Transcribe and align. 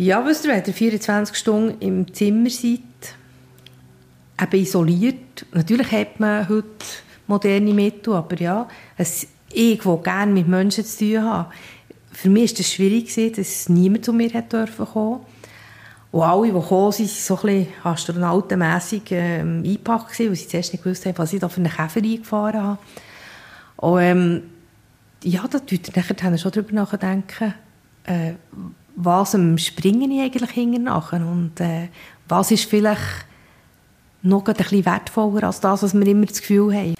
Ja, 0.00 0.24
wisst 0.24 0.44
ihr, 0.44 0.52
wenn 0.52 0.62
ihr 0.64 0.72
24 0.72 1.36
Stunden 1.36 1.80
im 1.80 2.14
Zimmer 2.14 2.48
seid, 2.50 2.78
eben 4.40 4.62
isoliert, 4.62 5.44
natürlich 5.52 5.90
hat 5.90 6.20
man 6.20 6.48
heute 6.48 6.68
moderne 7.26 7.74
Mittel, 7.74 8.14
aber 8.14 8.36
ja, 8.36 8.68
es, 8.96 9.26
ich, 9.52 9.80
der 9.80 9.96
gerne 9.96 10.32
mit 10.32 10.46
Menschen 10.46 10.84
zu 10.84 10.98
tun 10.98 11.24
habe, 11.24 11.52
für 12.12 12.30
mich 12.30 12.52
war 12.52 12.58
das 12.58 12.72
schwierig, 12.72 13.34
dass 13.34 13.68
niemand 13.68 14.04
zu 14.04 14.12
mir 14.12 14.32
hat 14.32 14.52
dürfen 14.52 14.86
kommen. 14.86 15.20
Und 16.12 16.22
alle, 16.22 16.46
die 16.46 16.52
gekommen 16.52 16.92
sind, 16.92 17.08
waren 17.08 17.16
so 17.16 17.34
ein 17.34 17.42
bisschen 17.42 17.72
astronautenmässig 17.82 19.02
ähm, 19.10 19.64
eingepackt, 19.66 20.20
weil 20.20 20.36
sie 20.36 20.46
zuerst 20.46 20.72
nicht 20.72 20.84
gewusst 20.84 21.06
haben, 21.06 21.18
was 21.18 21.32
ich 21.32 21.40
da 21.40 21.48
für 21.48 21.60
einen 21.60 21.72
Käfer 21.72 22.00
eingefahren 22.00 22.62
habe. 22.62 22.78
Und 23.78 24.00
ähm, 24.00 24.42
ja, 25.24 25.44
da 25.48 25.58
tut 25.58 25.96
nachher 25.96 26.38
schon 26.38 26.52
darüber 26.52 26.72
nachdenken, 26.72 27.54
äh, 28.04 28.34
was 29.00 29.34
am 29.34 29.58
Springen 29.58 30.10
ich 30.10 30.20
eigentlich 30.20 30.50
hinten 30.50 30.84
nachher 30.84 31.20
und 31.20 31.60
äh, 31.60 31.88
was 32.26 32.50
ist 32.50 32.68
vielleicht 32.68 33.26
noch 34.22 34.44
ein 34.46 34.54
bisschen 34.54 34.84
wertvoller 34.84 35.44
als 35.44 35.60
das, 35.60 35.84
was 35.84 35.94
wir 35.94 36.06
immer 36.06 36.26
das 36.26 36.40
Gefühl 36.40 36.74
haben. 36.74 36.94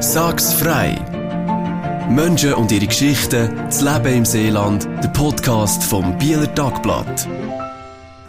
Sag's 0.00 0.54
frei! 0.54 0.98
Menschen 2.08 2.54
und 2.54 2.72
ihre 2.72 2.86
Geschichten, 2.86 3.50
das 3.66 3.82
Leben 3.82 4.18
im 4.18 4.24
Seeland, 4.24 4.84
der 5.02 5.08
Podcast 5.08 5.84
vom 5.84 6.16
Bieler 6.18 6.52
Tagblatt. 6.54 7.28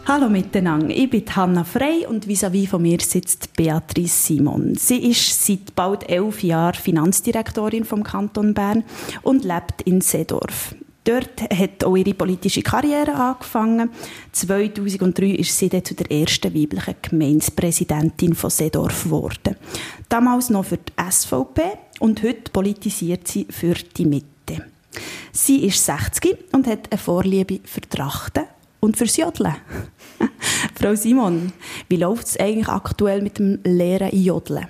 Hallo 0.06 0.30
miteinander, 0.30 0.90
ich 0.90 1.10
bin 1.10 1.24
Hanna 1.36 1.64
Frey 1.64 2.06
und 2.06 2.28
vis-à-vis 2.28 2.70
von 2.70 2.82
mir 2.82 3.00
sitzt 3.00 3.54
Beatrice 3.54 4.28
Simon. 4.28 4.76
Sie 4.76 5.10
ist 5.10 5.46
seit 5.46 5.74
bald 5.74 6.08
elf 6.10 6.44
Jahren 6.44 6.76
Finanzdirektorin 6.76 7.86
vom 7.86 8.04
Kanton 8.04 8.54
Bern 8.54 8.84
und 9.24 9.44
lebt 9.44 9.82
in 9.84 10.02
Seedorf. 10.02 10.76
Dort 11.06 11.40
hat 11.42 11.84
auch 11.84 11.96
ihre 11.96 12.16
politische 12.16 12.64
Karriere 12.64 13.14
angefangen. 13.14 13.92
2003 14.32 15.28
ist 15.36 15.58
sie 15.58 15.70
dann 15.70 15.86
zu 15.86 15.94
der 15.94 16.12
ersten 16.12 16.54
weiblichen 16.54 16.96
Gemeindepräsidentin 17.00 18.34
von 18.34 18.50
Seedorf 18.50 19.04
geworden. 19.04 19.56
Damals 20.10 20.50
noch 20.50 20.66
für 20.66 20.78
die 20.78 20.94
SVP 21.12 21.62
und 22.00 22.24
heute 22.24 22.50
politisiert 22.52 23.28
sie 23.28 23.46
für 23.50 23.76
die 23.76 24.06
Mitte. 24.06 24.66
Sie 25.32 25.66
ist 25.66 25.86
60 25.86 26.38
und 26.54 26.66
hat 26.66 26.92
eine 26.92 26.98
Vorliebe 26.98 27.60
für 27.66 27.82
Trachten 27.82 28.46
und 28.80 28.98
fürs 28.98 29.18
Jodeln. 29.18 29.56
Frau 30.76 30.96
Simon, 30.96 31.52
wie 31.88 31.98
läuft 31.98 32.28
es 32.28 32.40
eigentlich 32.40 32.68
aktuell 32.68 33.22
mit 33.22 33.38
dem 33.38 33.60
Lehren 33.64 34.10
in 34.10 34.24
Jodeln? 34.24 34.68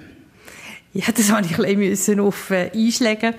Ja, 0.94 1.12
das 1.14 1.30
habe 1.32 1.46
ich 1.46 1.60
ein 1.60 1.78
bisschen 1.78 2.22
auf 2.22 2.52
äh, 2.52 2.72
einschlägen. 2.74 3.36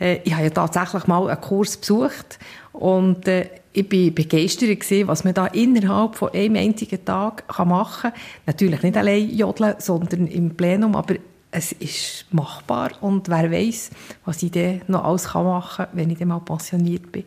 Äh, 0.00 0.20
ich 0.24 0.32
habe 0.32 0.44
ja 0.44 0.50
tatsächlich 0.50 1.06
mal 1.06 1.28
einen 1.28 1.40
Kurs 1.40 1.76
besucht 1.76 2.38
und 2.72 3.26
äh, 3.28 3.48
ich 3.72 3.90
war 3.90 4.10
begeistert 4.10 4.80
gewesen, 4.80 5.08
was 5.08 5.24
man 5.24 5.34
da 5.34 5.46
innerhalb 5.46 6.16
von 6.16 6.30
einem 6.32 6.56
einzigen 6.56 7.04
Tag 7.04 7.44
machen 7.64 8.10
kann. 8.12 8.20
Natürlich 8.46 8.82
nicht 8.82 8.96
allein 8.96 9.30
jodeln, 9.30 9.76
sondern 9.78 10.26
im 10.26 10.54
Plenum, 10.54 10.94
aber 10.94 11.14
es 11.50 11.72
ist 11.72 12.26
machbar 12.30 12.92
und 13.00 13.28
wer 13.28 13.50
weiß, 13.50 13.90
was 14.24 14.42
ich 14.42 14.50
dann 14.52 14.80
noch 14.88 15.04
alles 15.04 15.32
machen 15.34 15.76
kann, 15.76 15.88
wenn 15.92 16.10
ich 16.10 16.18
dann 16.18 16.28
mal 16.28 16.40
pensioniert 16.40 17.12
bin. 17.12 17.24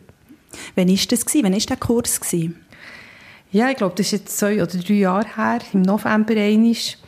Wann 0.74 0.88
war 0.88 0.96
das? 0.96 1.26
Wann 1.34 1.52
war 1.52 1.60
der 1.60 1.76
Kurs? 1.76 2.20
Ja, 3.52 3.70
ich 3.70 3.76
glaube, 3.76 3.94
das 3.96 4.06
ist 4.06 4.12
jetzt 4.12 4.38
zwei 4.38 4.54
oder 4.62 4.66
drei 4.66 4.94
Jahre 4.94 5.26
her, 5.36 5.60
im 5.72 5.82
November 5.82 6.34
einisch. 6.34 6.98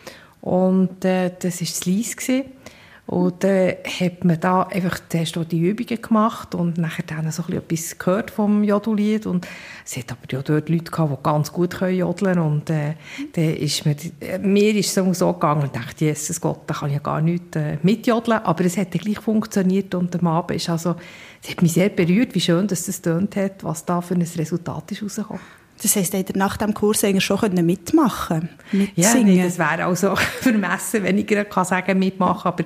Und 0.40 1.04
äh, 1.04 1.30
das 1.38 1.60
war 1.60 1.66
das 1.66 1.84
Lies. 1.84 2.16
Und 3.08 3.42
dann 3.42 3.72
hat 4.00 4.22
man 4.26 4.38
da 4.38 4.64
einfach 4.64 5.00
zuerst 5.08 5.38
die 5.50 5.60
Übungen 5.60 6.02
gemacht 6.02 6.54
und 6.54 6.76
nachher 6.76 7.04
dann 7.06 7.32
so 7.32 7.42
etwas 7.50 7.96
gehört 7.96 8.30
vom 8.30 8.62
Jodellied. 8.62 9.24
Und 9.24 9.48
es 9.86 9.96
hat 9.96 10.12
aber 10.12 10.20
ja 10.30 10.42
dort 10.42 10.68
Leute 10.68 10.90
gehabt, 10.90 11.18
die 11.18 11.22
ganz 11.22 11.50
gut 11.50 11.78
können 11.78 11.96
jodeln 11.96 12.38
Und 12.38 12.68
äh, 12.68 12.96
dann 13.32 13.56
ist 13.56 13.86
mir, 13.86 13.96
mir 14.42 14.76
ist 14.76 14.94
es 14.94 15.18
so 15.18 15.32
gegangen 15.32 15.62
und 15.62 15.74
dachte, 15.74 16.04
Jesus 16.04 16.38
Gott, 16.38 16.60
da 16.66 16.74
kann 16.74 16.90
ich 16.90 16.96
ja 16.96 17.00
gar 17.00 17.22
nicht 17.22 17.56
äh, 17.56 17.78
mitjodeln. 17.82 18.42
Aber 18.44 18.62
es 18.66 18.76
hat 18.76 18.92
dann 18.92 19.00
gleich 19.00 19.20
funktioniert 19.20 19.94
und 19.94 20.14
am 20.14 20.26
Abend 20.26 20.58
ist 20.58 20.68
also, 20.68 20.94
es 21.42 21.48
hat 21.48 21.62
mich 21.62 21.72
sehr 21.72 21.88
berührt, 21.88 22.34
wie 22.34 22.42
schön 22.42 22.68
dass 22.68 22.84
das 22.84 23.00
tönt 23.00 23.36
hat, 23.36 23.64
was 23.64 23.86
da 23.86 24.02
für 24.02 24.16
ein 24.16 24.20
Resultat 24.20 24.92
ist 24.92 25.02
rausgekommen. 25.02 25.40
Das 25.80 25.94
heisst, 25.94 26.12
ihr 26.14 26.24
nach 26.34 26.56
dem 26.56 26.74
Kurs 26.74 27.04
eigentlich 27.04 27.24
schon 27.24 27.38
mitmachen 27.64 28.48
können? 28.72 28.90
Ja, 28.96 29.14
nee, 29.14 29.42
das 29.42 29.58
wäre 29.58 29.84
also 29.84 30.16
vermessen, 30.40 31.04
wenn 31.04 31.18
ich 31.18 31.26
kann 31.26 31.64
sagen 31.64 31.98
mitmachen 31.98 32.48
aber 32.48 32.64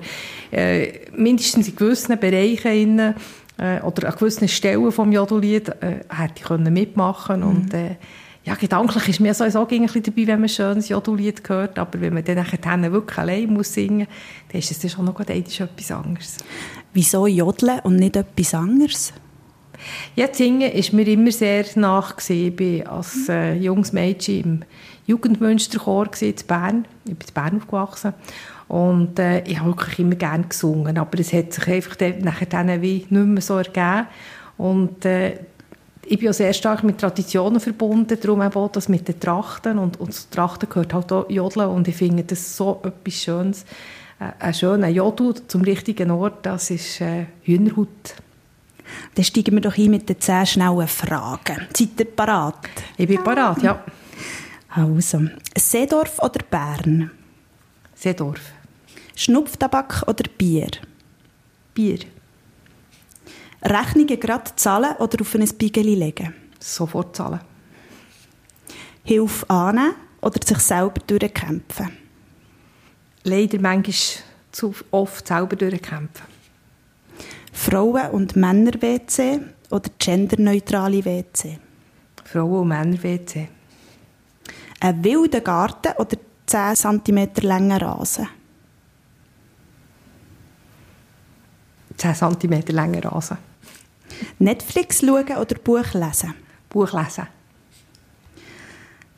äh, 0.51 1.07
mindestens 1.15 1.67
in 1.67 1.75
gewissen 1.75 2.19
Bereichen 2.19 2.99
äh, 3.57 3.81
oder 3.81 4.09
an 4.09 4.15
gewissen 4.17 4.47
Stellen 4.47 4.91
vom 4.91 5.11
Jodellied 5.11 5.69
äh, 5.69 6.01
hätte 6.09 6.33
ich 6.37 6.43
können 6.43 6.73
mitmachen 6.73 7.41
mhm. 7.41 7.47
und 7.47 7.73
äh, 7.73 7.95
ja, 8.45 8.55
gedanklich 8.55 9.07
ist 9.07 9.19
mir 9.21 9.33
sowieso 9.33 9.65
ein 9.65 9.81
bisschen 9.83 10.03
dabei, 10.03 10.27
wenn 10.27 10.39
man 10.41 10.49
schönes 10.49 10.89
Jodellied 10.89 11.47
hört, 11.47 11.79
aber 11.79 12.01
wenn 12.01 12.13
man 12.13 12.25
dann 12.25 12.35
nachher 12.35 12.91
wirklich 12.91 13.17
allein 13.17 13.53
muss 13.53 13.73
singen, 13.73 14.07
dann 14.49 14.59
ist 14.59 14.83
es 14.83 14.91
schon 14.91 15.05
noch 15.05 15.17
etwas 15.19 15.91
anderes. 15.91 16.37
Wieso 16.93 17.25
Jodeln 17.25 17.79
und 17.83 17.95
nicht 17.95 18.17
etwas 18.17 18.53
anderes? 18.53 19.13
Ja, 20.15 20.27
Singen 20.31 20.71
ist 20.71 20.93
mir 20.93 21.07
immer 21.07 21.31
sehr 21.31 21.65
nach. 21.75 22.17
Ich 22.29 22.59
war 22.59 22.97
als 22.97 23.29
äh, 23.29 23.53
junges 23.55 23.93
Mädchen 23.93 24.43
im 24.43 24.59
Jugendmünsterchor 25.07 26.09
in 26.21 26.35
Bern. 26.47 26.85
Ich 27.05 27.15
bin 27.15 27.27
in 27.27 27.33
Bern 27.33 27.57
aufgewachsen. 27.57 28.13
Und 28.67 29.19
äh, 29.19 29.43
ich 29.43 29.59
habe 29.59 29.71
wirklich 29.71 29.99
immer 29.99 30.15
gerne 30.15 30.45
gesungen. 30.45 30.97
Aber 30.97 31.19
es 31.19 31.33
hat 31.33 31.53
sich 31.53 31.67
einfach 31.67 31.95
dann, 31.95 32.19
nachher 32.19 32.47
dann 32.47 32.81
wie 32.81 33.05
nicht 33.09 33.11
mehr 33.11 33.41
so 33.41 33.57
ergeben. 33.57 34.07
Und 34.57 35.05
äh, 35.05 35.39
ich 36.05 36.19
bin 36.19 36.29
auch 36.29 36.33
sehr 36.33 36.53
stark 36.53 36.83
mit 36.83 36.99
Traditionen 36.99 37.59
verbunden, 37.59 38.17
darum 38.19 38.41
auch 38.41 38.71
das 38.71 38.89
mit 38.89 39.07
den 39.07 39.19
Trachten. 39.19 39.77
Und, 39.77 39.99
und 39.99 40.13
zu 40.13 40.29
Trachten 40.29 40.69
gehört 40.69 40.93
halt 40.93 41.11
auch 41.11 41.29
Jodeln. 41.29 41.69
Und 41.69 41.87
ich 41.87 41.95
finde 41.95 42.23
das 42.23 42.57
so 42.57 42.81
etwas 42.83 43.13
Schönes. 43.13 43.65
Äh, 44.19 44.31
ein 44.39 44.53
schöner 44.53 44.89
Jodel 44.89 45.33
zum 45.47 45.61
richtigen 45.61 46.11
Ort, 46.11 46.45
das 46.45 46.69
ist 46.69 47.01
äh, 47.01 47.25
Hühnerhaut. 47.43 48.15
Dann 49.15 49.25
steigen 49.25 49.55
wir 49.55 49.61
doch 49.61 49.77
ein 49.77 49.91
mit 49.91 50.09
den 50.09 50.19
zehn 50.19 50.45
schnellen 50.45 50.87
Fragen. 50.87 51.67
Seid 51.75 51.99
ihr 51.99 52.05
parat? 52.05 52.69
Ich 52.97 53.07
bin 53.07 53.23
parat, 53.23 53.61
ja. 53.61 53.83
Also, 54.69 55.21
Seedorf 55.55 56.19
oder 56.19 56.43
Bern? 56.49 57.11
Seedorf. 57.95 58.41
Schnupftabak 59.15 60.03
oder 60.07 60.23
Bier? 60.37 60.71
Bier. 61.73 61.99
Rechnungen 63.63 64.19
gerade 64.19 64.55
zahlen 64.55 64.95
oder 64.97 65.21
auf 65.21 65.35
ein 65.35 65.47
Bigeli 65.57 65.95
legen? 65.95 66.33
Sofort 66.59 67.15
zahlen. 67.15 67.39
Hilfe 69.03 69.49
annehmen 69.49 69.95
oder 70.21 70.39
sich 70.45 70.59
selber 70.59 71.01
durchkämpfen? 71.05 71.91
Leider 73.23 73.59
manchmal 73.59 74.23
zu 74.51 74.73
oft 74.91 75.27
selber 75.27 75.55
durchkämpfen. 75.55 76.32
Frauen- 77.53 78.11
und 78.11 78.35
Männer-WC 78.35 79.39
oder 79.69 79.89
genderneutrale 79.97 81.05
WC? 81.05 81.59
Frauen- 82.25 82.61
und 82.61 82.67
Männer-WC. 82.67 83.47
Ein 84.79 85.03
wilder 85.03 85.39
Garten 85.39 85.93
oder 85.97 86.17
10 86.47 86.75
cm 86.75 87.29
langer 87.41 87.81
Rasen? 87.81 88.27
10 91.95 92.15
cm 92.15 92.63
langer 92.69 93.05
Rasen. 93.05 93.37
Netflix 94.39 94.99
schauen 94.99 95.37
oder 95.37 95.55
Buch 95.63 95.93
lesen? 95.93 96.33
Buch 96.69 96.91
lesen. 96.91 97.27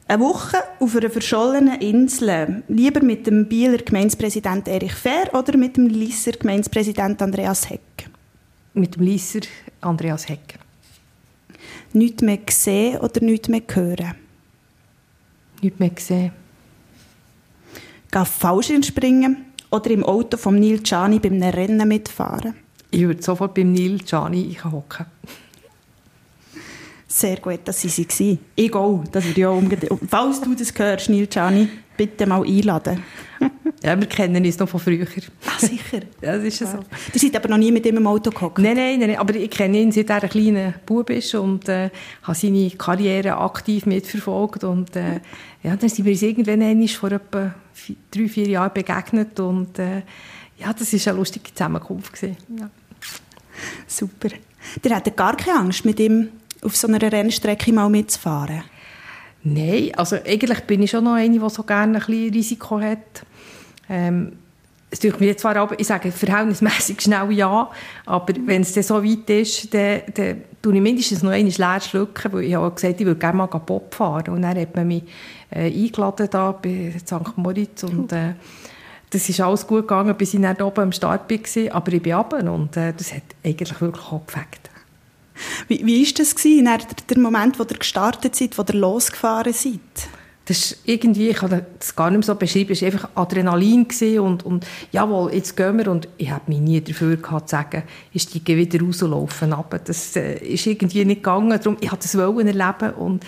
Eine 0.08 0.24
Woche 0.24 0.58
auf 0.80 0.96
einer 0.96 1.10
verschollenen 1.10 1.82
Insel. 1.82 2.64
Lieber 2.68 3.02
mit 3.02 3.26
dem 3.26 3.48
Bieler 3.48 3.80
Gemeindepräsident 3.80 4.68
Erich 4.68 4.94
Fehr 4.94 5.34
oder 5.34 5.58
mit 5.58 5.78
dem 5.78 5.88
Lisser 5.88 6.34
Gemeindepräsident 6.34 7.22
Andreas 7.24 7.68
Heck? 7.70 8.10
Mit 8.76 8.96
dem 8.96 9.04
Lisser 9.04 9.42
Andreas 9.82 10.30
Heck. 10.30 10.60
Nicht 11.94 12.22
mehr 12.22 12.40
sehen 12.50 13.00
oder 13.00 13.22
nicht 13.22 13.50
mehr 13.50 13.62
hören? 13.74 14.16
Nicht 15.62 15.80
mehr 15.80 15.92
sehen. 15.98 16.32
Gehen 18.12 18.26
Fallschirm 18.26 18.84
springen 18.84 19.46
oder 19.72 19.90
im 19.90 20.04
Auto 20.04 20.38
vom 20.38 20.60
Neil 20.60 20.80
Gianni 20.80 21.20
beim 21.20 21.42
Rennen 21.42 21.88
mitfahren? 21.88 22.56
Ich 22.92 23.02
würde 23.02 23.22
sofort 23.24 23.54
beim 23.54 23.74
Neil 23.74 23.98
Gianni 24.00 24.58
hocken. 24.64 25.06
Sehr 27.08 27.38
gut, 27.38 27.62
dass 27.64 27.82
Sie 27.82 27.90
sie. 27.90 28.38
Ich 28.56 28.74
auch. 28.74 29.04
Das 29.12 29.24
würde 29.24 29.40
ich 29.40 29.46
auch 29.46 29.58
umgedreht. 29.58 29.92
Falls 30.10 30.42
du 30.42 30.54
das 30.54 30.74
hörst, 30.78 31.10
Neil 31.10 31.28
Gianni, 31.28 31.70
bitte 31.96 32.26
mal 32.26 32.44
einladen. 32.44 33.04
Ja, 33.86 34.00
wir 34.00 34.08
kennen 34.08 34.44
uns 34.44 34.58
noch 34.58 34.68
von 34.68 34.80
früher. 34.80 35.06
Ah, 35.46 35.60
sicher? 35.60 36.00
ja, 36.22 36.36
das 36.38 36.44
ist 36.44 36.62
ja 36.62 36.68
so. 36.68 36.80
Du 37.14 37.20
seid 37.20 37.36
aber 37.36 37.50
noch 37.50 37.58
nie 37.58 37.72
mit 37.72 37.86
ihm 37.86 37.98
im 37.98 38.08
Auto 38.08 38.32
gehockt? 38.32 38.58
Nein, 38.58 38.76
nein, 38.76 39.00
nein, 39.00 39.16
aber 39.16 39.36
ich 39.36 39.52
kenne 39.52 39.78
ihn, 39.78 39.92
seit 39.92 40.10
er 40.10 40.24
ein 40.24 40.30
kleiner 40.30 40.74
Bub 40.88 41.08
ist 41.12 41.36
und 41.36 41.70
äh, 41.70 41.92
habe 42.24 42.36
seine 42.36 42.72
Karriere 42.72 43.38
aktiv 43.38 43.86
mitverfolgt 43.86 44.64
und 44.64 44.96
äh, 44.96 45.20
ja, 45.62 45.76
dann 45.76 45.88
sind 45.88 46.04
wir 46.04 46.14
uns 46.14 46.22
irgendwann 46.24 46.64
einmal 46.64 46.88
vor 46.88 47.12
etwa 47.12 47.54
drei, 48.10 48.28
vier 48.28 48.48
Jahren 48.48 48.74
begegnet 48.74 49.40
und 49.40 49.78
äh, 49.78 50.02
ja, 50.58 50.74
das 50.74 50.92
war 50.92 51.12
eine 51.12 51.20
lustige 51.20 51.54
Zusammenkunft. 51.54 52.14
Gewesen. 52.14 52.38
Ja. 52.60 52.70
Super. 53.86 54.30
Ihr 54.84 54.96
hattet 54.96 55.16
gar 55.16 55.38
keine 55.38 55.60
Angst, 55.60 55.86
mit 55.86 56.00
ihm 56.00 56.30
auf 56.64 56.76
so 56.76 56.88
einer 56.88 57.00
Rennstrecke 57.00 57.72
mal 57.72 57.90
mitzufahren? 57.90 58.64
Nein, 59.44 59.92
also 59.96 60.16
eigentlich 60.16 60.62
bin 60.62 60.82
ich 60.82 60.90
schon 60.90 61.04
noch 61.04 61.14
eine, 61.14 61.38
die 61.38 61.50
so 61.52 61.62
gerne 61.62 62.00
ein 62.00 62.06
bisschen 62.06 62.34
Risiko 62.34 62.80
hat. 62.80 63.24
Ähm, 63.90 64.34
es 64.92 65.00
tut 65.00 65.20
mir 65.20 65.36
zwar 65.36 65.58
aber, 65.58 65.78
ich 65.80 65.88
sage 65.88 66.12
verhältnismäßig 66.12 67.02
schnell 67.02 67.32
ja, 67.32 67.70
aber 68.06 68.34
wenn 68.46 68.62
es 68.62 68.74
dann 68.74 68.84
so 68.84 69.04
weit 69.04 69.30
ist, 69.30 69.74
dann, 69.74 70.02
dann 70.14 70.42
tue 70.62 70.76
ich 70.76 70.82
mindestens 70.82 71.22
noch 71.22 71.32
eine 71.32 71.50
leer 71.50 71.82
schlucken, 71.82 72.32
weil 72.32 72.44
ich 72.44 72.56
habe 72.56 72.74
gesagt, 72.74 73.02
ich 73.02 73.06
würde 73.06 73.20
gerne 73.20 73.38
mal 73.38 73.48
Bob 73.48 73.94
fahren. 73.94 74.30
Und 74.30 74.44
dann 74.44 74.58
hat 74.58 74.76
man 74.76 74.88
mich 74.88 75.04
äh, 75.50 75.66
eingeladen 75.66 76.30
da 76.32 76.52
bei 76.52 76.94
St. 76.98 77.38
Moritz 77.38 77.84
und 77.84 78.12
äh, 78.14 78.36
das 79.10 79.30
ist 79.30 79.42
alles 79.42 79.66
gut 79.66 79.82
gegangen, 79.82 80.16
bis 80.16 80.34
ich 80.34 80.42
dann 80.42 80.62
oben 80.62 80.82
am 80.82 80.92
Start 80.92 81.30
war, 81.30 81.76
aber 81.76 81.94
ich 81.94 82.02
bin 82.02 82.14
runter 82.14 82.54
und 82.54 82.78
äh, 82.78 82.94
das 82.96 83.14
hat 83.14 83.24
eigentlich 83.44 83.82
wirklich 83.82 84.06
gefällt. 84.26 84.70
Wie, 85.68 85.86
wie 85.86 86.06
war 86.06 86.14
das 86.18 86.36
gewesen, 86.36 86.70
der 87.10 87.18
Moment, 87.18 87.60
wo 87.60 87.64
ihr 87.64 87.78
gestartet 87.78 88.36
seid, 88.36 88.58
wo 88.58 88.64
ihr 88.64 88.80
losgefahren 88.80 89.54
seid? 89.54 89.80
Das 90.46 90.58
ist 90.58 90.78
irgendwie, 90.86 91.30
ich 91.30 91.38
kann 91.38 91.64
das 91.80 91.96
gar 91.96 92.12
nicht 92.12 92.20
mehr 92.20 92.26
so 92.26 92.36
beschreiben, 92.36 92.72
es 92.72 92.82
war 92.82 92.88
einfach 92.88 93.10
Adrenalin 93.16 93.88
und, 94.20 94.46
und 94.46 94.66
jawohl, 94.92 95.34
jetzt 95.34 95.58
gehen 95.58 95.78
wir 95.80 95.88
und 95.90 96.08
ich 96.18 96.30
habe 96.30 96.44
mich 96.48 96.60
nie 96.60 96.82
dafür 96.82 97.18
gehabt 97.18 97.50
zu 97.50 97.56
sagen, 97.56 97.84
ich 98.14 98.22
steige 98.22 98.56
wieder 98.56 98.80
raus 98.80 99.02
und 99.02 99.12
laufe 99.12 99.52
runter. 99.52 99.80
Das 99.80 100.16
äh, 100.16 100.38
ist 100.38 100.68
irgendwie 100.68 101.04
nicht 101.04 101.24
gegangen, 101.24 101.50
darum, 101.50 101.78
ich 101.82 101.92
wollte 101.92 102.04
das 102.04 102.16
erleben 102.16 102.94
und 102.94 103.26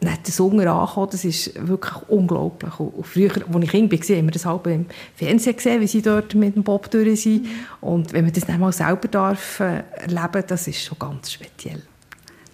dann 0.00 0.18
das 0.24 0.38
Hunger 0.38 0.66
angekommen, 0.72 1.08
das 1.10 1.24
ist 1.24 1.52
wirklich 1.66 1.94
unglaublich. 2.08 2.78
Und 2.78 3.06
früher, 3.06 3.30
als 3.30 3.64
ich 3.64 3.70
Kind 3.70 3.92
war, 3.92 4.16
haben 4.16 4.26
wir 4.26 4.32
das 4.32 4.46
halb 4.46 4.66
im 4.66 4.86
Fernsehen 5.14 5.56
gesehen, 5.56 5.80
wie 5.80 5.86
sie 5.86 6.02
dort 6.02 6.34
mit 6.34 6.56
dem 6.56 6.62
Bob 6.62 6.90
durch 6.90 7.22
sind. 7.22 7.44
Mhm. 7.44 7.48
Und 7.80 8.12
wenn 8.12 8.24
man 8.24 8.32
das 8.32 8.46
dann 8.46 8.60
mal 8.60 8.72
selber 8.72 9.08
darf, 9.08 9.60
äh, 9.60 9.82
erleben 9.96 10.44
das 10.46 10.68
ist 10.68 10.82
schon 10.82 10.98
ganz 10.98 11.32
speziell. 11.32 11.82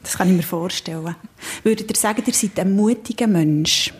Das 0.02 0.16
kann 0.16 0.28
ich 0.28 0.36
mir 0.36 0.42
vorstellen. 0.42 1.14
Würdet 1.62 1.90
ihr 1.90 1.96
sagen, 1.96 2.22
ihr 2.26 2.32
seid 2.32 2.58
ein 2.58 2.74
mutiger 2.74 3.26
Mensch? 3.26 3.92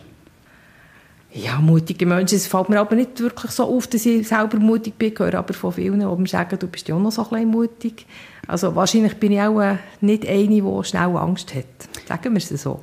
Ja, 1.33 1.59
mutige 1.59 2.05
Menschen. 2.05 2.35
Es 2.35 2.47
fällt 2.47 2.69
mir 2.69 2.79
aber 2.79 2.95
nicht 2.95 3.19
wirklich 3.19 3.51
so 3.51 3.63
auf, 3.63 3.87
dass 3.87 4.05
ich 4.05 4.27
selber 4.27 4.57
mutig 4.57 4.97
bin, 4.97 5.13
höre 5.17 5.35
aber 5.35 5.53
von 5.53 5.71
vielen, 5.71 5.99
die 5.99 6.05
mir 6.05 6.27
sagen, 6.27 6.59
du 6.59 6.67
bist 6.67 6.87
ja 6.87 6.95
auch 6.95 6.99
noch 6.99 7.11
so 7.11 7.23
ein 7.23 7.29
bisschen 7.29 7.49
mutig. 7.49 8.05
Also 8.47 8.75
wahrscheinlich 8.75 9.15
bin 9.15 9.31
ich 9.31 9.41
auch 9.41 9.61
äh, 9.61 9.77
nicht 10.01 10.27
eine, 10.27 10.47
die 10.47 10.83
schnell 10.83 11.15
Angst 11.15 11.55
hat. 11.55 11.65
Sagen 12.07 12.33
wir 12.33 12.37
es 12.37 12.49
so. 12.49 12.81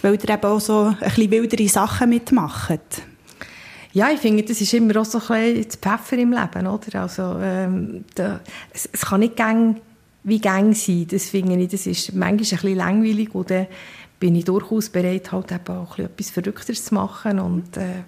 Weil 0.00 0.14
ihr 0.14 0.30
eben 0.30 0.44
auch 0.44 0.60
so 0.60 0.84
ein 0.84 0.96
bisschen 0.98 1.30
wildere 1.30 1.68
Sachen 1.68 2.08
mitmacht. 2.08 3.02
Ja, 3.92 4.10
ich 4.10 4.20
finde, 4.20 4.42
das 4.42 4.60
ist 4.60 4.72
immer 4.72 4.98
auch 4.98 5.04
so 5.04 5.18
ein 5.18 5.54
bisschen 5.54 5.80
Pfeffer 5.82 6.16
im 6.16 6.32
Leben, 6.32 6.66
oder? 6.66 7.02
Also, 7.02 7.36
ähm, 7.42 8.06
da, 8.14 8.40
es, 8.72 8.88
es, 8.90 9.02
kann 9.02 9.20
nicht 9.20 9.36
gang 9.36 9.82
wie 10.24 10.40
gang 10.40 10.74
sein. 10.74 11.06
Das 11.10 11.28
finde 11.28 11.56
ich, 11.56 11.68
das 11.68 11.86
ist 11.86 12.14
manchmal 12.14 12.30
ein 12.30 12.36
bisschen 12.38 12.76
langweilig 12.76 13.34
und 13.34 13.50
dann 13.50 13.66
bin 14.22 14.36
ich 14.36 14.44
durchaus 14.44 14.88
bereit, 14.88 15.32
halt 15.32 15.50
eben 15.50 15.76
auch 15.76 15.98
etwas 15.98 16.30
Verrückteres 16.30 16.84
zu 16.84 16.94
machen 16.94 17.40
und 17.40 17.76
äh, 17.76 18.04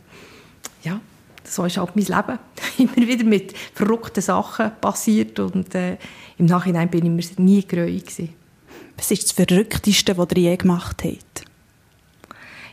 ja, 0.84 1.00
so 1.42 1.64
ist 1.64 1.76
halt 1.76 1.96
mein 1.96 2.04
Leben. 2.04 2.38
Immer 2.78 3.08
wieder 3.08 3.24
mit 3.24 3.52
verrückten 3.74 4.20
Sachen 4.22 4.70
passiert 4.80 5.40
und 5.40 5.74
äh, 5.74 5.96
im 6.38 6.46
Nachhinein 6.46 6.88
bin 6.88 7.18
ich 7.18 7.36
mir 7.36 7.44
nie 7.44 7.66
gereut 7.66 8.04
Was 8.96 9.10
ist 9.10 9.24
das 9.24 9.32
Verrückteste, 9.32 10.16
was 10.16 10.28
ihr 10.36 10.42
je 10.42 10.56
gemacht 10.56 11.02
habt? 11.02 11.44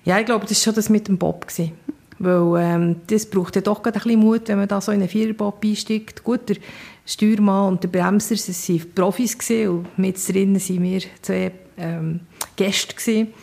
Ja, 0.03 0.19
ich 0.19 0.27
glaube, 0.27 0.45
das 0.45 0.59
war 0.59 0.63
schon 0.65 0.75
das 0.75 0.89
mit 0.89 1.07
dem 1.07 1.17
Bob. 1.17 1.47
Gewesen. 1.47 1.71
Weil 2.19 2.63
ähm, 2.63 2.95
das 3.07 3.25
braucht 3.25 3.55
ja 3.55 3.63
doch 3.63 3.83
ein 3.83 3.91
bisschen 3.91 4.19
Mut, 4.19 4.49
wenn 4.49 4.59
man 4.59 4.67
da 4.67 4.79
so 4.81 4.91
in 4.91 4.99
einen 4.99 5.09
Viererbob 5.09 5.65
einsteigt. 5.65 6.23
Gut, 6.23 6.47
der 6.47 6.57
Steuermann 7.07 7.73
und 7.73 7.83
der 7.83 7.87
Bremser, 7.87 8.35
das 8.35 8.69
waren 8.69 8.93
Profis 8.93 9.35
gewesen, 9.35 9.69
und 9.69 9.97
mit 9.97 10.27
drinnen 10.27 10.61
waren 10.61 10.83
wir 10.83 11.01
zwei 11.23 11.51
ähm, 11.81 12.19
Gäste 12.55 12.95
gewesen. 12.95 13.33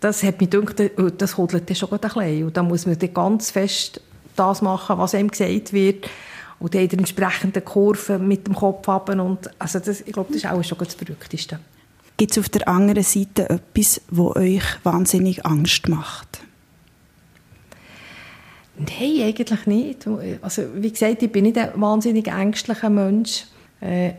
Das 0.00 0.22
hat 0.22 0.40
mich 0.40 0.50
gedacht, 0.50 0.80
oh, 0.98 1.10
das 1.10 1.36
hodelt 1.36 1.76
schon 1.76 1.90
ein 1.90 1.98
bisschen. 1.98 2.44
Und 2.44 2.56
da 2.56 2.62
muss 2.62 2.86
man 2.86 2.98
dann 2.98 3.14
ganz 3.14 3.50
fest 3.50 4.00
das 4.36 4.62
machen, 4.62 4.98
was 4.98 5.14
einem 5.14 5.30
gesagt 5.30 5.72
wird. 5.72 6.08
Und 6.58 6.74
dann 6.74 6.82
in 6.82 6.88
der 6.88 6.98
entsprechenden 7.00 7.64
Kurve 7.64 8.18
mit 8.18 8.46
dem 8.46 8.54
Kopf 8.54 8.86
haben. 8.86 9.20
Und 9.20 9.50
also 9.58 9.78
das, 9.78 10.00
ich 10.00 10.12
glaube, 10.12 10.32
das 10.32 10.42
ist 10.42 10.50
auch 10.50 10.62
schon 10.62 10.78
das 10.78 10.94
Verrückteste. 10.94 11.58
Gibt 12.16 12.32
es 12.32 12.38
auf 12.38 12.48
der 12.48 12.66
anderen 12.66 13.02
Seite 13.02 13.50
etwas, 13.50 14.00
das 14.10 14.18
euch 14.18 14.64
wahnsinnig 14.84 15.44
Angst 15.44 15.88
macht? 15.88 16.40
Nein, 18.78 19.22
eigentlich 19.22 19.66
nicht. 19.66 20.06
Also, 20.42 20.62
wie 20.74 20.90
gesagt, 20.90 21.22
ich 21.22 21.32
bin 21.32 21.44
nicht 21.44 21.58
ein 21.58 21.70
wahnsinnig 21.80 22.28
ängstlicher 22.28 22.90
Mensch. 22.90 23.44
Äh, 23.80 24.12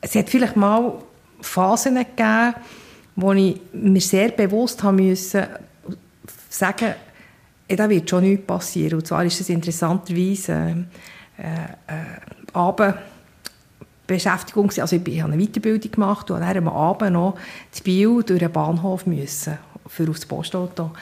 es 0.00 0.14
hat 0.14 0.28
vielleicht 0.28 0.56
mal 0.56 1.02
Phasen 1.40 1.94
gegeben, 1.94 2.54
wo 3.16 3.32
ich 3.32 3.60
mir 3.72 4.00
sehr 4.00 4.28
bewusst 4.28 4.82
haben 4.82 4.96
müssen, 4.96 5.44
sagen, 6.48 6.94
ja, 7.68 7.76
da 7.76 7.88
wird 7.88 8.08
schon 8.08 8.22
nichts 8.22 8.46
passieren. 8.46 8.98
Und 8.98 9.06
zwar 9.06 9.24
ist 9.24 9.40
es 9.40 9.48
interessanterweise 9.48 10.86
äh, 11.38 11.42
äh, 11.42 12.52
Abend 12.52 12.94
Beschäftigung. 14.06 14.70
Also 14.78 14.96
ich 14.96 15.20
habe 15.20 15.32
eine 15.32 15.44
Weiterbildung 15.44 15.90
gemacht 15.90 16.30
und 16.30 16.40
dann 16.40 16.56
am 16.56 16.68
Abend 16.68 17.12
noch 17.12 17.36
zu 17.72 17.82
Biel 17.82 18.22
durch 18.24 18.38
den 18.38 18.52
Bahnhof 18.52 19.06
müssen, 19.06 19.58
für 19.86 20.08
aufs 20.08 20.26
Postauto. 20.26 20.92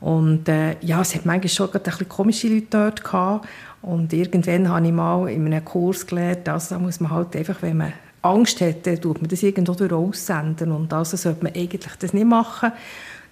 Und 0.00 0.48
äh, 0.48 0.76
ja, 0.80 1.00
es 1.00 1.14
hat 1.14 1.24
manchmal 1.24 1.48
schon 1.48 1.72
ein 1.72 1.80
bisschen 1.80 2.08
komische 2.08 2.48
Leute 2.48 2.66
dort 2.70 3.04
gehabt. 3.04 3.48
Und 3.82 4.12
irgendwann 4.12 4.68
habe 4.68 4.86
ich 4.86 4.92
mal 4.92 5.28
in 5.28 5.46
einem 5.46 5.64
Kurs 5.64 6.06
gelernt, 6.06 6.48
also 6.48 6.74
da 6.74 6.80
muss 6.80 7.00
man 7.00 7.10
halt 7.10 7.34
einfach, 7.34 7.62
wenn 7.62 7.78
man 7.78 7.92
Angst 8.22 8.60
hat, 8.60 8.86
dann 8.86 9.00
tut 9.00 9.20
man 9.20 9.28
das 9.28 9.42
irgendwo 9.42 9.74
durch 9.74 9.92
aussenden. 9.92 10.72
Und 10.72 10.92
also 10.92 11.16
sollte 11.16 11.44
man 11.44 11.54
eigentlich 11.54 11.86
das 11.98 12.12
nicht 12.12 12.26
machen. 12.26 12.72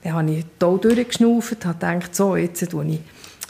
Dann 0.03 0.13
habe 0.13 0.31
ich 0.31 0.45
hier 0.59 0.79
durchgeschnauft, 0.79 1.65
habe 1.65 1.79
gedacht, 1.79 2.15
so, 2.15 2.37
jetzt 2.37 2.69
tue 2.71 2.87
ich 2.87 3.01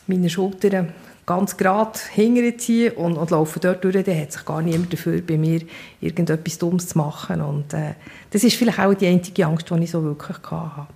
meine 0.06 0.28
Schultern 0.28 0.92
ganz 1.30 1.56
gerade 1.56 1.96
hinterziehen 2.12 2.94
und, 2.94 3.16
und 3.16 3.30
laufe 3.30 3.60
dort 3.60 3.84
durch, 3.84 4.02
dann 4.04 4.20
hat 4.20 4.32
sich 4.32 4.44
gar 4.44 4.62
niemand 4.62 4.92
dafür, 4.92 5.22
bei 5.22 5.36
mir 5.36 5.60
irgendetwas 6.00 6.58
Dummes 6.58 6.88
zu 6.88 6.98
machen. 6.98 7.40
Und 7.40 7.72
äh, 7.72 7.94
das 8.30 8.42
ist 8.42 8.56
vielleicht 8.56 8.80
auch 8.80 8.94
die 8.94 9.06
einzige 9.06 9.46
Angst, 9.46 9.70
die 9.70 9.84
ich 9.84 9.90
so 9.92 10.02
wirklich 10.02 10.38
hatte. 10.50 10.88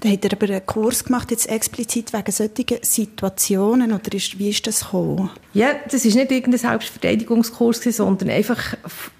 Da 0.00 0.08
hat 0.08 0.24
er 0.24 0.32
aber 0.32 0.46
einen 0.46 0.66
Kurs 0.66 1.04
gemacht, 1.04 1.30
jetzt 1.30 1.48
explizit 1.48 2.12
wegen 2.12 2.32
solchen 2.32 2.78
Situationen, 2.82 3.92
oder 3.92 4.12
ist, 4.14 4.38
wie 4.38 4.50
ist 4.50 4.66
das 4.66 4.80
gekommen? 4.80 5.30
Ja, 5.54 5.74
das 5.90 6.04
ist 6.04 6.14
nicht 6.14 6.30
irgendein 6.30 6.58
Selbstverteidigungskurs, 6.58 7.82
sondern 7.82 8.30
einfach, 8.30 8.76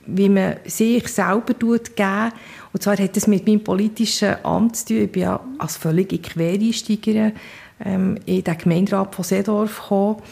wie 0.07 0.29
man 0.29 0.57
sich 0.65 1.07
selber 1.09 1.59
tut, 1.59 1.97
geben. 1.97 2.33
Und 2.73 2.83
zwar 2.83 2.99
hat 2.99 3.17
das 3.17 3.27
mit 3.27 3.47
meinem 3.47 3.63
politischen 3.63 4.37
Amt 4.45 4.77
zu 4.77 4.87
tun. 4.87 5.03
Ich 5.03 5.13
bin 5.13 5.23
ja 5.23 5.41
als 5.59 5.77
völlige 5.77 6.19
Quereinsteigerin 6.19 7.33
ähm, 7.85 8.19
in 8.27 8.45
den 8.45 8.59
Gemeinderat 8.59 9.15
von 9.15 9.25
Seedorf 9.25 9.81
gekommen. 9.83 10.23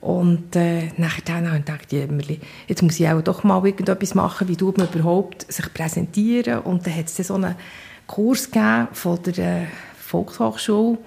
Und 0.00 0.54
äh, 0.54 0.90
nachher 0.96 1.22
dann 1.24 1.48
habe 1.48 1.58
ich 1.58 1.64
gedacht, 1.64 2.36
jetzt 2.68 2.82
muss 2.82 3.00
ich 3.00 3.08
auch 3.08 3.20
doch 3.20 3.42
mal 3.42 3.64
irgendetwas 3.64 4.14
machen, 4.14 4.46
wie 4.46 4.56
tut 4.56 4.78
man 4.78 4.88
überhaupt 4.92 5.50
sich 5.52 5.72
präsentieren. 5.74 6.60
Und 6.60 6.86
dann 6.86 6.94
hat 6.94 7.06
es 7.06 7.16
so 7.16 7.34
einen 7.34 7.56
Kurs 8.08 8.50
gegeben 8.50 8.88
von 8.92 9.22
der 9.22 9.62
äh, 9.62 9.66
Volkshochschule, 9.96 10.98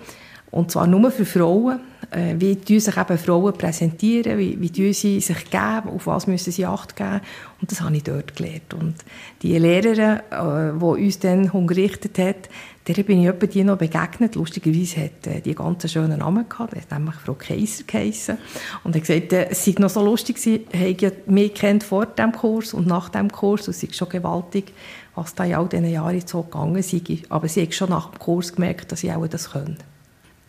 und 0.51 0.71
zwar 0.71 0.87
nur 0.87 1.11
für 1.11 1.25
Frauen. 1.25 1.81
Äh, 2.11 2.35
wie 2.37 2.57
tun 2.57 2.79
sich 2.79 2.97
eben 2.97 3.17
Frauen 3.17 3.53
präsentieren, 3.53 4.37
wie, 4.37 4.59
wie 4.59 4.93
sie 4.93 5.21
sich 5.21 5.49
geben, 5.49 5.89
auf 5.95 6.07
was 6.07 6.27
müssen 6.27 6.51
sie 6.51 6.65
Acht 6.65 6.95
geben. 6.95 7.21
Und 7.61 7.71
das 7.71 7.81
habe 7.81 7.95
ich 7.95 8.03
dort 8.03 8.35
gelernt. 8.35 8.73
Und 8.73 8.95
die 9.41 9.57
Lehrerin, 9.57 10.19
äh, 10.29 10.73
die 10.77 11.05
uns 11.05 11.19
dann 11.19 11.49
unterrichtet 11.49 12.17
hat, 12.17 12.49
der 12.87 13.03
bin 13.03 13.21
ich 13.21 13.27
etwa 13.27 13.45
die 13.45 13.63
noch 13.63 13.77
begegnet. 13.77 14.35
Lustigerweise 14.35 15.03
hat 15.03 15.27
äh, 15.27 15.41
die 15.41 15.53
ganz 15.53 15.89
schönen 15.91 16.19
Namen 16.19 16.49
gehabt. 16.49 16.73
Er 16.73 16.81
hat 16.81 16.91
nämlich 16.91 17.15
Frau 17.15 17.33
Kaiser 17.33 17.83
geheissen. 17.85 18.37
Und 18.83 18.95
er 18.95 19.01
hat 19.01 19.07
gesagt, 19.07 19.33
äh, 19.33 19.49
es 19.49 19.63
sei 19.63 19.75
noch 19.77 19.89
so 19.89 20.03
lustig, 20.03 20.37
sie 20.39 20.65
hätten 20.71 21.11
mich 21.31 21.53
kennt 21.53 21.83
vor 21.83 22.07
dem 22.07 22.31
Kurs 22.31 22.73
und 22.73 22.87
nach 22.87 23.09
dem 23.09 23.31
Kurs. 23.31 23.67
Und 23.67 23.75
es 23.75 23.83
ist 23.83 23.95
schon 23.95 24.09
gewaltig, 24.09 24.73
was 25.13 25.35
da 25.35 25.43
in 25.43 25.55
all 25.55 25.67
diesen 25.67 25.89
Jahren 25.89 26.25
so 26.25 26.41
gegangen 26.41 26.81
sei. 26.81 27.01
Aber 27.29 27.47
sie 27.47 27.63
hat 27.63 27.73
schon 27.73 27.89
nach 27.89 28.09
dem 28.09 28.19
Kurs 28.19 28.53
gemerkt, 28.53 28.91
dass 28.91 29.03
ich 29.03 29.11
auch 29.11 29.27
das 29.27 29.51
können. 29.51 29.77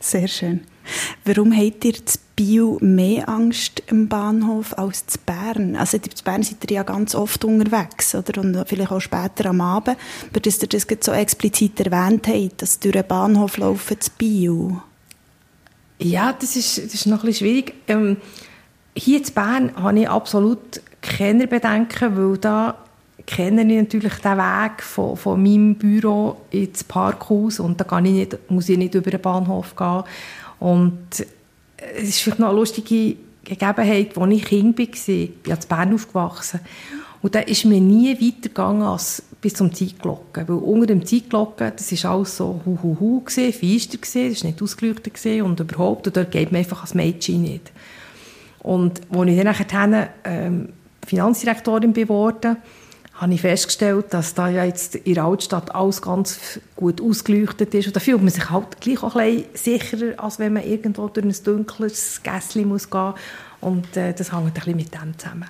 Sehr 0.00 0.28
schön. 0.28 0.62
Warum 1.24 1.56
habt 1.56 1.84
ihr 1.84 1.94
zu 2.04 2.18
Bio 2.34 2.78
mehr 2.80 3.28
Angst 3.28 3.82
im 3.86 4.08
Bahnhof 4.08 4.76
als 4.76 5.06
zu 5.06 5.18
Bern? 5.24 5.76
Also 5.76 5.96
in 5.96 6.02
Bern 6.24 6.42
seid 6.42 6.70
ihr 6.70 6.76
ja 6.76 6.82
ganz 6.82 7.14
oft 7.14 7.44
unterwegs, 7.44 8.14
oder? 8.14 8.40
Und 8.40 8.64
vielleicht 8.66 8.90
auch 8.90 9.00
später 9.00 9.50
am 9.50 9.60
Abend. 9.60 9.96
Aber 10.30 10.40
dass 10.40 10.62
ihr 10.62 10.68
das 10.68 10.86
so 11.00 11.12
explizit 11.12 11.80
erwähnt 11.80 12.26
habt, 12.26 12.62
dass 12.62 12.80
durch 12.80 12.92
den 12.92 13.06
Bahnhof 13.06 13.56
laufen 13.58 14.00
zu 14.00 14.10
Bio. 14.18 14.82
Ja, 15.98 16.32
das 16.32 16.56
ist, 16.56 16.78
das 16.78 16.94
ist 16.94 17.06
noch 17.06 17.22
ein 17.22 17.26
bisschen 17.26 17.46
schwierig. 17.46 17.74
Ähm, 17.86 18.16
hier 18.94 19.18
in 19.18 19.34
Bern 19.34 19.76
habe 19.76 20.00
ich 20.00 20.08
absolut 20.08 20.80
keine 21.00 21.46
Bedenken, 21.46 22.16
weil 22.16 22.38
da 22.38 22.76
kenne 23.26 23.62
ich 23.62 23.78
natürlich 23.78 24.14
den 24.14 24.36
Weg 24.36 24.82
von, 24.82 25.16
von 25.16 25.42
meinem 25.42 25.74
Büro 25.74 26.38
ins 26.50 26.84
Parkhaus 26.84 27.60
und 27.60 27.80
da 27.80 27.84
kann 27.84 28.04
ich 28.04 28.12
nicht, 28.12 28.50
muss 28.50 28.68
ich 28.68 28.78
nicht 28.78 28.94
über 28.94 29.10
den 29.10 29.20
Bahnhof 29.20 29.76
gehen. 29.76 30.02
Und 30.62 31.26
es 31.76 32.08
ist 32.08 32.20
vielleicht 32.20 32.38
noch 32.38 32.50
eine 32.50 32.56
lustige 32.56 33.16
Gegebenheit, 33.42 34.16
als 34.16 34.32
ich 34.32 34.44
Kind 34.44 34.78
war. 34.78 34.84
Ich 34.84 35.04
bin 35.42 35.52
in 35.52 35.58
Bern 35.68 35.94
aufgewachsen. 35.94 36.60
Und 37.20 37.34
da 37.34 37.40
ist 37.40 37.64
mir 37.64 37.80
nie 37.80 38.14
weitergegangen 38.14 38.82
als 38.82 39.24
bis 39.40 39.54
zum 39.54 39.74
Zeitglocken. 39.74 40.46
Weil 40.46 40.56
unter 40.56 40.86
dem 40.86 41.04
Zeitglocken, 41.04 41.72
das 41.74 42.04
war 42.04 42.12
alles 42.12 42.36
so 42.36 42.60
hu 42.64 42.78
hu 42.80 42.96
hu, 43.00 43.22
feister, 43.26 43.98
gewesen, 43.98 44.36
war 44.36 44.50
nicht 44.50 44.62
ausgeleuchtet 44.62 45.42
und 45.42 45.58
überhaupt, 45.58 46.06
und 46.06 46.16
dort 46.16 46.30
geht 46.30 46.52
man 46.52 46.60
einfach 46.60 46.82
als 46.82 46.94
Mädchen 46.94 47.42
nicht. 47.42 47.72
Und 48.60 49.00
als 49.10 49.28
ich 49.28 49.36
dann 49.36 49.90
nachher 49.90 50.10
ähm, 50.24 50.68
Finanzdirektorin 51.04 51.92
geworden 51.92 52.56
habe 53.22 53.34
ich 53.34 53.40
festgestellt, 53.40 54.06
dass 54.10 54.34
da 54.34 54.48
ja 54.48 54.64
jetzt 54.64 54.96
in 54.96 55.14
der 55.14 55.24
Altstadt 55.24 55.72
alles 55.76 56.02
ganz 56.02 56.58
gut 56.74 57.00
ausgeleuchtet 57.00 57.72
ist. 57.72 57.86
Und 57.86 57.94
da 57.94 58.00
fühlt 58.00 58.20
man 58.20 58.30
sich 58.30 58.50
halt 58.50 58.80
gleich 58.80 59.00
auch 59.00 59.14
ein 59.14 59.44
bisschen 59.52 59.78
sicherer, 59.80 60.22
als 60.22 60.40
wenn 60.40 60.54
man 60.54 60.64
irgendwo 60.64 61.06
durch 61.06 61.24
ein 61.24 61.44
dunkles 61.44 62.20
Gässchen 62.24 62.66
muss 62.66 62.90
gehen 62.90 63.14
Und 63.60 63.96
äh, 63.96 64.12
das 64.12 64.32
hängt 64.32 64.46
ein 64.46 64.52
bisschen 64.52 64.76
mit 64.76 64.92
dem 64.92 65.16
zusammen. 65.16 65.48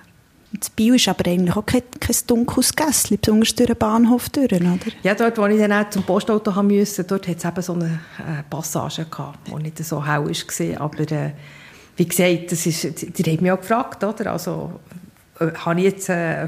Das 0.51 0.69
Bio 0.69 0.93
ist 0.93 1.07
aber 1.07 1.27
eigentlich 1.27 1.55
auch 1.55 1.65
kein, 1.65 1.81
kein 1.99 2.15
dunkles 2.27 2.75
Gässchen, 2.75 3.17
besonders 3.19 3.55
durch 3.55 3.65
den 3.65 3.75
Bahnhof 3.75 4.29
durch, 4.29 4.53
oder? 4.53 4.77
Ja, 5.01 5.15
dort, 5.15 5.35
wo 5.39 5.47
ich 5.47 5.57
dann 5.59 5.73
auch 5.73 5.89
zum 5.89 6.03
Postauto 6.03 6.53
haben 6.53 6.67
musste, 6.67 7.03
dort 7.03 7.27
hat 7.27 7.37
es 7.37 7.43
eben 7.43 7.61
so 7.63 7.73
eine 7.73 7.99
äh, 8.19 8.43
Passage 8.51 9.05
gehabt, 9.05 9.47
die 9.47 9.63
nicht 9.63 9.83
so 9.83 10.05
hell 10.05 10.25
war. 10.25 10.81
Aber 10.81 11.11
äh, 11.11 11.31
wie 11.95 12.07
gesagt, 12.07 12.51
das 12.51 12.67
ist, 12.67 13.01
die, 13.01 13.09
die 13.11 13.31
haben 13.31 13.41
mich 13.41 13.51
auch 13.51 13.59
gefragt, 13.59 14.03
oder? 14.03 14.31
Also, 14.31 14.79
äh, 15.39 15.47
habe 15.55 15.79
ich 15.79 15.85
jetzt 15.85 16.09
äh, 16.09 16.47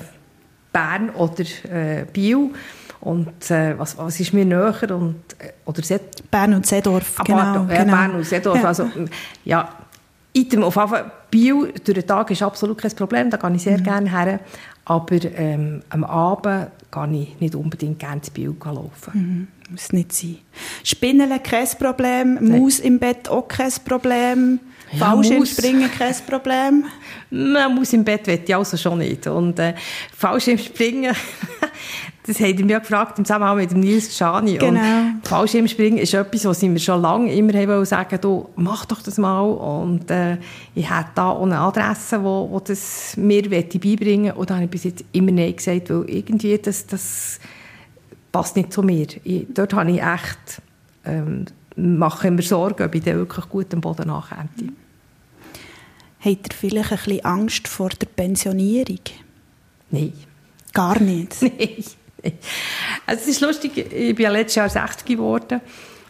Bern 0.75 1.10
oder 1.12 1.44
äh, 1.72 2.05
Biel? 2.12 2.50
Und 3.00 3.50
äh, 3.50 3.79
was, 3.79 3.98
was 3.98 4.20
ist 4.20 4.34
mir 4.34 4.44
näher? 4.44 4.74
Und, 4.89 5.15
äh, 5.39 5.53
oder 5.65 5.82
Set 5.82 6.29
Bern 6.29 6.53
und 6.53 6.65
Seedorf, 6.65 7.13
ah, 7.17 7.24
genau. 7.24 7.65
Ja, 7.70 7.84
genau. 7.84 7.96
Bern 7.96 8.15
und 8.15 8.25
Seedorf. 8.25 8.62
Ja. 8.62 8.67
Also, 8.67 8.89
ja, 9.46 9.70
item 10.34 10.63
auf 10.63 10.75
jeden 10.75 10.89
Fall, 10.89 11.12
Biel 11.32 11.74
durch 11.84 12.00
den 12.00 12.05
Tag 12.08 12.29
ist 12.32 12.44
absolut 12.44 12.77
kein 12.77 12.91
Problem, 12.91 13.29
da 13.29 13.38
gehe 13.38 13.55
ich 13.55 13.62
sehr 13.62 13.79
gerne 13.79 14.12
her. 14.12 14.39
Aber 14.84 15.15
ähm, 15.24 15.82
am 15.89 16.03
Abend 16.03 16.67
gehe 16.91 17.22
ich 17.22 17.39
nicht 17.39 17.55
unbedingt 17.55 18.00
gerne 18.00 18.22
zu 18.22 18.32
Biel 18.32 18.53
laufen. 18.63 19.12
Mhm. 19.13 19.48
Muss 19.72 19.94
nicht 19.94 20.12
sein. 20.12 20.38
Spinnele 20.84 21.39
kein 21.39 21.67
Problem, 21.79 22.38
Maus 22.41 22.79
im 22.79 23.00
Bett 23.00 23.29
auch 23.29 23.48
kein 23.48 23.72
Problem, 23.88 24.60
Ja, 24.99 25.05
Fallschirmspringen 25.05 25.89
kein 25.91 26.15
Problem. 26.27 26.85
Man 27.29 27.75
muss 27.75 27.93
im 27.93 28.03
Bett, 28.03 28.27
will 28.27 28.41
ich 28.45 28.55
also 28.55 28.77
schon 28.77 28.99
nicht. 28.99 29.27
Und 29.27 29.59
äh, 29.59 29.73
Fallschirmspringen, 30.15 31.15
das 32.27 32.39
haben 32.39 32.65
mich 32.65 32.75
auch 32.75 32.81
gefragt 32.81 33.19
im 33.19 33.25
Zusammenhang 33.25 33.57
mit 33.57 33.71
dem 33.71 33.79
Nils 33.79 34.15
Schani. 34.17 34.57
Genau. 34.57 34.79
Und 34.79 35.21
Fallschirmspringen 35.23 35.99
ist 35.99 36.13
etwas, 36.13 36.45
was 36.45 36.61
mir 36.61 36.79
schon 36.79 37.01
lange 37.01 37.33
immer 37.33 37.53
haben 37.53 37.85
sagen 37.85 38.19
du 38.21 38.49
mach 38.55 38.85
doch 38.85 39.01
das 39.01 39.17
mal. 39.17 39.41
Und 39.41 40.09
äh, 40.11 40.37
ich 40.73 40.89
hätte 40.89 41.09
da 41.15 41.29
auch 41.29 41.43
eine 41.43 41.59
Adresse, 41.59 42.23
wo, 42.23 42.49
wo 42.49 42.59
das 42.59 43.17
mir 43.17 43.49
beibringen 43.49 44.33
Und 44.33 44.49
da 44.49 44.55
habe 44.55 44.65
ich 44.65 44.71
bis 44.71 44.85
jetzt 44.85 45.03
immer 45.11 45.31
Nein 45.31 45.55
gesagt, 45.55 45.89
weil 45.89 46.05
irgendwie 46.07 46.57
das, 46.57 46.87
das 46.87 47.39
passt 48.31 48.55
nicht 48.55 48.73
zu 48.73 48.83
mir. 48.83 49.07
Ich, 49.23 49.47
dort 49.53 49.73
habe 49.73 49.91
ich 49.91 50.01
echt, 50.01 50.61
ähm, 51.05 51.45
mache 51.75 52.31
mir 52.31 52.41
Sorgen, 52.41 52.83
ob 52.83 52.93
ich 52.95 53.03
dann 53.03 53.17
wirklich 53.17 53.47
gut 53.49 53.73
am 53.73 53.81
Boden 53.81 54.07
nachkomme. 54.07 54.49
Habt 56.25 56.53
ihr 56.53 56.58
vielleicht 56.58 56.91
ein 56.91 56.98
bisschen 56.98 57.25
Angst 57.25 57.67
vor 57.67 57.89
der 57.89 58.08
Pensionierung? 58.08 59.00
Nein. 59.91 60.13
Gar 60.74 61.00
nicht. 61.00 61.39
Nein. 61.41 61.84
Also 63.05 63.22
es 63.22 63.27
ist 63.27 63.41
lustig, 63.41 63.77
ich 63.77 64.15
bin 64.15 64.24
ja 64.24 64.32
letztes 64.32 64.55
Jahr 64.55 64.70
60 64.70 65.05
geworden. 65.05 65.62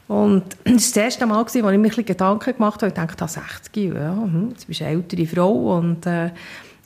Und 0.07 0.43
das 0.63 0.73
war 0.73 0.73
das 0.73 0.95
erste 0.95 1.25
Mal, 1.25 1.45
wo 1.45 1.47
ich 1.47 1.61
mir 1.61 1.69
ein 1.69 1.81
bisschen 1.81 2.05
Gedanken 2.05 2.53
gemacht 2.53 2.81
habe. 2.81 2.87
Ich 2.87 2.93
dachte, 2.93 3.25
ah, 3.25 3.27
60, 3.27 3.93
ja, 3.93 4.13
hm, 4.13 4.51
jetzt 4.51 4.67
bist 4.67 4.79
du 4.79 4.85
eine 4.85 4.93
ältere 4.93 5.27
Frau. 5.27 5.77
Und 5.77 6.05
äh, 6.05 6.31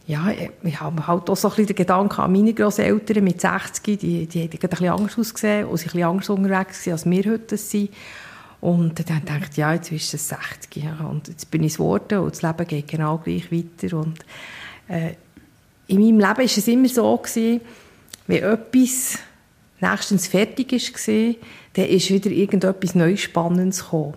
ja, 0.08 0.32
ich 0.64 0.80
habe 0.80 1.06
halt 1.06 1.30
auch 1.30 1.38
so 1.38 1.50
ein 1.50 1.52
bisschen 1.52 1.68
den 1.68 1.76
Gedanken 1.76 2.22
an 2.22 2.32
meine 2.32 2.56
Grosseltern 2.56 3.24
mit 3.24 3.42
60, 3.42 4.00
die, 4.00 4.26
die 4.26 4.42
haben 4.42 4.50
ein 4.52 4.70
bisschen 4.70 4.90
anders 4.90 5.20
ausgesehen 5.20 5.68
und 5.68 5.78
sind 5.78 5.90
ein 5.90 5.92
bisschen 5.92 6.10
anders 6.10 6.30
unterwegs 6.30 6.88
als 6.88 7.08
wir 7.08 7.32
heute 7.32 7.58
sind. 7.58 7.92
Und 8.62 9.10
dann 9.10 9.24
dachte 9.26 9.48
ich, 9.52 9.58
ja, 9.58 9.74
jetzt 9.74 9.92
ist 9.92 10.14
es 10.14 10.30
60. 10.30 10.84
Ja, 10.84 11.06
und 11.06 11.28
jetzt 11.28 11.50
bin 11.50 11.64
ich 11.64 11.74
geworden 11.74 12.20
und 12.20 12.32
das 12.32 12.42
Leben 12.42 12.68
geht 12.68 12.88
genau 12.90 13.18
gleich 13.18 13.52
weiter. 13.52 13.98
Und 13.98 14.20
äh, 14.88 15.14
in 15.88 16.00
meinem 16.00 16.20
Leben 16.20 16.38
war 16.38 16.40
es 16.40 16.68
immer 16.68 16.90
so, 16.90 17.18
gewesen, 17.18 17.62
wenn 18.28 18.44
etwas 18.44 19.20
nächstens 19.80 20.28
fertig 20.28 20.72
war, 20.74 21.36
dann 21.74 21.86
ist 21.86 22.10
wieder 22.10 22.30
irgendetwas 22.30 22.96
Neues 22.96 23.22
Spannendes 23.22 23.84
gekommen. 23.84 24.16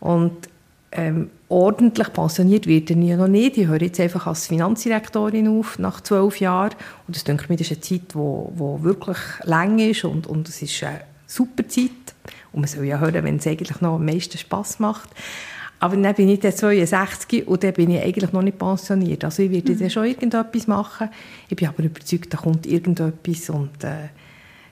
Und 0.00 0.48
ähm, 0.92 1.30
ordentlich 1.48 2.12
pensioniert 2.12 2.66
werde 2.66 2.94
ich 2.94 3.08
ja 3.08 3.16
noch 3.16 3.28
nicht. 3.28 3.56
Ich 3.56 3.66
höre 3.66 3.80
jetzt 3.80 4.00
einfach 4.00 4.26
als 4.26 4.46
Finanzdirektorin 4.46 5.48
auf, 5.48 5.78
nach 5.78 6.00
zwölf 6.00 6.40
Jahren. 6.40 6.74
Und 7.06 7.16
das 7.16 7.24
denke 7.24 7.44
ich 7.44 7.48
mir, 7.48 7.56
das 7.56 7.70
ist 7.70 7.72
eine 7.72 8.00
Zeit, 8.00 8.14
die 8.14 8.84
wirklich 8.84 9.18
lang 9.44 9.78
ist 9.78 10.04
und, 10.04 10.26
und 10.26 10.48
es 10.48 10.60
ist 10.60 10.82
eine 10.82 11.02
super 11.26 11.66
Zeit. 11.68 11.90
Und 12.52 12.60
man 12.60 12.68
soll 12.68 12.84
ja 12.84 12.98
hören, 12.98 13.24
wenn 13.24 13.36
es 13.36 13.46
eigentlich 13.46 13.80
noch 13.80 13.94
am 13.94 14.04
meisten 14.04 14.38
Spass 14.38 14.78
macht. 14.78 15.10
Aber 15.80 15.96
dann 15.96 16.14
bin 16.14 16.28
ich 16.28 16.38
dann 16.38 16.54
62 16.54 17.48
und 17.48 17.64
dann 17.64 17.72
bin 17.72 17.90
ich 17.90 18.00
eigentlich 18.00 18.32
noch 18.32 18.42
nicht 18.42 18.58
pensioniert. 18.58 19.24
Also 19.24 19.42
ich 19.42 19.50
werde 19.50 19.72
mhm. 19.72 19.78
dann 19.80 19.90
schon 19.90 20.04
irgendetwas 20.04 20.68
machen. 20.68 21.08
Ich 21.48 21.56
bin 21.56 21.66
aber 21.66 21.82
überzeugt, 21.82 22.32
da 22.32 22.38
kommt 22.38 22.66
irgendetwas 22.66 23.50
und 23.50 23.82
äh, 23.82 24.10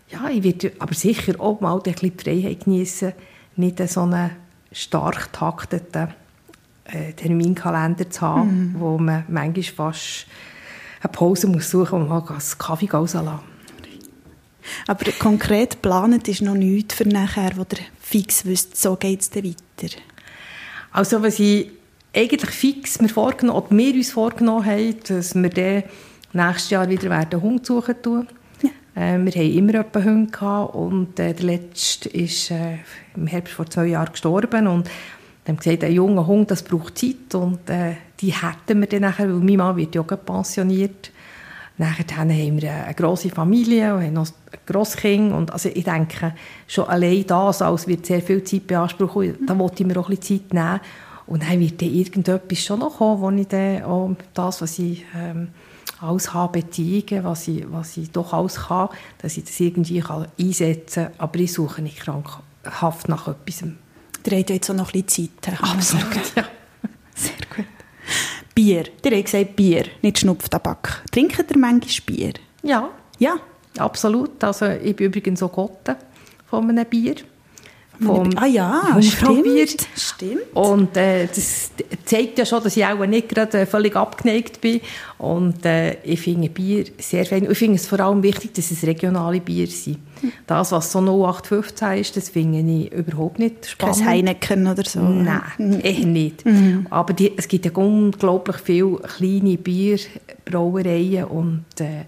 ja, 0.08 0.28
ich 0.28 0.44
werde 0.44 0.72
aber 0.78 0.94
sicher 0.94 1.40
auch 1.40 1.60
mal 1.60 1.74
ein 1.74 1.82
bisschen 1.82 2.16
die 2.16 2.22
Freiheit 2.22 2.64
genießen, 2.64 3.12
nicht 3.56 3.88
so 3.88 4.02
einen 4.02 4.30
stark 4.70 5.32
takteten 5.32 6.14
äh, 6.84 7.12
Terminkalender 7.12 8.08
zu 8.08 8.20
haben, 8.20 8.74
mhm. 8.74 8.74
wo 8.78 8.98
man 8.98 9.24
manchmal 9.26 9.92
fast 9.92 10.26
eine 11.02 11.12
Pause 11.12 11.48
muss 11.48 11.70
suchen 11.70 12.00
muss, 12.00 12.08
wo 12.08 12.14
man 12.14 12.28
einen 12.28 12.58
Kaffee 12.58 12.90
rauslassen 12.90 13.49
Aber 14.86 15.10
konkret 15.18 15.72
geplant 15.72 16.28
ist 16.28 16.42
noch 16.42 16.54
nichts 16.54 16.94
für 16.94 17.08
nachher, 17.08 17.52
wo 17.56 17.64
der 17.64 17.78
fix 18.00 18.44
wüsste, 18.44 18.76
so 18.76 18.96
geht 18.96 19.20
es 19.20 19.30
dann 19.30 19.44
weiter. 19.44 19.96
Also 20.92 21.22
was 21.22 21.38
ich 21.38 21.70
eigentlich 22.14 22.50
fix 22.50 23.00
mir 23.00 23.08
vorgenommen, 23.08 23.58
oder 23.58 23.76
wir 23.76 23.94
uns 23.94 24.10
vorgenommen 24.10 24.66
haben, 24.66 24.96
dass 25.06 25.34
wir 25.34 25.50
dann 25.50 25.84
nächstes 26.32 26.70
Jahr 26.70 26.88
wieder 26.88 27.10
einen 27.10 27.42
Hund 27.42 27.66
suchen 27.66 28.02
tun. 28.02 28.28
Ja. 28.62 28.70
Äh, 29.02 29.18
wir 29.24 29.32
haben 29.32 29.52
immer 29.52 29.74
einen 29.74 30.04
Hund 30.04 30.32
gehabt 30.32 30.74
und 30.74 31.18
äh, 31.18 31.34
der 31.34 31.46
letzte 31.46 32.08
ist 32.08 32.50
äh, 32.50 32.78
im 33.16 33.26
Herbst 33.26 33.54
vor 33.54 33.68
zwei 33.68 33.86
Jahren 33.86 34.12
gestorben 34.12 34.66
und 34.66 34.88
dann 35.44 35.56
haben 35.56 35.56
gesagt, 35.56 35.84
ein 35.84 35.92
junger 35.92 36.26
Hund, 36.26 36.50
das 36.50 36.62
braucht 36.62 36.98
Zeit 36.98 37.34
und 37.34 37.68
äh, 37.70 37.94
die 38.20 38.32
hätten 38.32 38.80
wir 38.80 38.86
dann 38.86 39.02
nachher, 39.02 39.28
weil 39.28 39.40
mein 39.40 39.56
Mann 39.56 39.76
wird 39.76 39.94
ja 39.94 40.02
pensioniert. 40.02 41.10
Nachher 41.80 42.04
haben 42.18 42.60
wir 42.60 42.70
eine 42.70 42.94
grosse 42.94 43.30
Familie 43.30 43.94
und 43.94 44.02
haben 44.02 44.12
noch 44.12 44.26
ein 44.26 44.58
Grosskind. 44.66 45.32
Und 45.32 45.50
also 45.50 45.70
ich 45.70 45.84
denke, 45.84 46.34
schon 46.66 46.86
allein 46.86 47.26
das 47.26 47.62
als 47.62 47.86
wird 47.86 48.04
sehr 48.04 48.20
viel 48.20 48.44
Zeit 48.44 48.66
beanspruchen. 48.66 49.46
Da 49.46 49.58
wollte 49.58 49.82
ich 49.82 49.86
mir 49.86 49.98
auch 49.98 50.10
ein 50.10 50.16
bisschen 50.16 50.42
Zeit 50.42 50.52
nehmen. 50.52 50.80
Und 51.26 51.42
dann 51.42 51.58
wird 51.58 51.80
dann 51.80 51.88
irgendetwas 51.88 52.62
schon 52.62 52.80
noch 52.80 52.98
kommen, 52.98 53.22
wo 53.22 53.30
ich 53.30 53.48
dann 53.48 53.82
auch 53.84 54.14
das, 54.34 54.60
was 54.60 54.78
ich 54.78 55.06
ähm, 55.16 55.48
alles 56.02 56.34
habe, 56.34 56.60
beteiligen, 56.60 57.24
was 57.24 57.48
ich, 57.48 57.64
was 57.72 57.96
ich 57.96 58.10
doch 58.10 58.34
alles 58.34 58.56
kann, 58.56 58.90
dass 59.22 59.38
ich 59.38 59.44
das 59.44 59.58
irgendwie 59.58 60.00
kann 60.00 60.26
einsetzen 60.38 61.04
kann. 61.04 61.14
Aber 61.16 61.38
ich 61.38 61.50
suche 61.50 61.80
nicht 61.80 62.00
krankhaft 62.00 63.08
nach 63.08 63.26
etwas. 63.26 63.64
Der 64.26 64.38
hat 64.38 64.50
jetzt 64.50 64.68
auch 64.68 64.74
noch 64.74 64.92
ein 64.92 65.02
bisschen 65.02 65.30
Zeit. 65.44 65.62
Absolut, 65.62 66.36
ja. 66.36 66.44
Sehr 67.14 67.32
gut. 67.56 67.79
Bier. 68.60 68.84
Der 69.02 69.16
hat 69.16 69.24
gesagt 69.24 69.56
Bier, 69.56 69.86
nicht 70.02 70.18
Schnupftabak. 70.18 71.02
Trinkt 71.10 71.38
ihr 71.38 71.56
manchmal 71.58 72.04
Bier? 72.04 72.34
Ja. 72.62 72.90
Ja? 73.18 73.36
Absolut. 73.78 74.44
Also 74.44 74.66
ich 74.66 74.94
bin 74.94 75.06
übrigens 75.06 75.42
auch 75.42 75.50
Gotte 75.50 75.96
von 76.44 76.68
einem 76.68 76.84
Bier. 76.84 77.14
Vom 78.02 78.30
ah 78.36 78.46
ja, 78.46 78.96
stimmt. 79.00 79.86
stimmt. 79.94 80.40
Und 80.54 80.96
äh, 80.96 81.26
das 81.26 81.70
zeigt 82.06 82.38
ja 82.38 82.46
schon, 82.46 82.62
dass 82.62 82.76
ich 82.76 82.84
auch 82.84 83.04
nicht 83.04 83.28
gerade 83.28 83.66
völlig 83.66 83.94
abgeneigt 83.94 84.60
bin. 84.62 84.80
Und 85.18 85.66
äh, 85.66 86.02
ich 86.02 86.20
finde 86.20 86.48
Bier 86.48 86.86
sehr 86.98 87.26
fein. 87.26 87.50
Ich 87.50 87.58
finde 87.58 87.76
es 87.76 87.86
vor 87.86 88.00
allem 88.00 88.22
wichtig, 88.22 88.54
dass 88.54 88.70
es 88.70 88.84
regionale 88.84 89.40
Bier 89.40 89.66
sind. 89.66 89.98
Hm. 90.20 90.32
Das, 90.46 90.72
was 90.72 90.90
so 90.90 91.00
0815 91.00 91.92
ist, 91.98 92.16
das 92.16 92.30
finde 92.30 92.60
ich 92.60 92.92
überhaupt 92.92 93.38
nicht 93.38 93.66
spannend. 93.66 93.98
Kein 93.98 94.06
Heineken 94.06 94.66
oder 94.66 94.84
so? 94.84 95.00
Nein, 95.00 95.42
mhm. 95.58 95.80
eher 95.82 96.06
nicht. 96.06 96.46
Mhm. 96.46 96.86
Aber 96.88 97.12
die, 97.12 97.36
es 97.36 97.48
gibt 97.48 97.66
ja 97.66 97.72
unglaublich 97.72 98.56
viele 98.56 98.96
kleine 98.96 99.58
Bierbrauereien 99.58 101.24
und 101.24 101.64
äh, 101.80 102.04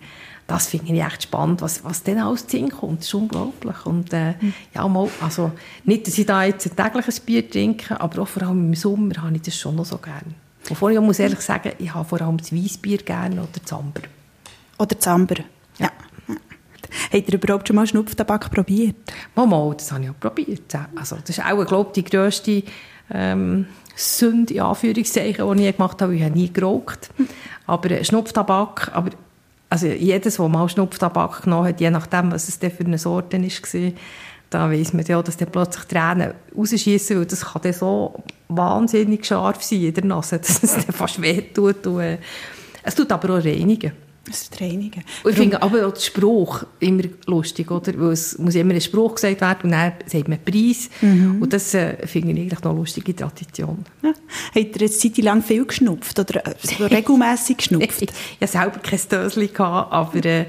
das 0.52 0.66
finde 0.66 0.92
ich 0.92 1.02
echt 1.02 1.22
spannend, 1.22 1.62
was, 1.62 1.82
was 1.82 2.02
dann 2.02 2.18
alles 2.18 2.46
zu 2.46 2.60
kommt. 2.68 3.00
Das 3.00 3.06
ist 3.06 3.14
unglaublich. 3.14 3.86
Und, 3.86 4.12
äh, 4.12 4.34
mhm. 4.38 4.52
ja, 4.74 4.86
mal, 4.86 5.08
also, 5.22 5.50
nicht, 5.84 6.06
dass 6.06 6.18
ich 6.18 6.26
da 6.26 6.44
jetzt 6.44 6.66
ein 6.66 6.76
tägliches 6.76 7.20
Bier 7.20 7.50
trinke, 7.50 7.98
aber 7.98 8.20
auch 8.20 8.28
vor 8.28 8.42
allem 8.42 8.66
im 8.66 8.74
Sommer 8.74 9.14
habe 9.22 9.34
ich 9.34 9.40
das 9.40 9.56
schon 9.56 9.76
noch 9.76 9.86
so 9.86 9.96
gerne. 9.96 10.34
Wovon 10.68 10.92
ich 10.92 11.00
muss 11.00 11.20
ehrlich 11.20 11.40
sagen, 11.40 11.72
ich 11.78 11.94
habe 11.94 12.06
vor 12.06 12.20
allem 12.20 12.36
das 12.36 12.52
Weissbier 12.54 12.98
gerne 12.98 13.36
oder 13.36 13.64
Zamber. 13.64 14.02
Oder 14.78 15.00
Zamber, 15.00 15.36
ja. 15.78 15.90
ja. 16.28 16.36
Habt 17.10 17.28
ihr 17.28 17.34
überhaupt 17.34 17.66
schon 17.66 17.76
mal 17.76 17.86
Schnupftabak 17.86 18.50
probiert? 18.50 18.96
Mal, 19.34 19.46
mal, 19.46 19.74
das 19.74 19.90
habe 19.90 20.04
ich 20.04 20.10
auch 20.10 20.20
probiert. 20.20 20.76
Also, 20.94 21.16
das 21.16 21.38
ist 21.38 21.42
auch, 21.42 21.64
glaube 21.64 21.92
ich, 21.94 22.04
die 22.04 22.10
grösste 22.10 22.62
ähm, 23.10 23.68
Sünde, 23.96 24.52
in 24.52 24.60
Anführungszeichen, 24.60 25.56
die 25.56 25.66
ich 25.66 25.76
gemacht 25.78 26.02
habe. 26.02 26.14
Ich 26.14 26.22
habe 26.22 26.34
nie 26.34 26.52
geraucht. 26.52 27.08
Aber 27.66 28.04
Schnupftabak, 28.04 28.90
aber 28.92 29.12
also 29.72 29.86
jedes, 29.86 30.36
der 30.36 30.48
mal 30.48 30.68
Schnupftabak 30.68 31.44
genommen 31.44 31.68
hat, 31.68 31.80
je 31.80 31.88
nachdem, 31.88 32.30
was 32.30 32.46
es 32.46 32.56
für 32.56 32.84
eine 32.84 32.98
Sorte 32.98 33.40
war, 33.40 33.92
da 34.50 34.70
weiss 34.70 34.92
man 34.92 35.06
ja, 35.06 35.22
dass 35.22 35.38
dann 35.38 35.50
plötzlich 35.50 35.84
Tränen 35.86 36.34
rausschießen, 36.54 37.16
weil 37.16 37.24
das 37.24 37.40
kann 37.40 37.62
dann 37.62 37.72
so 37.72 38.22
wahnsinnig 38.48 39.24
scharf 39.24 39.62
sein 39.62 39.80
in 39.80 39.94
der 39.94 40.04
Nase, 40.04 40.38
dass 40.40 40.62
es 40.62 40.84
fast 40.90 41.22
wehtut. 41.22 41.86
Und, 41.86 42.00
äh, 42.00 42.18
es 42.82 42.94
tut 42.94 43.10
aber 43.10 43.38
auch 43.38 43.42
reinigen. 43.42 43.92
Das 44.24 44.50
Trainingen. 44.50 45.02
Ich 45.28 45.34
finde 45.34 45.60
aber 45.60 45.84
auch 45.86 45.92
den 45.92 46.00
Spruch 46.00 46.64
immer 46.78 47.02
lustig, 47.26 47.68
oder? 47.72 47.92
Weil 47.98 48.12
es 48.12 48.38
muss 48.38 48.54
immer 48.54 48.72
ein 48.72 48.80
Spruch 48.80 49.16
gesagt 49.16 49.40
werden 49.40 49.58
und 49.64 49.70
dann 49.72 49.92
sagt 50.06 50.28
man 50.28 50.38
Preis. 50.44 50.90
Mhm. 51.00 51.42
Und 51.42 51.52
das 51.52 51.74
äh, 51.74 52.06
finde 52.06 52.30
ich 52.30 52.38
eigentlich 52.38 52.62
noch 52.62 52.74
lustige 52.74 53.16
Tradition. 53.16 53.84
Ja. 54.02 54.12
Habt 54.54 54.76
ihr 54.76 54.82
jetzt 54.82 55.00
Zeit 55.00 55.18
lang 55.18 55.42
viel 55.42 55.64
geschnupft 55.64 56.18
oder 56.20 56.46
äh, 56.46 56.54
so 56.62 56.84
regelmässig 56.86 57.56
geschnupft? 57.56 58.02
ich 58.02 58.40
hatte 58.40 58.52
selber 58.52 58.78
kein 58.78 59.00
Döschen, 59.10 59.50
aber 59.56 60.24
äh, 60.24 60.46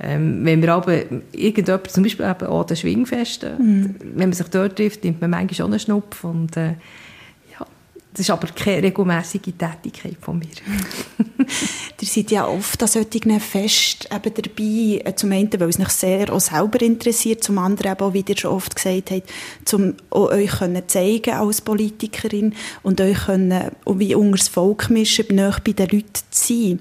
ähm, 0.00 0.44
wenn 0.44 0.60
wir 0.60 0.74
aber 0.74 1.04
irgendjemand, 1.32 1.90
zum 1.90 2.02
Beispiel 2.02 2.26
eben 2.26 2.46
auch 2.46 2.64
den 2.64 2.76
Schwingfesten, 2.76 3.56
mhm. 3.58 3.94
wenn 4.00 4.28
man 4.28 4.32
sich 4.34 4.48
dort 4.48 4.76
trifft, 4.76 5.02
nimmt 5.02 5.22
man 5.22 5.30
manchmal 5.30 5.54
schon 5.54 5.70
einen 5.72 5.80
Schnupf 5.80 6.24
und 6.24 6.56
äh, 6.58 6.74
das 8.14 8.20
ist 8.20 8.30
aber 8.30 8.46
keine 8.48 8.84
regelmäßige 8.84 9.54
Tätigkeit 9.58 10.16
von 10.20 10.38
mir. 10.38 10.46
Ihr 12.00 12.08
seid 12.08 12.30
ja 12.30 12.46
oft 12.46 12.80
an 12.80 12.88
solchen 12.88 13.40
Fest 13.40 14.08
eben 14.14 14.34
dabei, 14.34 15.02
äh, 15.04 15.14
zum 15.16 15.32
einen, 15.32 15.50
weil 15.58 15.68
es 15.68 15.78
mich 15.78 15.88
sehr 15.88 16.32
auch 16.32 16.38
selber 16.38 16.80
interessiert, 16.82 17.42
zum 17.42 17.58
anderen 17.58 17.92
eben 17.92 18.00
auch, 18.00 18.12
wie 18.12 18.24
ihr 18.26 18.36
schon 18.36 18.52
oft 18.52 18.76
gesagt 18.76 19.10
habt, 19.10 19.74
um 19.74 19.94
euch 20.10 20.50
können 20.50 20.86
zeigen 20.86 21.34
als 21.34 21.60
Politikerin 21.62 22.54
und 22.82 23.00
euch 23.00 23.24
können, 23.24 23.70
wie 23.86 24.14
unter 24.14 24.36
das 24.36 24.48
Volk 24.48 24.90
mischen, 24.90 25.34
nahe 25.34 25.56
bei 25.64 25.72
den 25.72 25.88
Leuten 25.88 26.12
zu 26.30 26.52
sein. 26.52 26.80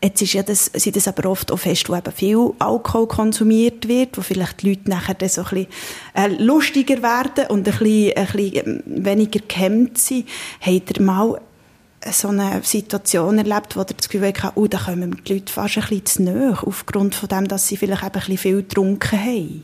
Jetzt 0.00 0.22
ist 0.22 0.32
ja 0.32 0.44
das, 0.44 0.66
sind 0.66 0.94
das 0.94 1.08
aber 1.08 1.28
oft 1.28 1.50
auch 1.50 1.58
Feste, 1.58 1.92
wo 1.92 1.96
eben 1.96 2.12
viel 2.12 2.52
Alkohol 2.60 3.08
konsumiert 3.08 3.88
wird, 3.88 4.16
wo 4.16 4.22
vielleicht 4.22 4.62
die 4.62 4.70
Leute 4.70 4.88
nachher 4.88 5.14
dann 5.14 5.28
so 5.28 5.42
ein 5.42 5.48
bisschen 5.48 5.66
äh, 6.14 6.28
lustiger 6.40 7.02
werden 7.02 7.46
und 7.48 7.66
ein 7.66 7.76
bisschen, 7.76 8.16
ein 8.16 8.26
bisschen 8.26 8.82
ähm, 8.86 9.04
weniger 9.04 9.40
gehemmt 9.40 9.98
sind. 9.98 10.28
Habt 10.60 10.96
ihr 10.96 11.02
mal 11.02 11.40
so 12.12 12.28
eine 12.28 12.62
Situation 12.62 13.38
erlebt, 13.38 13.74
wo 13.74 13.80
ihr 13.80 13.86
das 13.86 14.08
Gefühl 14.08 14.32
habt, 14.40 14.56
oh, 14.56 14.68
da 14.68 14.78
kommen 14.78 15.20
die 15.26 15.34
Leute 15.34 15.52
fast 15.52 15.78
ein 15.78 15.82
bisschen 15.82 16.06
zu 16.06 16.22
nahe, 16.22 16.58
aufgrund 16.64 17.16
von 17.16 17.28
dem, 17.28 17.48
dass 17.48 17.66
sie 17.66 17.76
vielleicht 17.76 18.02
eben 18.02 18.14
ein 18.14 18.20
bisschen 18.20 18.38
viel 18.38 18.56
getrunken 18.58 19.20
haben? 19.20 19.62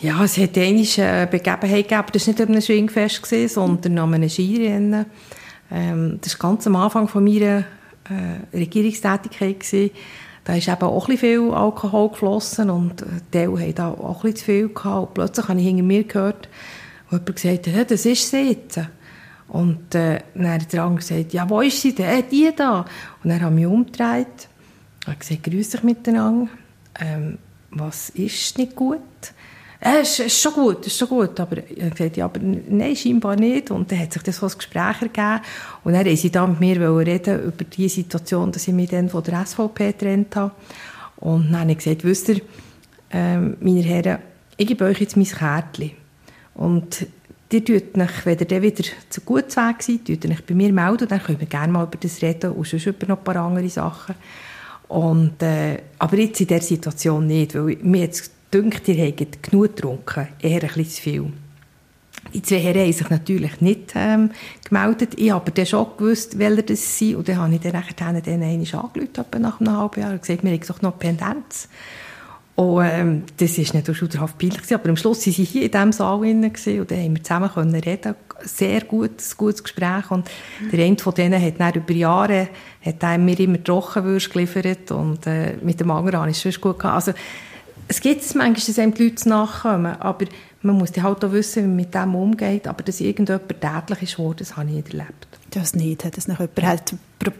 Ja, 0.00 0.24
es 0.24 0.38
hat 0.38 0.56
eine 0.56 1.26
Begebenheit 1.30 1.88
gegeben, 1.88 2.06
das 2.12 2.26
war 2.26 2.32
nicht 2.32 2.40
an 2.40 2.48
einem 2.48 2.62
Schwingfest, 2.62 3.52
sondern 3.52 3.98
an 3.98 4.14
einem 4.14 4.30
Skirennen. 4.30 5.06
Ähm, 5.70 6.18
das 6.22 6.40
war 6.40 6.50
ganz 6.50 6.66
am 6.66 6.76
Anfang 6.76 7.06
von 7.06 7.22
meiner 7.22 7.64
äh, 8.08 8.56
Regierungstätigkeit 8.56 9.60
gewesen. 9.60 9.90
Da 10.44 10.56
ist 10.56 10.68
eben 10.68 10.82
auch 10.82 11.08
ein 11.08 11.18
viel 11.18 11.50
Alkohol 11.52 12.10
geflossen 12.10 12.68
und 12.70 13.04
die 13.32 13.38
haben 13.46 13.74
da 13.74 13.90
auch 13.90 14.24
ein 14.24 14.34
zu 14.34 14.44
viel 14.44 14.68
gehabt. 14.68 15.08
Und 15.08 15.14
plötzlich 15.14 15.48
habe 15.48 15.60
ich 15.60 15.66
hinter 15.66 15.84
mir 15.84 16.04
gehört, 16.04 16.48
wo 17.10 17.16
jemand 17.16 17.36
gesagt 17.36 17.66
hat, 17.68 17.90
das 17.90 18.06
ist 18.06 18.30
sie 18.30 18.50
jetzt. 18.50 18.80
Und 19.48 19.94
äh, 19.94 20.20
dann 20.34 20.50
hat 20.50 20.72
der 20.72 20.82
andere 20.82 21.06
gesagt, 21.06 21.32
ja, 21.32 21.48
wo 21.48 21.60
ist 21.60 21.80
sie 21.80 21.94
denn? 21.94 22.06
Äh, 22.06 22.22
die 22.28 22.50
da. 22.56 22.86
Und 23.22 23.30
dann 23.30 23.40
habe 23.42 23.54
ich 23.54 23.60
mich 23.60 23.66
umgedreht 23.66 24.48
und 25.06 25.20
gesagt, 25.20 25.42
grüß 25.44 25.70
dich 25.70 25.82
miteinander. 25.82 26.48
Ähm, 26.98 27.38
was 27.70 28.10
ist 28.10 28.58
nicht 28.58 28.74
gut? 28.74 29.00
Äh, 29.84 30.02
ist, 30.02 30.20
ist 30.20 30.40
schon 30.40 30.52
gut, 30.52 30.86
ist 30.86 30.96
schon 30.96 31.08
gut. 31.08 31.38
Aber 31.40 31.58
ich 31.58 31.80
habe 31.80 31.90
gesagt, 31.90 32.16
ja, 32.16 32.26
aber 32.26 32.38
nein, 32.40 32.94
scheinbar 32.94 33.34
nicht. 33.34 33.70
Und 33.72 33.90
dann 33.90 33.98
hat 33.98 34.12
sich 34.12 34.22
das 34.22 34.36
so 34.36 34.46
ein 34.46 34.52
Gespräch 34.56 35.02
ergeben. 35.02 35.40
Und 35.82 35.94
dann 35.94 36.04
wollten 36.04 36.16
sie 36.16 36.30
da 36.30 36.46
mit 36.46 36.60
mir 36.60 36.98
reden 37.04 37.42
über 37.42 37.64
die 37.64 37.88
Situation, 37.88 38.52
dass 38.52 38.68
ich 38.68 38.74
mich 38.74 38.90
dann 38.90 39.08
von 39.08 39.24
der 39.24 39.44
SVP 39.44 39.86
getrennt 39.88 40.36
habe. 40.36 40.52
Und 41.16 41.50
dann 41.50 41.60
habe 41.60 41.72
ich 41.72 41.78
gesagt, 41.78 42.04
wisst 42.04 42.28
ihr, 42.28 42.40
äh, 43.10 43.38
meine 43.38 43.80
Herren, 43.80 44.18
ich 44.56 44.68
gebe 44.68 44.84
euch 44.84 45.00
jetzt 45.00 45.16
mein 45.16 45.26
Kärtchen. 45.26 45.90
Und 46.54 47.06
ihr 47.52 47.64
tut 47.64 47.98
euch, 47.98 48.24
wenn 48.24 48.38
ihr 48.38 48.46
dann 48.46 48.62
wieder 48.62 48.84
zu 49.10 49.20
gut 49.22 49.56
Weg 49.56 49.82
seid, 49.82 50.04
tut 50.04 50.24
euch 50.30 50.46
bei 50.46 50.54
mir 50.54 50.72
melden, 50.72 51.08
dann 51.08 51.22
können 51.22 51.40
wir 51.40 51.48
gerne 51.48 51.72
mal 51.72 51.84
über 51.84 51.98
das 51.98 52.22
reden 52.22 52.52
und 52.52 52.68
sonst 52.68 52.86
über 52.86 53.06
noch 53.06 53.18
ein 53.18 53.24
paar 53.24 53.36
andere 53.36 53.68
Sachen. 53.68 54.14
Und, 54.86 55.42
äh, 55.42 55.78
aber 55.98 56.18
jetzt 56.18 56.40
in 56.40 56.46
dieser 56.46 56.60
Situation 56.60 57.26
nicht, 57.26 57.54
weil 57.54 57.78
mir 57.82 58.02
jetzt 58.02 58.30
dünkt, 58.52 58.88
ihr 58.88 59.06
habt 59.06 59.42
genug 59.42 59.76
getrunken, 59.76 60.28
eher 60.40 60.62
ein 60.62 60.68
bisschen 60.68 60.88
zu 60.88 61.02
viel. 61.02 61.32
Die 62.32 62.42
zwei 62.42 62.58
Herren 62.60 62.82
haben 62.82 62.92
sich 62.92 63.10
natürlich 63.10 63.60
nicht 63.60 63.92
ähm, 63.94 64.30
gemeldet. 64.64 65.14
Ich 65.16 65.32
habe 65.32 65.50
dann 65.50 65.66
schon 65.66 65.86
gewusst, 65.96 66.38
welche 66.38 66.62
das 66.62 66.98
sind. 66.98 67.16
Und 67.16 67.28
dann 67.28 67.38
habe 67.38 67.54
ich 67.54 67.60
dann 67.60 67.72
nachher 67.72 67.94
dann 67.94 68.16
einmal 68.16 68.52
angerufen, 68.52 69.42
nach 69.42 69.60
einem 69.60 69.76
halben 69.76 70.00
Jahr, 70.00 70.12
und 70.12 70.20
gesagt, 70.22 70.44
wir 70.44 70.52
haben 70.52 70.60
doch 70.66 70.82
noch 70.82 70.98
Pendenz. 70.98 71.68
Und 72.54 72.84
ähm, 72.84 73.22
das 73.38 73.56
war 73.56 73.80
nicht 73.80 73.96
schauderhaft 73.96 74.38
peinlich, 74.38 74.74
aber 74.74 74.90
am 74.90 74.96
Schluss 74.96 75.26
waren 75.26 75.32
sie 75.32 75.44
hier 75.44 75.62
in 75.62 75.70
diesem 75.70 75.92
Saal 75.92 76.20
drin 76.20 76.44
und 76.44 76.90
dann 76.90 76.98
haben 76.98 77.16
wir 77.16 77.22
zusammen 77.22 77.50
können 77.50 77.74
reden 77.74 78.14
Sehr 78.42 78.82
gutes, 78.82 79.36
gutes 79.38 79.62
Gespräch. 79.62 80.10
Und 80.10 80.30
der 80.70 80.84
eine 80.84 80.98
von 80.98 81.14
denen 81.14 81.42
hat 81.42 81.58
dann 81.58 81.74
über 81.74 81.92
Jahre 81.92 82.48
hat 82.84 83.20
mir 83.20 83.40
immer 83.40 83.62
Trockenwürste 83.62 84.30
geliefert 84.30 84.90
und 84.90 85.26
äh, 85.26 85.56
mit 85.62 85.80
dem 85.80 85.90
anderen 85.90 86.20
habe 86.20 86.30
ich 86.30 86.44
es 86.44 86.60
gut 86.60 86.78
gehabt. 86.78 86.94
Also, 86.94 87.12
es 87.88 88.00
gibt 88.00 88.22
es 88.22 88.34
manchmal, 88.34 88.66
dass 88.66 88.78
einem 88.78 88.94
die 88.94 89.04
Leute 89.04 89.28
nachkommen, 89.28 89.96
aber 90.00 90.26
man 90.62 90.78
muss 90.78 90.90
halt 90.96 91.24
auch 91.24 91.32
wissen, 91.32 91.64
wie 91.64 91.66
man 91.66 91.76
mit 91.76 91.94
dem 91.94 92.14
umgeht. 92.14 92.68
Aber 92.68 92.82
dass 92.82 93.00
irgendjemand 93.00 93.48
tätlich 93.60 94.02
ist 94.02 94.18
worden, 94.18 94.38
das 94.38 94.56
habe 94.56 94.68
ich 94.68 94.76
nicht 94.76 94.92
erlebt. 94.92 95.26
Das 95.50 95.74
nicht, 95.74 96.16
dass 96.16 96.28
noch 96.28 96.40
jemand 96.40 96.62
halt 96.62 96.94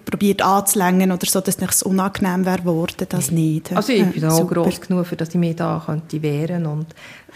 probiert 0.04 0.42
anzulängen 0.42 1.12
oder 1.12 1.26
so, 1.26 1.40
dass 1.40 1.56
es 1.56 1.82
unangenehm 1.82 2.44
wäre 2.44 2.64
worden, 2.64 3.06
das 3.08 3.30
nicht. 3.30 3.72
Also 3.72 3.92
ich 3.92 4.04
bin 4.04 4.22
ja, 4.22 4.30
auch 4.30 4.46
gross 4.46 4.80
genug, 4.80 5.06
für 5.06 5.16
dass 5.16 5.30
ich 5.30 5.36
mich 5.36 5.56
da 5.56 5.82
könnte 5.84 6.20
wehren 6.20 6.66
und 6.66 6.86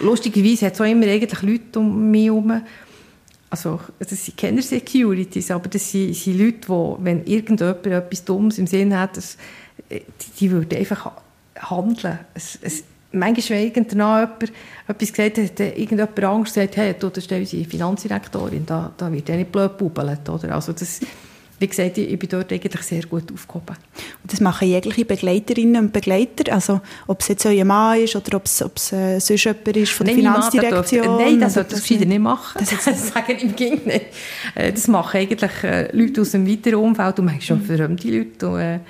lustigerweise 0.01 0.67
hat 0.67 0.75
es 0.75 0.81
auch 0.81 0.85
immer 0.85 1.07
eigentlich 1.07 1.43
Leute 1.43 1.79
um 1.79 2.11
mich 2.11 2.27
herum, 2.27 2.61
also 3.49 3.81
das 3.99 4.25
sind 4.25 4.37
keine 4.37 4.61
Securities, 4.61 5.51
aber 5.51 5.69
das 5.69 5.91
sind, 5.91 6.15
sind 6.15 6.39
Leute, 6.39 6.67
die, 6.69 7.05
wenn 7.05 7.25
irgendjemand 7.25 7.87
etwas 7.87 8.25
Dummes 8.25 8.59
im 8.59 8.67
Sinn 8.67 8.97
hat, 8.97 9.17
das, 9.17 9.39
die, 9.91 10.03
die 10.41 10.51
würden 10.51 10.77
einfach 10.77 11.13
handeln. 11.59 12.19
Es, 12.35 12.59
es, 12.61 12.85
manchmal, 13.17 13.59
wenn 13.59 13.67
irgendwann 13.67 14.21
jemand 14.21 14.53
etwas 14.89 15.13
gesagt 15.13 15.39
hat, 15.39 15.61
irgendjemand 15.61 16.25
Angst 16.25 16.55
gesagt, 16.55 16.77
hey, 16.77 16.95
du, 16.99 17.09
das 17.09 17.25
ist 17.25 17.33
unsere 17.33 17.65
Finanzdirektorin, 17.65 18.65
da, 18.67 18.93
da 18.97 19.13
wird 19.13 19.29
ja 19.29 19.37
nicht 19.37 19.53
blöd 19.53 19.77
bubelt, 19.77 20.29
oder? 20.29 20.55
Also 20.55 20.73
das, 20.73 21.01
wie 21.59 21.67
gesagt, 21.67 21.97
ich, 21.97 22.19
bin 22.19 22.29
dort 22.29 22.53
eigentlich 22.53 22.83
sehr 22.83 23.03
gut 23.03 23.33
aufgehoben. 23.33 23.77
Und 24.23 24.33
das 24.33 24.41
machen 24.41 24.69
jegliche 24.69 25.05
Begleiterinnen 25.05 25.87
und 25.87 25.93
Begleiter, 25.93 26.53
also 26.53 26.81
ob 27.07 27.21
es 27.21 27.29
jetzt 27.29 27.47
euer 27.47 27.65
Mann 27.65 28.01
ist 28.01 28.15
oder 28.15 28.37
ob 28.37 28.45
es, 28.45 28.63
ob 28.63 28.77
es 28.77 28.93
äh, 28.93 29.19
sonst 29.19 29.45
jemand 29.45 29.77
ist 29.77 29.93
von 29.93 30.07
der 30.07 30.17
nein, 30.17 30.25
Finanzdirektion? 30.25 31.07
Mann, 31.07 31.17
nein, 31.17 31.41
das 31.41 31.55
sollte 31.55 31.71
das 31.71 31.83
gescheiter 31.83 32.05
nicht 32.05 32.21
machen. 32.21 32.59
Das, 32.59 32.71
das 32.85 33.09
sagen 33.09 33.39
im 33.39 33.57
Gegenteil. 33.57 34.03
Äh, 34.55 34.73
das 34.73 34.87
machen 34.89 35.17
eigentlich 35.17 35.65
äh, 35.65 35.97
Leute 35.97 36.21
aus 36.21 36.33
dem 36.33 36.47
weiteren 36.47 36.77
Umfeld 36.77 37.19
und 37.19 37.25
manchmal 37.25 37.43
schon 37.43 37.63
mhm. 37.63 37.77
fremde 37.77 38.09
Leute. 38.09 38.49
Und, 38.49 38.61
äh, 38.61 38.81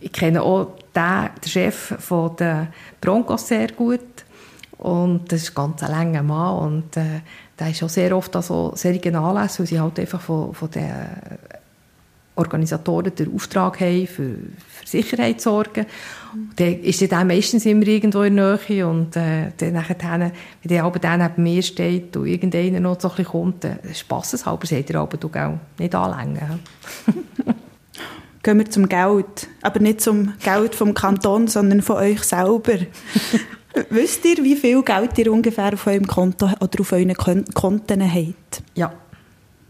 ich 0.00 0.12
kenne 0.12 0.42
auch 0.42 0.76
den, 0.94 1.30
den 1.44 1.48
Chef 1.48 1.94
von 1.98 2.36
der 2.36 2.68
Broncos 3.00 3.48
sehr 3.48 3.68
gut. 3.68 4.00
Und 4.78 5.32
das 5.32 5.42
ist 5.42 5.54
ganz 5.54 5.82
ein 5.82 5.90
langer 5.90 6.22
Mann. 6.22 6.58
Und 6.58 6.96
äh, 6.96 7.20
der 7.58 7.70
ist 7.70 7.82
auch 7.82 7.88
sehr 7.88 8.16
oft 8.16 8.34
an 8.36 8.42
so 8.42 8.72
solchen 8.74 9.16
Anlässen, 9.16 9.60
weil 9.60 9.66
sie 9.66 9.80
halt 9.80 9.98
einfach 9.98 10.20
von, 10.20 10.52
von 10.54 10.70
den 10.70 10.92
Organisatoren 12.36 13.14
den 13.14 13.34
Auftrag 13.34 13.80
haben, 13.80 14.06
für, 14.06 14.36
für 14.68 14.86
Sicherheit 14.86 15.40
zu 15.40 15.50
sorgen. 15.50 15.86
Mhm. 16.34 16.50
Dann 16.56 16.80
ist 16.80 17.10
dann 17.10 17.26
meistens 17.26 17.64
immer 17.64 17.86
irgendwo 17.86 18.22
in 18.22 18.36
der 18.36 18.60
Nähe 18.68 18.86
und 18.86 19.16
äh, 19.16 19.52
dann 19.56 19.72
nachher, 19.72 19.96
wenn 20.20 20.32
der 20.62 20.84
aber 20.84 20.98
dann 20.98 21.20
neben 21.20 21.42
mir 21.42 21.62
steht 21.62 22.14
und 22.16 22.26
irgendeiner 22.26 22.80
noch 22.80 23.00
so 23.00 23.08
ein 23.08 23.16
bisschen 23.16 23.32
kommt, 23.32 23.64
dann 23.64 23.78
spasseshalber 23.92 24.66
sagt 24.66 24.90
er 24.90 25.00
aber, 25.00 25.16
du 25.16 25.30
gell, 25.30 25.58
nicht 25.78 25.94
anlängen. 25.94 26.60
gehen 28.46 28.58
wir 28.58 28.70
zum 28.70 28.88
Geld. 28.88 29.48
Aber 29.60 29.80
nicht 29.80 30.00
zum 30.00 30.32
Geld 30.42 30.74
vom 30.74 30.94
Kanton, 30.94 31.48
sondern 31.48 31.82
von 31.82 31.96
euch 31.96 32.22
selber. 32.22 32.78
Wisst 33.90 34.24
ihr, 34.24 34.36
wie 34.42 34.56
viel 34.56 34.82
Geld 34.82 35.18
ihr 35.18 35.32
ungefähr 35.32 35.74
auf 35.74 35.86
eurem 35.86 36.06
Konto 36.06 36.46
oder 36.60 36.80
auf 36.80 36.92
euren 36.92 37.14
Konten 37.14 38.14
habt? 38.14 38.62
Ja. 38.74 38.92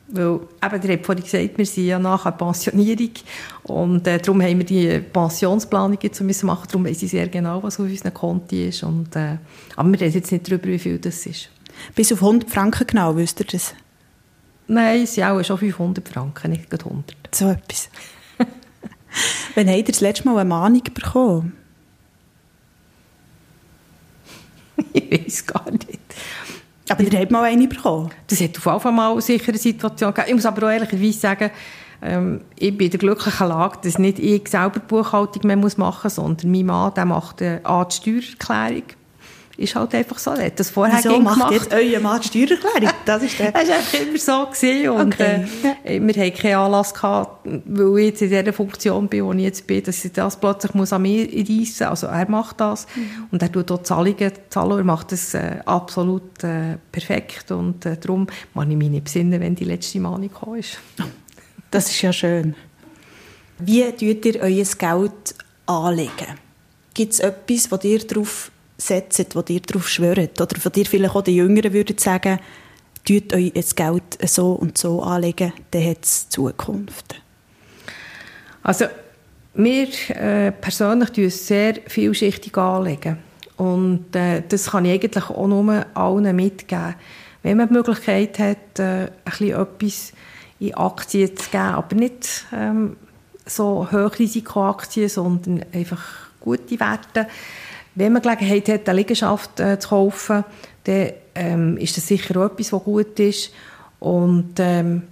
Weil, 0.09 0.41
eben, 0.63 0.83
ihr 0.83 0.93
habt 0.93 1.07
vorhin 1.07 1.25
gesagt, 1.25 1.59
wir 1.59 1.67
sind 1.67 1.87
ja 1.87 1.99
nach 1.99 2.23
der 2.23 2.31
Pensionierung 2.33 3.11
und 3.65 4.07
äh, 4.07 4.19
darum 4.19 4.41
haben 4.41 4.59
wir 4.59 4.65
die 4.65 5.01
Pensionsplanung 5.01 5.99
jetzt 6.01 6.21
müssen 6.21 6.47
machen. 6.47 6.69
Darum 6.69 6.85
wissen 6.85 7.01
sie 7.01 7.09
sehr 7.09 7.27
genau, 7.27 7.61
was 7.63 7.81
auf 7.81 7.87
unseren 7.87 8.15
Konti 8.15 8.69
ist. 8.69 8.85
Und, 8.85 9.17
äh, 9.17 9.39
aber 9.75 9.91
wir 9.91 10.01
reden 10.01 10.15
jetzt 10.15 10.31
nicht 10.31 10.49
darüber, 10.49 10.67
wie 10.67 10.79
viel 10.79 10.99
das 10.99 11.27
ist. 11.27 11.49
Bis 11.97 12.13
auf 12.13 12.23
100 12.23 12.49
Franken 12.49 12.87
genau, 12.87 13.17
wisst 13.17 13.41
ihr 13.41 13.47
das? 13.51 13.75
Nein, 14.69 15.03
es 15.03 15.15
sind 15.15 15.25
auch 15.25 15.43
schon 15.43 15.59
500 15.59 16.09
Franken, 16.09 16.53
nicht 16.53 16.73
100. 16.73 17.17
So 17.33 17.49
etwas. 17.49 17.89
Wann 19.57 19.69
habt 19.69 19.79
ihr 19.79 19.85
das 19.85 20.01
letzte 20.03 20.29
Mal 20.29 20.39
eine 20.39 20.49
Mahnung 20.49 20.83
bekommen? 20.93 21.55
ich 24.93 25.11
weiß 25.11 25.47
gar 25.47 25.71
nicht. 25.71 25.99
Aber 26.89 27.03
ihr 27.03 27.19
habt 27.19 27.31
mal 27.31 27.43
eine 27.43 27.67
bekommen? 27.67 28.11
Das 28.29 28.41
hat 28.41 28.59
auf 28.59 28.67
jeden 28.67 28.81
Fall 28.81 28.93
mal 28.93 29.21
sicher 29.21 29.49
eine 29.49 29.59
Situation 29.59 30.13
gegeben. 30.13 30.29
Ich 30.29 30.35
muss 30.35 30.47
aber 30.47 30.67
auch 30.67 30.71
ehrlicherweise 30.71 31.19
sagen, 31.19 31.51
Ähm, 32.03 32.43
ich 32.59 32.77
bin 32.77 32.87
in 32.87 32.91
der 32.91 33.01
glücklichen 33.01 33.49
Lage, 33.49 33.79
dass 33.83 33.99
nicht 33.99 34.19
ich 34.19 34.47
selber 34.49 34.81
die 34.81 34.87
Buchhaltung 34.87 35.47
mehr 35.47 35.57
machen 35.57 36.01
muss, 36.03 36.15
sondern 36.15 36.51
mein 36.51 36.67
Mann 36.67 36.93
der 36.95 37.07
macht 37.07 37.41
äh, 37.41 37.61
die 37.63 38.23
Steuererklärung 38.23 38.83
ist 39.57 39.75
halt 39.75 39.95
einfach 39.95 40.19
so. 40.19 40.33
Er 40.33 40.47
hat 40.47 40.61
das 40.61 40.71
vorher 40.71 40.99
Wieso 40.99 41.19
macht 41.21 41.35
gemacht. 41.35 41.53
jetzt 41.53 41.73
euer 41.73 42.01
Mann 42.01 42.21
die 42.21 42.29
Steuererklärung? 42.29 42.91
Das 43.05 43.23
ist 43.23 43.39
der. 43.39 43.53
das 43.53 43.69
war 43.69 43.77
einfach 43.77 44.01
immer 44.01 44.19
so. 44.19 44.47
Gewesen. 44.47 44.89
Und, 44.91 45.15
okay. 45.15 45.47
äh, 45.85 46.01
wir 46.01 46.15
hatten 46.27 46.37
keinen 46.37 46.55
Anlass 46.57 46.93
gehabt, 46.93 47.49
weil 47.65 47.99
ich 47.99 48.07
jetzt 48.07 48.23
in 48.23 48.29
dieser 48.31 48.53
Funktion 48.53 49.09
bin, 49.09 49.25
wo 49.25 49.33
ich 49.33 49.41
jetzt 49.41 49.67
bin, 49.67 49.83
dass 49.83 50.05
ich 50.05 50.13
das 50.13 50.39
plötzlich 50.39 50.75
muss 50.75 50.93
an 50.93 51.03
mir 51.03 51.27
reissen 51.27 51.57
muss. 51.59 51.83
Also 51.83 52.07
er 52.09 52.29
macht 52.31 52.61
das. 52.61 52.87
Mhm. 52.95 53.29
Und 53.31 53.43
er 53.43 53.51
tut 53.51 53.71
auch 53.71 53.83
Zahlungen 53.83 54.33
zahlen. 54.51 54.79
Er 54.79 54.85
macht 54.85 55.13
das 55.13 55.35
äh, 55.35 55.61
absolut 55.65 56.45
äh, 56.45 56.77
perfekt. 56.93 57.51
Und 57.51 57.87
äh, 57.87 57.97
darum 57.97 58.27
kann 58.55 58.71
ich 58.71 58.77
mich 58.77 58.91
nicht 58.91 59.05
besinnen, 59.05 59.41
wenn 59.41 59.55
die 59.55 59.65
letzte 59.65 60.01
Mahnung 60.01 60.29
gekommen 60.29 60.59
ist. 60.59 60.79
Das 61.69 61.91
ist 61.91 62.01
ja 62.01 62.13
schön. 62.13 62.55
Wie 63.59 63.83
tut 63.91 64.25
ihr 64.25 64.41
euer 64.41 64.65
Geld 64.65 65.35
anlegen? 65.67 66.39
Gibt 66.95 67.13
es 67.13 67.21
etwas, 67.21 67.71
wo 67.71 67.79
ihr 67.83 67.99
darauf 68.07 68.51
setzt, 68.79 69.35
wo 69.35 69.43
ihr 69.49 69.61
darauf 69.61 69.89
schwört? 69.89 70.41
Oder 70.41 70.61
von 70.61 70.73
dir 70.73 70.87
vielleicht 70.87 71.15
auch 71.15 71.23
die 71.23 71.37
Jüngeren 71.37 71.73
würden 71.73 71.99
sagen, 71.99 72.39
tut 73.05 73.33
euch 73.33 73.53
das 73.55 73.75
Geld 73.75 74.19
so 74.23 74.53
und 74.53 74.77
so 74.77 75.03
anlegen, 75.03 75.53
dann 75.71 75.85
hat 75.85 76.05
es 76.05 76.29
Zukunft. 76.29 77.21
Also 78.63 78.87
wir 79.55 79.89
äh, 80.11 80.53
persönlich 80.53 81.11
tun 81.11 81.25
es 81.25 81.47
sehr 81.47 81.77
vielschichtig 81.87 82.57
anlegen. 82.59 83.19
Und 83.57 84.15
äh, 84.15 84.43
das 84.47 84.71
kann 84.71 84.85
ich 84.85 84.93
eigentlich 84.93 85.31
auch 85.31 85.47
nur 85.47 85.87
allen 85.95 86.37
mitgeben. 86.37 86.95
Wenn 87.43 87.57
man 87.57 87.69
die 87.69 87.75
Möglichkeit 87.75 88.39
hat, 88.39 88.79
äh, 88.79 89.09
ein 89.25 89.49
etwas 89.49 90.13
in 90.59 90.75
Aktien 90.75 91.37
zu 91.37 91.51
geben, 91.51 91.63
aber 91.63 91.95
nicht 91.95 92.45
ähm, 92.53 92.97
so 93.47 93.89
Hochrisikoaktien, 93.91 95.09
sondern 95.09 95.65
einfach 95.73 96.03
gute 96.41 96.79
Werte, 96.81 97.29
wenn 97.97 98.13
man 98.13 98.23
Gelegenheit 98.23 98.69
hat, 98.69 98.89
eine 98.89 98.99
Liegenschaft 98.99 99.59
äh, 99.59 99.79
zu 99.79 99.89
kaufen, 99.89 100.45
dann 100.85 101.11
ähm, 101.35 101.77
ist 101.79 101.97
das 101.97 102.07
sicher 102.07 102.39
auch 102.41 102.47
etwas, 102.47 102.73
was 102.73 102.85
gut 102.85 103.19
ist. 103.19 103.51
Und 103.99 104.55
ähm, 104.59 105.03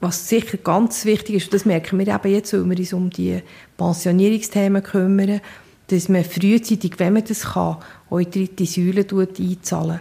was 0.00 0.28
sicher 0.28 0.58
ganz 0.58 1.04
wichtig 1.06 1.36
ist, 1.36 1.44
und 1.46 1.54
das 1.54 1.64
merken 1.64 1.98
wir 1.98 2.06
eben 2.06 2.32
jetzt, 2.32 2.52
weil 2.52 2.68
wir 2.68 2.78
uns 2.78 2.92
um 2.92 3.10
die 3.10 3.42
Pensionierungsthemen 3.78 4.82
kümmern, 4.82 5.40
dass 5.88 6.08
man 6.08 6.24
frühzeitig, 6.24 6.98
wenn 6.98 7.14
man 7.14 7.24
das 7.24 7.52
kann, 7.52 7.78
auch 8.10 8.18
in 8.18 8.30
die 8.30 8.46
dritte 8.54 8.66
Säule 8.66 9.06
einzahlen. 9.38 10.00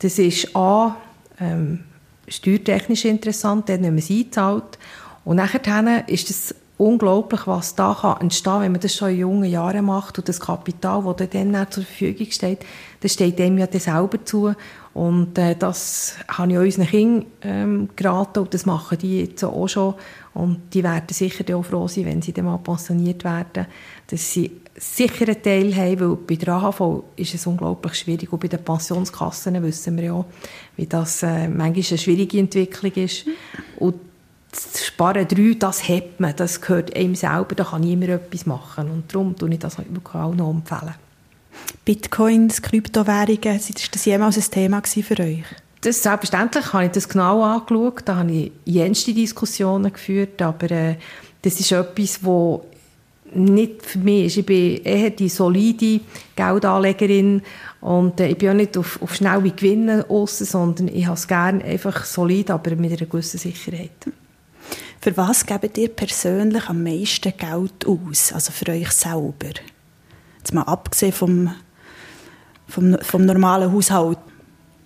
Das 0.00 0.18
ist 0.18 0.54
A, 0.56 0.96
ähm, 1.40 1.80
steuertechnisch 2.26 3.04
interessant, 3.04 3.68
wenn 3.68 3.82
man 3.82 3.98
es 3.98 4.10
einzahlt. 4.10 4.78
Und 5.24 5.36
nachher 5.36 6.08
ist 6.08 6.28
es 6.30 6.54
unglaublich, 6.78 7.46
was 7.46 7.74
da 7.74 7.96
kann 7.98 8.20
entstehen 8.20 8.60
wenn 8.60 8.72
man 8.72 8.80
das 8.80 8.94
schon 8.94 9.10
in 9.10 9.18
jungen 9.18 9.50
Jahren 9.50 9.86
macht 9.86 10.18
und 10.18 10.28
das 10.28 10.40
Kapital, 10.40 11.02
das 11.16 11.30
dann 11.30 11.66
zur 11.70 11.84
Verfügung 11.84 12.30
steht, 12.30 12.60
das 13.00 13.14
steht 13.14 13.38
dem 13.38 13.58
ja 13.58 13.66
dann 13.66 13.80
selber 13.80 14.24
zu. 14.24 14.52
Und 14.92 15.36
äh, 15.38 15.54
das 15.54 16.14
habe 16.28 16.52
ich 16.52 16.58
unseren 16.58 16.86
Kindern 16.86 17.26
ähm, 17.42 17.88
geraten 17.96 18.40
und 18.40 18.54
das 18.54 18.64
machen 18.64 18.98
die 18.98 19.20
jetzt 19.20 19.44
auch 19.44 19.68
schon. 19.68 19.94
Und 20.32 20.72
die 20.72 20.82
werden 20.82 21.08
sicher 21.10 21.56
auch 21.56 21.64
froh 21.64 21.86
sein, 21.88 22.06
wenn 22.06 22.22
sie 22.22 22.32
dann 22.32 22.46
mal 22.46 22.58
pensioniert 22.58 23.24
werden, 23.24 23.66
dass 24.06 24.32
sie 24.32 24.50
sicher 24.74 25.26
einen 25.26 25.42
Teil 25.42 25.74
haben, 25.74 26.00
weil 26.00 26.16
bei 26.16 26.34
der 26.36 26.54
AHV 26.54 27.04
ist 27.16 27.34
es 27.34 27.46
unglaublich 27.46 27.94
schwierig 27.94 28.32
und 28.32 28.40
bei 28.40 28.48
den 28.48 28.62
Pensionskassen 28.62 29.62
wissen 29.62 29.96
wir 29.96 30.04
ja, 30.04 30.24
wie 30.76 30.86
das 30.86 31.22
äh, 31.22 31.48
manchmal 31.48 31.84
eine 31.88 31.98
schwierige 31.98 32.38
Entwicklung 32.38 32.92
ist. 32.92 33.26
Und 33.78 33.94
Sparen 34.52 35.28
3, 35.28 35.54
das 35.58 35.88
hat 35.88 36.18
man, 36.18 36.34
das 36.36 36.60
gehört 36.60 36.96
einem 36.96 37.14
selber, 37.14 37.54
da 37.54 37.64
kann 37.64 37.82
niemand 37.82 38.10
etwas 38.10 38.46
machen. 38.46 38.90
Und 38.90 39.12
darum 39.12 39.36
tue 39.36 39.52
ich 39.52 39.58
das 39.58 39.78
wirklich 39.78 40.14
auch 40.14 40.34
noch 40.34 40.50
empfehlen. 40.50 40.94
Bitcoins, 41.84 42.62
Kryptowährungen, 42.62 43.56
ist 43.56 43.94
das 43.94 44.04
jemals 44.04 44.36
ein 44.36 44.50
Thema 44.50 44.82
für 44.82 45.20
euch? 45.20 45.44
Das, 45.82 46.02
selbstverständlich 46.02 46.72
habe 46.72 46.86
ich 46.86 46.90
das 46.92 47.08
genau 47.08 47.42
angeschaut, 47.42 48.02
da 48.06 48.16
habe 48.16 48.32
ich 48.32 48.52
jenste 48.64 49.12
Diskussionen 49.12 49.92
geführt, 49.92 50.40
aber 50.42 50.70
äh, 50.70 50.96
das 51.42 51.60
ist 51.60 51.70
etwas, 51.70 52.20
das 52.22 52.60
nicht 53.34 53.84
für 53.84 53.98
mich 53.98 54.26
ist. 54.26 54.36
Ich 54.38 54.46
bin 54.46 54.82
eher 54.82 55.10
die 55.10 55.28
solide 55.28 56.00
Geldanlegerin 56.34 57.42
und 57.80 58.18
äh, 58.20 58.28
ich 58.28 58.38
bin 58.38 58.50
auch 58.50 58.54
nicht 58.54 58.76
auf, 58.76 59.00
auf 59.02 59.14
schnelle 59.14 59.50
Gewinne 59.50 60.06
aus, 60.08 60.38
sondern 60.38 60.88
ich 60.88 61.06
habe 61.06 61.14
es 61.14 61.28
gerne 61.28 61.62
einfach 61.62 62.04
solid, 62.04 62.50
aber 62.50 62.74
mit 62.74 62.92
einer 62.92 63.08
gewissen 63.08 63.38
Sicherheit. 63.38 63.90
Für 65.06 65.16
was 65.16 65.46
gebt 65.46 65.78
ihr 65.78 65.88
persönlich 65.88 66.68
am 66.68 66.82
meisten 66.82 67.32
Geld 67.36 67.86
aus? 67.86 68.32
Also 68.32 68.50
für 68.50 68.72
euch 68.72 68.90
selber? 68.90 69.54
Jetzt 70.38 70.52
mal 70.52 70.62
abgesehen 70.62 71.12
vom, 71.12 71.54
vom, 72.66 72.98
vom 73.02 73.24
normalen 73.24 73.72
Haushalt. 73.72 74.18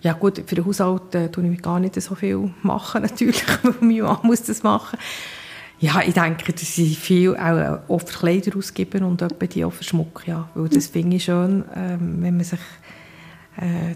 Ja 0.01 0.13
gut, 0.13 0.43
für 0.45 0.53
den 0.53 0.63
Haushalt 0.63 1.15
äh, 1.15 1.29
tue 1.29 1.51
ich 1.51 1.59
gar 1.63 1.79
nicht 1.79 1.99
so 1.99 2.13
viel 2.13 2.53
machen, 2.61 3.01
natürlich, 3.09 3.43
weil 3.63 3.73
mein 3.79 4.01
Mann 4.01 4.19
muss 4.21 4.43
das 4.43 4.61
machen. 4.61 4.99
Ja, 5.79 6.03
ich 6.05 6.13
denke, 6.13 6.53
dass 6.53 6.77
ich 6.77 6.99
viel 6.99 7.35
auch, 7.35 7.79
auch 7.89 8.01
für 8.01 8.19
Kleider 8.19 8.55
ausgeben 8.55 9.03
und 9.03 9.23
etwa 9.23 9.47
die 9.47 9.65
auch 9.65 9.73
für 9.73 9.83
Schmuck, 9.83 10.21
ja. 10.27 10.47
Weil 10.53 10.69
das 10.69 10.85
finde 10.85 11.15
ich 11.15 11.23
schön, 11.23 11.65
ähm, 11.75 12.17
wenn 12.21 12.35
man 12.35 12.43
sich 12.43 12.59
äh, 13.57 13.95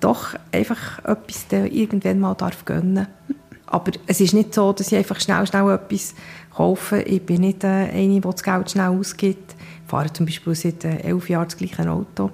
doch 0.00 0.34
einfach 0.52 0.98
etwas 0.98 1.46
irgendwann 1.50 2.20
mal 2.20 2.34
darf 2.34 2.62
gönnen 2.66 2.94
darf. 2.96 3.36
Aber 3.72 3.92
es 4.06 4.20
ist 4.20 4.34
nicht 4.34 4.54
so, 4.54 4.72
dass 4.72 4.92
ich 4.92 4.98
einfach 4.98 5.18
schnell, 5.18 5.46
schnell 5.46 5.70
etwas 5.70 6.14
kaufe. 6.54 7.00
Ich 7.02 7.22
bin 7.22 7.40
nicht 7.40 7.64
äh, 7.64 7.88
eine, 7.90 8.08
die 8.08 8.20
das 8.20 8.42
Geld 8.42 8.70
schnell 8.70 8.90
ausgibt. 8.90 9.54
Ich 9.84 9.90
fahre 9.90 10.12
zum 10.12 10.26
Beispiel 10.26 10.54
seit 10.54 10.84
äh, 10.84 10.98
elf 10.98 11.30
Jahren 11.30 11.48
das 11.48 11.56
gleiche 11.56 11.90
Auto. 11.90 12.30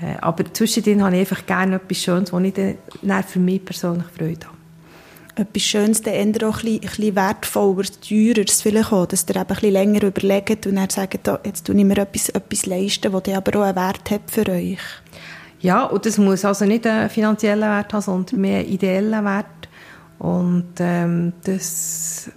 Äh, 0.00 0.16
aber 0.20 0.44
zwischendrin 0.54 1.02
habe 1.02 1.16
ich 1.16 1.20
einfach 1.20 1.44
gerne 1.46 1.76
etwas 1.76 1.98
Schönes, 1.98 2.32
wo 2.32 2.38
ich 2.38 2.54
dann 2.54 3.22
für 3.24 3.40
mich 3.40 3.64
persönlich 3.64 4.06
Freude 4.16 4.46
habe. 4.46 4.56
Etwas 5.48 5.62
Schönes, 5.62 6.02
dann 6.02 6.14
eher 6.14 6.48
auch 6.48 6.62
ein 6.62 6.78
bisschen, 6.78 7.16
wertvoller, 7.16 7.84
teureres 8.08 8.62
vielleicht 8.62 8.92
auch, 8.92 9.06
dass 9.06 9.26
ihr 9.28 9.34
eben 9.34 9.40
ein 9.40 9.46
bisschen 9.48 9.72
länger 9.72 10.02
überlegt 10.04 10.66
und 10.66 10.76
dann 10.76 10.90
sagt, 10.90 11.28
jetzt 11.44 11.66
tue 11.66 11.76
ich 11.76 11.84
mir 11.84 11.98
etwas, 11.98 12.28
etwas 12.28 12.66
leisten, 12.66 13.12
das 13.12 13.34
aber 13.34 13.58
auch 13.58 13.64
einen 13.64 13.76
Wert 13.76 14.10
hat 14.12 14.30
für 14.30 14.48
euch. 14.48 14.78
Ja, 15.60 15.84
und 15.84 16.06
das 16.06 16.18
muss 16.18 16.44
also 16.44 16.64
nicht 16.64 16.86
einen 16.86 17.10
finanziellen 17.10 17.68
Wert 17.68 17.92
haben, 17.92 18.02
sondern 18.02 18.40
mehr 18.40 18.60
einen 18.60 18.68
ideellen 18.68 19.24
Wert. 19.24 19.46
Und 20.18 20.66
ähm, 20.80 21.32
das, 21.44 22.30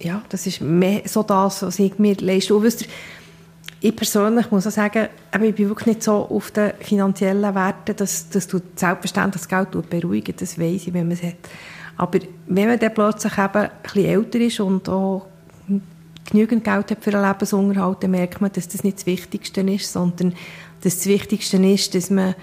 ja, 0.00 0.22
das 0.28 0.46
ist 0.46 0.60
mehr 0.60 1.02
so 1.06 1.22
das, 1.22 1.62
was 1.62 1.78
ich 1.78 1.98
mir 1.98 2.16
leiste. 2.16 2.54
Und 2.54 2.62
wisst 2.62 2.82
ihr, 2.82 2.88
ich 3.80 3.94
persönlich 3.94 4.50
muss 4.50 4.66
auch 4.66 4.72
sagen, 4.72 5.08
ich 5.32 5.54
bin 5.54 5.68
wirklich 5.68 5.86
nicht 5.86 6.02
so 6.02 6.28
auf 6.28 6.50
den 6.50 6.72
finanziellen 6.80 7.54
Werten, 7.54 7.94
dass, 7.96 8.28
dass 8.28 8.48
du 8.48 8.60
selbstverständlich 8.74 9.42
das 9.42 9.48
Geld 9.48 9.88
beruhigen 9.88 10.34
das 10.36 10.58
weiß 10.58 10.88
ich, 10.88 10.92
wenn 10.92 11.06
man 11.06 11.16
es 11.16 11.22
hat. 11.22 11.36
Aber 11.96 12.18
wenn 12.46 12.68
man 12.68 12.78
dann 12.78 12.94
plötzlich 12.94 13.32
eben 13.38 13.56
ein 13.56 13.70
bisschen 13.82 14.04
älter 14.04 14.38
ist 14.40 14.60
und 14.60 14.88
auch 14.88 15.26
genügend 16.30 16.64
Geld 16.64 16.90
hat 16.90 17.04
für 17.04 17.14
einen 17.14 17.26
Lebensunterhalt, 17.26 18.02
dann 18.02 18.10
merkt 18.10 18.40
man, 18.40 18.52
dass 18.52 18.68
das 18.68 18.84
nicht 18.84 18.98
das 18.98 19.06
Wichtigste 19.06 19.60
ist, 19.62 19.92
sondern 19.92 20.34
dass 20.82 20.96
das 20.96 21.06
Wichtigste 21.06 21.56
ist, 21.56 21.94
dass 21.94 22.10
man 22.10 22.34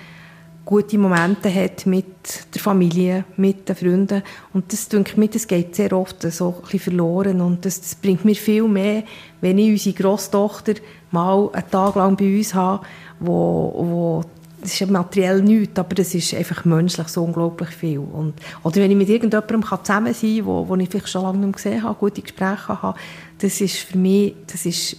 gute 0.65 0.97
Momente 0.97 1.54
hat 1.54 1.86
mit 1.86 2.54
der 2.54 2.62
Familie, 2.62 3.23
mit 3.38 3.69
den 3.69 3.75
Freunden. 3.75 4.23
Und 4.51 4.73
das, 4.73 4.89
denke 4.89 5.21
ich, 5.21 5.30
das 5.30 5.47
geht 5.47 5.75
sehr 5.75 5.93
oft 5.93 6.21
so 6.23 6.56
ein 6.56 6.62
bisschen 6.62 6.80
verloren. 6.80 7.39
Und 7.39 7.63
das, 7.65 7.80
das 7.80 7.95
bringt 7.95 8.25
mir 8.25 8.36
viel 8.36 8.67
mehr, 8.67 9.04
wenn 9.41 9.60
ich 9.60 9.69
unsere 9.69 9.95
Grosstochter 9.95 10.73
mal 11.12 11.49
einen 11.54 11.69
Tag 11.69 11.95
lang 11.95 12.17
bei 12.17 12.38
uns 12.38 12.54
habe, 12.54 12.86
wo, 13.19 13.73
wo 13.78 14.21
das 14.60 14.82
ist 14.82 14.89
materiell 14.89 15.43
nichts, 15.43 15.78
aber 15.78 15.93
das 15.93 16.15
ist 16.15 16.34
einfach 16.34 16.65
menschlich 16.65 17.08
so 17.10 17.23
unglaublich 17.23 17.69
viel. 17.69 17.99
Und, 17.99 18.34
oder 18.63 18.78
wenn 18.78 18.89
ich 18.89 18.97
mit 18.97 19.10
irgendjemandem 19.10 19.62
zusammen 19.62 20.13
sein 20.13 20.38
kann, 20.38 20.45
wo, 20.47 20.67
wo 20.67 20.75
ich 20.75 20.89
vielleicht 20.89 21.10
schon 21.10 21.21
lange 21.21 21.38
nicht 21.38 21.45
mehr 21.45 21.54
gesehen 21.54 21.84
habe, 21.84 21.99
gute 21.99 22.23
Gespräche 22.23 22.82
habe, 22.82 22.97
das 23.38 23.62
ist 23.62 23.78
für 23.78 23.97
mich 23.99 24.36
das 24.47 24.65
ist 24.65 24.97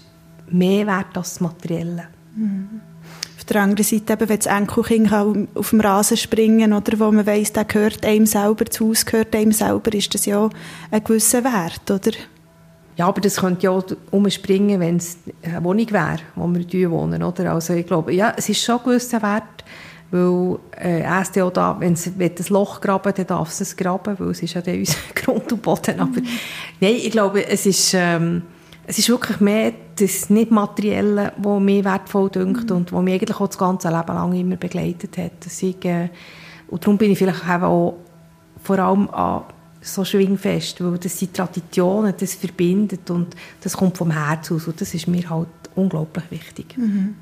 mehr 0.48 0.86
wert 0.86 1.16
als 1.16 1.30
das 1.30 1.40
Materielle. 1.40 2.04
Mhm 2.36 2.80
der 3.48 3.62
anderen 3.62 3.84
Seite, 3.84 4.12
eben, 4.12 4.28
wenn 4.28 4.38
das 4.38 4.46
Enkelkind 4.46 5.12
auf 5.54 5.70
dem 5.70 5.80
Rasen 5.80 6.16
springen 6.16 6.72
oder 6.72 6.98
wo 6.98 7.10
man 7.12 7.26
weiss, 7.26 7.52
der 7.52 7.64
gehört 7.64 8.04
einem 8.04 8.26
selber, 8.26 8.64
das 8.64 8.80
Haus 8.80 9.06
gehört 9.06 9.34
einem 9.34 9.52
selber, 9.52 9.92
ist 9.94 10.14
das 10.14 10.26
ja 10.26 10.48
ein 10.90 11.04
gewisser 11.04 11.44
Wert, 11.44 11.90
oder? 11.90 12.16
Ja, 12.96 13.08
aber 13.08 13.20
das 13.20 13.36
könnte 13.36 13.64
ja 13.64 13.70
auch 13.70 13.84
umspringen, 14.10 14.80
wenn 14.80 14.96
es 14.96 15.18
eine 15.42 15.62
Wohnung 15.62 15.90
wäre, 15.90 16.18
wo 16.34 16.48
wir 16.48 16.90
wohnen, 16.90 17.22
oder? 17.22 17.52
Also 17.52 17.74
ich 17.74 17.86
glaube, 17.86 18.12
ja, 18.14 18.32
es 18.36 18.48
ist 18.48 18.62
schon 18.62 18.78
ein 18.78 18.84
gewisser 18.84 19.20
Wert, 19.22 19.64
weil 20.10 20.58
äh, 20.80 21.02
ja 21.02 21.50
da, 21.50 21.76
wenn 21.78 21.92
es 21.92 22.10
das 22.36 22.48
Loch 22.48 22.80
graben 22.80 23.12
dann 23.14 23.26
darf 23.26 23.50
es 23.50 23.60
es 23.60 23.76
graben, 23.76 24.18
weil 24.18 24.30
es 24.30 24.42
ist 24.42 24.54
ja 24.54 24.62
dann 24.62 24.78
unser 24.78 24.96
Grund 25.14 25.52
und 25.52 25.62
Boden. 25.62 26.00
Aber 26.00 26.20
mhm. 26.20 26.26
nein, 26.80 26.94
ich 26.96 27.10
glaube, 27.10 27.46
es 27.46 27.66
ist... 27.66 27.92
Ähm, 27.94 28.42
es 28.86 28.98
ist 28.98 29.08
wirklich 29.08 29.40
mehr 29.40 29.72
das 29.96 30.30
Nicht-Materielle, 30.30 31.32
was 31.38 31.60
mir 31.60 31.84
wertvoll 31.84 32.30
dünkt 32.30 32.70
mhm. 32.70 32.76
und 32.76 32.92
was 32.92 33.02
mich 33.02 33.14
eigentlich 33.14 33.40
auch 33.40 33.48
das 33.48 33.58
ganze 33.58 33.88
Leben 33.88 34.14
lang 34.14 34.32
immer 34.32 34.56
begleitet 34.56 35.18
hat. 35.18 35.32
Ich, 35.60 35.84
äh, 35.84 36.08
und 36.68 36.84
darum 36.84 36.96
bin 36.96 37.10
ich 37.10 37.18
vielleicht 37.18 37.48
auch 37.48 37.96
vor 38.62 38.78
allem 38.78 39.10
an 39.10 39.42
so 39.80 40.04
schwingfest, 40.04 40.82
weil 40.82 40.98
das 40.98 41.18
sind 41.18 41.34
Traditionen, 41.34 42.14
das 42.18 42.34
verbindet 42.34 43.08
und 43.10 43.36
das 43.60 43.76
kommt 43.76 43.96
vom 43.96 44.10
Herz 44.10 44.50
aus 44.50 44.66
und 44.66 44.80
das 44.80 44.94
ist 44.94 45.06
mir 45.06 45.28
halt 45.30 45.48
unglaublich 45.74 46.24
wichtig. 46.30 46.76
Mhm. 46.76 47.14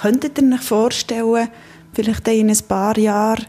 Könntet 0.00 0.40
ihr 0.40 0.54
euch 0.54 0.60
vorstellen, 0.60 1.48
vielleicht 1.92 2.28
in 2.28 2.50
ein 2.50 2.58
paar 2.66 2.96
Jahren 2.98 3.44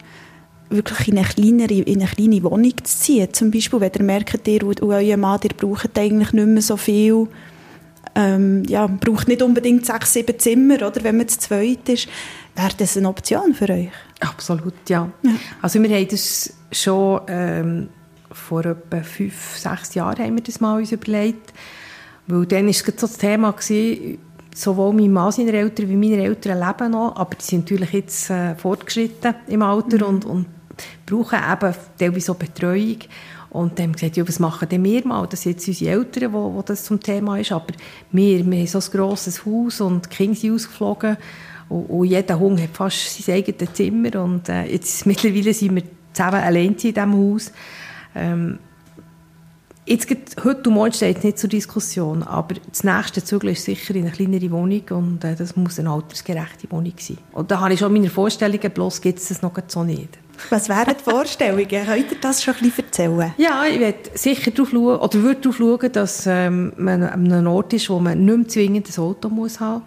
wirklich 0.74 1.08
in 1.08 1.18
eine, 1.18 1.28
kleinere, 1.28 1.74
in 1.74 2.02
eine 2.02 2.10
kleine 2.10 2.44
Wohnung 2.44 2.74
zu 2.84 2.98
ziehen? 2.98 3.34
Zum 3.34 3.52
Beispiel, 3.52 3.80
wenn 3.80 3.92
ihr 3.94 4.04
merkt, 4.04 4.48
ihr 4.48 4.64
und 4.64 4.82
euer 4.82 5.18
Mann, 5.18 5.40
ihr 5.44 5.56
braucht 5.56 5.98
eigentlich 5.98 6.34
nicht 6.34 6.48
mehr 6.48 6.62
so 6.62 6.78
viel, 6.78 7.28
ähm, 8.16 8.64
ja, 8.68 8.88
braucht 8.88 9.28
nicht 9.28 9.42
unbedingt 9.42 9.86
sechs, 9.86 10.14
sieben 10.14 10.38
Zimmer, 10.38 10.76
oder, 10.76 11.04
wenn 11.04 11.18
man 11.18 11.28
zu 11.28 11.40
zweit 11.40 11.90
ist. 11.90 12.08
Wäre 12.56 12.74
das 12.78 12.98
eine 12.98 13.10
Option 13.10 13.54
für 13.54 13.70
euch? 13.70 13.90
Absolut, 14.20 14.88
ja. 14.88 15.10
ja. 15.24 15.32
Also 15.62 15.82
wir 15.82 15.90
haben 15.90 16.08
das 16.08 16.54
schon 16.72 17.22
ähm, 17.28 17.90
vor 18.32 18.66
etwa 18.66 19.02
fünf, 19.02 19.58
sechs 19.58 19.96
Jahren 19.96 20.24
haben 20.24 20.36
wir 20.36 20.44
das 20.44 20.60
mal 20.60 20.78
uns 20.78 20.92
überlegt, 20.92 21.54
weil 22.28 22.46
dann 22.46 22.66
war 22.66 22.70
es 22.70 22.80
so 22.80 22.92
das 22.92 23.18
Thema, 23.18 23.52
gewesen, 23.52 24.20
sowohl 24.56 24.94
mein 24.94 25.12
Mann, 25.12 25.32
seine 25.32 25.52
Eltern, 25.52 25.90
wie 25.90 25.96
meine 25.96 26.24
Eltern 26.24 26.60
leben 26.60 26.92
noch, 26.92 27.16
aber 27.16 27.36
die 27.36 27.44
sind 27.44 27.62
natürlich 27.62 27.92
jetzt 27.92 28.30
äh, 28.30 28.56
fortgeschritten 28.56 29.36
im 29.48 29.62
Alter 29.62 29.98
mhm. 29.98 30.16
und, 30.16 30.26
und 30.26 30.46
brauchen 31.06 31.40
eben 31.40 31.76
teilweise 31.98 32.26
so 32.26 32.34
Betreuung. 32.34 32.98
Und 33.50 33.78
dann 33.78 33.84
haben 33.84 33.92
wir 33.92 33.94
gesagt, 33.94 34.18
ja, 34.18 34.28
was 34.28 34.40
machen 34.40 34.68
denn 34.68 34.84
wir 34.84 35.06
mal? 35.06 35.28
Das 35.28 35.44
sind 35.44 35.54
jetzt 35.54 35.68
unsere 35.68 35.92
Eltern, 35.92 36.34
wo, 36.34 36.54
wo 36.56 36.62
das 36.64 36.86
zum 36.86 37.00
Thema 37.00 37.38
ist. 37.38 37.52
Aber 37.52 37.74
wir, 38.12 38.46
wir 38.46 38.60
haben 38.60 38.68
so 38.68 38.80
ein 38.80 38.92
grosses 38.92 39.46
Haus 39.46 39.80
und 39.80 40.06
die 40.06 40.10
Kinder 40.10 40.36
sind 40.36 40.56
ausgeflogen. 40.56 41.18
Und, 41.70 41.86
und 41.86 42.06
jeder 42.06 42.40
Hund 42.40 42.60
hat 42.60 42.72
fast 42.74 43.24
sein 43.24 43.36
eigenes 43.36 43.74
Zimmer. 43.74 44.24
Und 44.24 44.50
äh, 44.50 44.66
jetzt 44.66 45.06
mittlerweile 45.06 45.54
sind 45.54 45.76
wir 45.76 45.84
zusammen 46.14 46.42
allein 46.42 46.70
in 46.70 46.78
diesem 46.78 47.14
Haus. 47.14 47.52
Ähm, 48.16 48.58
Jetzt 49.86 50.08
geht, 50.08 50.38
heute 50.46 50.70
und 50.70 50.76
morgen 50.76 50.94
steht 50.94 51.18
es 51.18 51.24
nicht 51.26 51.38
zur 51.38 51.50
Diskussion, 51.50 52.24
aber 52.24 52.56
das 52.70 52.86
nächste 52.86 53.22
Zügel 53.22 53.50
ist 53.50 53.66
sicher 53.66 53.94
in 53.94 54.04
eine 54.04 54.12
kleinere 54.12 54.50
Wohnung 54.52 54.82
und 54.92 55.26
äh, 55.26 55.36
das 55.36 55.58
muss 55.58 55.78
eine 55.78 55.90
altersgerechte 55.90 56.72
Wohnung 56.72 56.94
sein. 56.98 57.18
Und 57.34 57.52
da 57.52 57.60
habe 57.60 57.74
ich 57.74 57.82
schon 57.82 57.92
meine 57.92 58.10
Vorstellungen, 58.10 58.72
bloß 58.72 59.02
gibt 59.02 59.20
es 59.20 59.28
das 59.28 59.42
noch 59.42 59.52
so 59.68 59.84
nicht. 59.84 60.18
Was 60.50 60.70
wären 60.70 60.96
die 60.98 61.04
Vorstellungen? 61.04 61.68
Könnt 61.68 62.12
ihr 62.12 62.18
das 62.22 62.44
schon 62.44 62.56
ein 62.56 62.62
bisschen 62.62 62.86
erzählen? 62.86 63.34
Ja, 63.38 63.66
ich 63.66 63.80
werde 63.80 64.10
sicher 64.14 64.52
darauf 64.52 64.70
schauen, 64.70 65.00
oder 65.00 65.14
würde 65.22 65.42
darauf 65.42 65.58
schauen, 65.58 65.92
dass 65.92 66.26
ähm, 66.28 66.74
man 66.78 67.04
an 67.04 67.32
einem 67.32 67.48
Ort 67.48 67.74
ist, 67.74 67.90
wo 67.90 68.00
man 68.00 68.24
nicht 68.24 68.38
mehr 68.38 68.48
zwingend 68.48 68.90
ein 68.90 69.04
Auto 69.04 69.30
muss 69.30 69.60
haben 69.60 69.84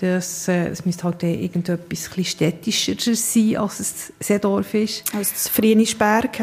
muss. 0.00 0.48
äh, 0.48 0.68
es 0.68 0.84
müsste 0.84 1.04
halt 1.04 1.22
irgendetwas 1.22 2.10
ein 2.16 2.24
städtischer 2.24 2.94
sein, 3.14 3.56
als 3.56 3.80
es 3.80 4.12
Seedorf 4.20 4.74
ist. 4.74 5.04
Als 5.14 5.32
das 5.32 5.48
Frienisberg. 5.48 6.40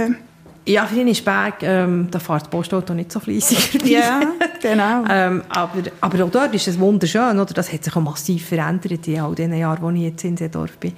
Ja, 0.65 0.85
Friedensberg, 0.85 1.61
ähm, 1.63 2.07
da 2.09 2.19
fährt 2.19 2.43
das 2.43 2.49
Postauto 2.49 2.93
nicht 2.93 3.11
so 3.11 3.19
fleissig. 3.19 3.83
Ja, 3.85 4.21
genau. 4.61 5.03
ähm, 5.09 5.43
aber, 5.49 5.83
aber 5.99 6.23
auch 6.23 6.29
dort 6.29 6.55
ist 6.55 6.69
es 6.69 6.79
wunderschön, 6.79 7.37
oder? 7.37 7.53
Das 7.53 7.71
hat 7.71 7.83
sich 7.83 7.93
auch 7.95 8.01
massiv 8.01 8.47
verändert 8.47 9.05
in 9.07 9.19
all 9.19 9.35
den 9.35 9.53
Jahren, 9.53 9.81
wo 9.81 9.89
ich 9.89 10.01
jetzt 10.03 10.23
in 10.23 10.37
Seedorf 10.37 10.77
bin. 10.77 10.93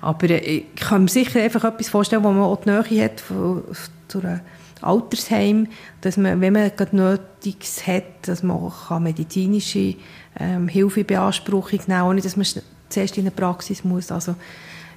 Aber 0.00 0.30
äh, 0.30 0.38
ich 0.38 0.76
kann 0.76 1.04
mir 1.04 1.10
sicher 1.10 1.42
einfach 1.42 1.64
etwas 1.64 1.88
vorstellen, 1.88 2.24
wo 2.24 2.30
man 2.30 2.42
auch 2.42 2.60
die 2.62 2.70
Nähe 2.70 3.04
hat 3.04 3.22
zu 4.08 4.20
einem 4.20 4.40
Altersheim, 4.80 5.68
dass 6.00 6.16
man, 6.16 6.40
wenn 6.40 6.54
man 6.54 6.70
gerade 6.74 6.96
Nötiges 6.96 7.86
hat, 7.86 8.04
dass 8.22 8.42
man 8.42 8.56
auch 8.56 8.98
medizinische 8.98 9.96
ähm, 10.38 10.68
Hilfe 10.68 11.00
in 11.00 11.06
Beanspruchung 11.06 11.80
nehmen 11.86 12.02
ohne 12.02 12.20
dass 12.20 12.36
man 12.36 12.46
zuerst 12.88 13.18
in 13.18 13.24
eine 13.24 13.30
Praxis 13.30 13.84
muss. 13.84 14.10
Also, 14.10 14.34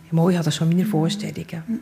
ich 0.06 0.18
habe 0.18 0.34
da 0.34 0.52
schon 0.52 0.70
meine 0.70 0.86
Vorstellungen 0.86 1.82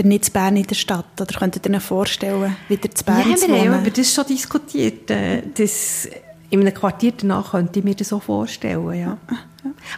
aber 0.00 0.08
nicht 0.08 0.26
zu 0.26 0.30
Bern 0.32 0.56
in 0.56 0.66
der 0.66 0.74
Stadt? 0.74 1.20
Oder 1.20 1.38
könntet 1.38 1.66
ihr 1.66 1.74
euch 1.74 1.82
vorstellen, 1.82 2.56
wieder 2.68 2.90
zu 2.90 3.04
Bern 3.04 3.30
ja, 3.30 3.36
zu 3.36 3.48
wohnen? 3.48 3.56
Ja, 3.56 3.64
wir 3.64 3.72
haben 3.72 3.80
über 3.82 3.90
das 3.90 4.14
schon 4.14 4.26
diskutiert. 4.26 5.10
Äh, 5.10 5.42
das, 5.54 6.08
in 6.48 6.60
einem 6.60 6.74
Quartier 6.74 7.12
danach 7.16 7.52
könnte 7.52 7.78
ich 7.78 7.84
mir 7.84 7.94
das 7.94 8.08
so 8.08 8.18
vorstellen, 8.18 8.94
ja. 8.94 9.18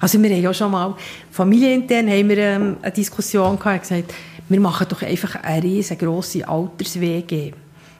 Also 0.00 0.22
wir 0.22 0.30
haben 0.30 0.42
ja 0.42 0.54
schon 0.54 0.70
mal, 0.70 0.96
familienintern 1.30 2.08
haben 2.08 2.28
wir 2.28 2.38
ähm, 2.38 2.76
eine 2.82 2.92
Diskussion 2.92 3.58
gehabt, 3.58 3.74
und 3.74 3.80
gesagt, 3.82 4.14
wir 4.48 4.60
machen 4.60 4.86
doch 4.88 5.02
einfach 5.02 5.36
eine 5.42 5.62
riesengroße 5.62 6.46
Alters-WG. 6.46 7.52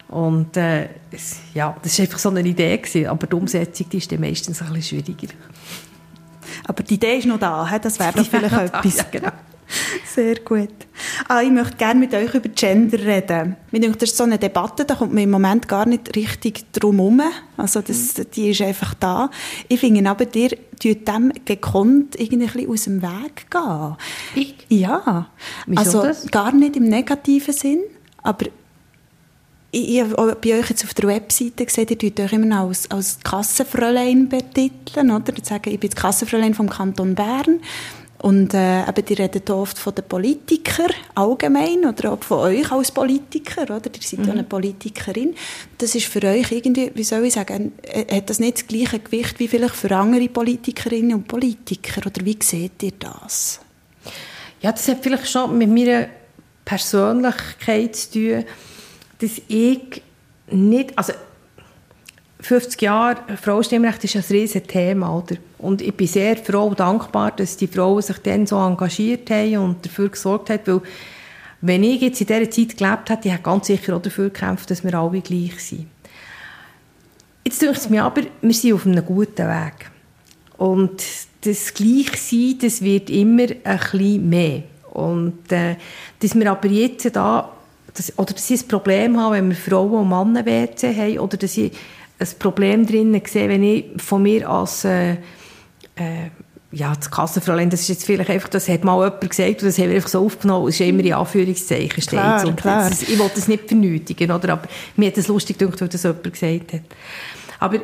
Und 0.08 0.56
äh, 0.56 0.88
ja, 1.54 1.74
das 1.82 1.98
war 1.98 2.04
einfach 2.04 2.18
so 2.18 2.28
eine 2.28 2.40
Idee, 2.40 2.76
gewesen, 2.76 3.06
aber 3.06 3.26
die 3.26 3.34
Umsetzung 3.34 3.88
die 3.88 3.96
ist 3.98 4.12
dann 4.12 4.20
meistens 4.20 4.60
ein 4.60 4.72
bisschen 4.72 5.04
schwieriger. 5.04 5.32
Aber 6.64 6.82
die 6.82 6.94
Idee 6.94 7.16
ist 7.16 7.26
noch 7.26 7.38
da, 7.38 7.78
das 7.78 7.98
wäre 7.98 8.12
doch 8.12 8.26
vielleicht 8.26 8.54
etwas. 8.54 8.96
Ja, 8.96 9.04
genau. 9.10 9.32
Sehr 10.14 10.40
gut. 10.40 10.68
Ah, 11.26 11.40
ich 11.40 11.50
möchte 11.50 11.76
gerne 11.78 12.00
mit 12.00 12.12
euch 12.12 12.34
über 12.34 12.50
Gender 12.50 12.98
reden. 12.98 13.56
Ich 13.70 13.80
denke, 13.80 13.96
das 13.96 14.10
ist 14.10 14.18
so 14.18 14.24
eine 14.24 14.38
Debatte, 14.38 14.84
da 14.84 14.94
kommt 14.94 15.14
man 15.14 15.22
im 15.22 15.30
Moment 15.30 15.68
gar 15.68 15.86
nicht 15.86 16.14
richtig 16.14 16.70
drum 16.72 16.96
herum. 16.96 17.22
Also 17.56 17.80
das, 17.80 18.18
mhm. 18.18 18.26
die 18.34 18.50
ist 18.50 18.60
einfach 18.60 18.92
da. 18.94 19.30
Ich 19.68 19.80
finde 19.80 20.10
aber, 20.10 20.26
ihr 20.34 20.50
tut 20.78 21.08
dem 21.08 21.32
gekonnt 21.46 22.20
irgendwie 22.20 22.68
aus 22.68 22.84
dem 22.84 23.00
Weg 23.00 23.50
gehen. 23.50 23.96
Ich? 24.34 24.54
Ja. 24.68 25.30
Wieso 25.66 25.80
also 25.80 26.02
das? 26.02 26.30
gar 26.30 26.52
nicht 26.52 26.76
im 26.76 26.84
negativen 26.84 27.54
Sinn, 27.54 27.80
aber 28.22 28.46
ich 29.70 30.02
habe 30.02 30.36
bei 30.42 30.58
euch 30.58 30.68
jetzt 30.68 30.84
auf 30.84 30.92
der 30.92 31.08
Webseite 31.08 31.64
gesehen, 31.64 31.86
ihr 31.88 31.98
tut 31.98 32.20
euch 32.20 32.32
immer 32.34 32.44
noch 32.44 32.68
als, 32.68 32.90
als 32.90 33.18
Kassenfräulein 33.24 34.28
betiteln, 34.28 35.10
oder? 35.10 35.32
Ihr 35.34 35.42
sagt, 35.42 35.66
ich 35.66 35.80
bin 35.80 35.88
das 35.88 35.98
Kassenfräulein 35.98 36.52
vom 36.52 36.68
Kanton 36.68 37.14
Bern. 37.14 37.60
Und 38.22 38.54
äh, 38.54 38.88
eben, 38.88 39.04
die 39.04 39.14
reden 39.14 39.42
hier 39.44 39.56
oft 39.56 39.76
von 39.76 39.96
den 39.96 40.04
Politikern 40.04 40.92
allgemein 41.16 41.84
oder 41.84 42.12
auch 42.12 42.22
von 42.22 42.38
euch 42.38 42.70
als 42.70 42.92
Politiker, 42.92 43.62
oder? 43.62 43.90
Ihr 43.92 44.00
seid 44.00 44.20
mhm. 44.20 44.26
ja 44.26 44.32
eine 44.32 44.44
Politikerin. 44.44 45.34
Das 45.76 45.96
ist 45.96 46.06
für 46.06 46.22
euch 46.22 46.52
irgendwie, 46.52 46.92
wie 46.94 47.02
soll 47.02 47.24
ich 47.24 47.34
sagen, 47.34 47.72
äh, 47.82 48.16
hat 48.16 48.30
das 48.30 48.38
nicht 48.38 48.58
das 48.58 48.66
gleiche 48.68 49.00
Gewicht 49.00 49.40
wie 49.40 49.48
vielleicht 49.48 49.74
für 49.74 49.90
andere 49.96 50.28
Politikerinnen 50.28 51.14
und 51.14 51.26
Politiker? 51.26 52.06
Oder 52.06 52.24
wie 52.24 52.38
seht 52.40 52.80
ihr 52.84 52.92
das? 52.96 53.58
Ja, 54.60 54.70
das 54.70 54.86
hat 54.86 54.98
vielleicht 55.02 55.28
schon 55.28 55.58
mit 55.58 55.68
meiner 55.68 56.06
Persönlichkeit 56.64 57.96
zu 57.96 58.12
tun, 58.12 58.44
dass 59.18 59.42
ich 59.48 60.00
nicht, 60.48 60.96
also 60.96 61.12
50 62.42 62.82
Jahre 62.82 63.16
Frauenstimmrecht 63.40 64.02
ist 64.04 64.16
ein 64.16 64.24
riesiges 64.28 64.66
Thema, 64.68 65.16
oder? 65.16 65.36
Und 65.58 65.80
ich 65.80 65.94
bin 65.94 66.08
sehr 66.08 66.36
froh 66.36 66.66
und 66.66 66.80
dankbar, 66.80 67.30
dass 67.30 67.56
die 67.56 67.68
Frauen 67.68 68.02
sich 68.02 68.18
dann 68.18 68.46
so 68.46 68.56
engagiert 68.56 69.30
haben 69.30 69.58
und 69.58 69.86
dafür 69.86 70.08
gesorgt 70.08 70.50
haben, 70.50 70.60
weil 70.66 70.80
wenn 71.60 71.84
ich 71.84 72.00
jetzt 72.00 72.20
in 72.20 72.26
dieser 72.26 72.50
Zeit 72.50 72.76
gelebt 72.76 73.10
hätte, 73.10 73.28
ich 73.28 73.32
hätte 73.32 73.44
ganz 73.44 73.68
sicher 73.68 73.96
auch 73.96 74.02
dafür 74.02 74.30
gekämpft, 74.30 74.68
dass 74.70 74.82
wir 74.82 74.92
alle 74.94 75.20
gleich 75.20 75.60
sind. 75.60 75.86
Jetzt 77.44 77.62
denke 77.62 77.78
ich 77.80 77.90
mir 77.90 78.04
aber, 78.04 78.22
wir 78.40 78.54
sind 78.54 78.72
auf 78.74 78.86
einem 78.86 79.04
guten 79.04 79.48
Weg. 79.48 79.90
Und 80.58 81.02
das 81.42 81.72
Gleichsein, 81.74 82.58
das 82.60 82.82
wird 82.82 83.10
immer 83.10 83.46
ein 83.64 83.78
bisschen 83.78 84.28
mehr. 84.28 84.62
Und 84.92 85.50
äh, 85.50 85.76
dass 86.20 86.34
wir 86.34 86.50
aber 86.50 86.68
jetzt 86.68 87.14
da, 87.14 87.52
das, 87.94 88.16
oder 88.18 88.32
dass 88.32 88.50
ich 88.50 88.62
ein 88.62 88.68
Problem 88.68 89.18
haben, 89.20 89.34
wenn 89.34 89.48
wir 89.48 89.56
Frauen 89.56 89.92
und 89.92 90.08
Männer 90.08 90.44
WC 90.44 90.94
haben, 90.94 91.18
oder 91.20 91.36
dass 91.36 91.56
ich 91.56 91.72
ein 92.22 92.38
Problem 92.38 92.86
drin 92.86 93.20
sehe, 93.26 93.48
wenn 93.48 93.62
ich 93.62 93.84
von 93.98 94.22
mir 94.22 94.48
als 94.48 94.84
äh, 94.84 95.12
äh, 95.96 96.30
ja, 96.72 96.94
das 96.94 97.10
Kassenfräulein, 97.10 97.68
das 97.68 97.82
ist 97.82 97.88
jetzt 97.88 98.06
vielleicht 98.06 98.30
einfach, 98.30 98.48
das 98.48 98.68
hat 98.68 98.82
mal 98.82 99.04
jemand 99.04 99.28
gesagt 99.28 99.62
und 99.62 99.68
das 99.68 99.78
haben 99.78 99.88
wir 99.88 99.96
einfach 99.96 100.08
so 100.08 100.24
aufgenommen, 100.24 100.68
es 100.68 100.80
ist 100.80 100.86
immer 100.86 101.04
in 101.04 101.12
Anführungszeichen 101.12 102.02
klar, 102.04 102.46
und 102.46 102.56
klar. 102.56 102.88
Das, 102.88 103.02
ich 103.02 103.18
wollte 103.18 103.34
das 103.36 103.48
nicht 103.48 103.68
vernötigen, 103.68 104.30
oder? 104.30 104.54
aber 104.54 104.68
mir 104.96 105.08
hat 105.08 105.18
es 105.18 105.28
lustig 105.28 105.58
gedacht, 105.58 105.80
weil 105.80 105.88
das 105.88 106.02
jemand 106.02 106.32
gesagt 106.32 106.72
hat. 106.72 106.80
Aber 107.60 107.78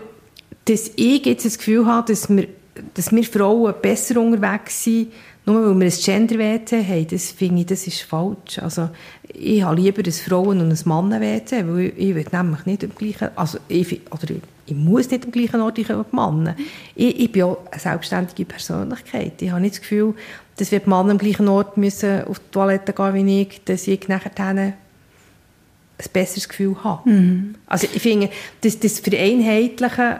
dass 0.65 0.91
ich 0.97 1.25
jetzt 1.27 1.45
das 1.45 1.59
Gefühl 1.59 1.87
habe, 1.87 2.11
dass 2.11 2.29
wir, 2.29 2.49
dass 2.95 3.13
wir 3.13 3.25
Frauen 3.25 3.75
besser 3.81 4.21
unterwegs 4.21 4.85
sind, 4.85 5.13
nur 5.49 5.67
weil 5.67 5.81
wir 5.81 5.87
ein 5.87 5.99
Gender-WC 5.99 6.85
haben, 6.85 7.07
das 7.09 7.31
finde 7.31 7.61
ich, 7.63 7.67
das 7.67 7.87
ist 7.87 8.03
falsch. 8.03 8.59
Also, 8.59 8.91
ich 9.29 9.63
habe 9.63 9.81
lieber 9.81 10.03
ein 10.05 10.13
Frauen- 10.13 10.61
und 10.61 10.71
ein 10.71 10.79
Mannen-WC, 10.85 11.67
weil 11.67 11.81
ich, 11.81 11.99
ich 11.99 12.15
will 12.15 12.27
nämlich 12.31 12.67
nicht 12.67 12.83
im 12.83 12.95
gleichen, 12.95 13.31
also 13.35 13.59
ich, 13.69 14.01
oder 14.11 14.35
ich, 14.67 14.75
muss 14.75 15.11
nicht 15.11 15.25
am 15.25 15.33
gleichen 15.33 15.61
Ort 15.63 15.79
wie 15.79 15.85
die 15.85 15.95
Männer. 16.13 16.55
Ich, 16.95 17.21
ich 17.21 17.33
bin 17.33 17.45
auch 17.45 17.59
eine 17.71 17.81
selbstständige 17.81 18.45
Persönlichkeit. 18.45 19.41
Ich 19.41 19.51
habe 19.51 19.63
nicht 19.63 19.77
das 19.77 19.81
Gefühl, 19.81 20.15
dass 20.57 20.71
wir 20.71 20.81
die 20.81 20.89
Männer 20.91 21.13
am 21.13 21.19
gleichen 21.19 21.49
Ort 21.49 21.79
müssen 21.79 22.25
auf 22.25 22.39
die 22.39 22.51
Toilette 22.51 22.93
gehen 22.93 23.15
wie 23.15 23.43
ich, 23.43 23.65
dass 23.65 23.89
ich 23.89 24.07
nachher 24.07 24.33
ein 24.39 24.75
besseres 26.13 26.49
Gefühl 26.49 26.77
habe. 26.85 27.09
Mhm. 27.09 27.55
Also 27.67 27.89
ich 27.93 28.03
finde, 28.03 28.29
das, 28.61 28.79
das 28.79 29.01
Vereinheitlichen 29.01 30.17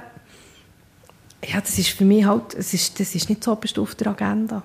ja, 1.47 1.61
das 1.61 1.79
ist 1.79 1.91
für 1.91 2.05
mich 2.05 2.25
halt, 2.25 2.57
das 2.57 2.75
ist, 2.75 2.99
das 2.99 3.15
ist 3.15 3.29
nicht 3.29 3.45
so 3.45 3.53
oberst 3.53 3.79
auf 3.79 3.95
der 3.95 4.09
Agenda. 4.09 4.63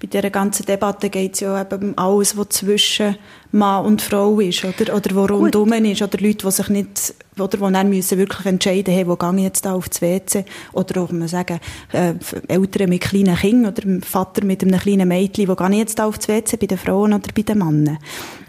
Bei 0.00 0.06
dieser 0.06 0.30
ganzen 0.30 0.64
Debatte 0.64 1.10
geht 1.10 1.34
es 1.34 1.40
ja 1.40 1.60
eben 1.60 1.90
um 1.90 1.98
alles, 1.98 2.36
was 2.36 2.48
zwischen 2.50 3.16
Mann 3.52 3.84
und 3.84 4.00
Frau 4.00 4.40
ist, 4.40 4.64
oder, 4.64 4.94
oder 4.94 5.14
wo 5.14 5.26
rundum 5.26 5.72
ist, 5.72 6.00
oder 6.00 6.18
Leute, 6.18 6.46
die 6.46 6.50
sich 6.50 6.68
nicht, 6.70 7.14
oder 7.38 7.58
die 7.58 7.72
dann 7.72 7.88
müssen 7.90 8.18
wirklich 8.18 8.46
entscheiden 8.46 8.94
müssen, 8.94 9.08
wo 9.08 9.16
gehe 9.16 9.36
ich 9.36 9.42
jetzt 9.42 9.64
da 9.66 9.74
auf 9.74 9.90
das 9.90 10.00
WC, 10.00 10.46
oder 10.72 11.02
auch, 11.02 11.12
man 11.12 11.28
sagen, 11.28 11.60
äh, 11.92 12.14
Eltern 12.48 12.88
mit 12.88 13.02
kleinen 13.02 13.36
Kindern, 13.36 13.72
oder 13.72 14.06
Vater 14.06 14.44
mit 14.44 14.62
einem 14.62 14.80
kleinen 14.80 15.08
Mädchen, 15.08 15.48
wo 15.48 15.54
gehe 15.54 15.70
ich 15.70 15.78
jetzt 15.78 15.98
da 15.98 16.06
auf 16.06 16.16
das 16.16 16.28
WC, 16.28 16.56
bei 16.56 16.66
den 16.66 16.78
Frauen 16.78 17.12
oder 17.12 17.28
bei 17.34 17.42
den 17.42 17.58
Männern. 17.58 17.98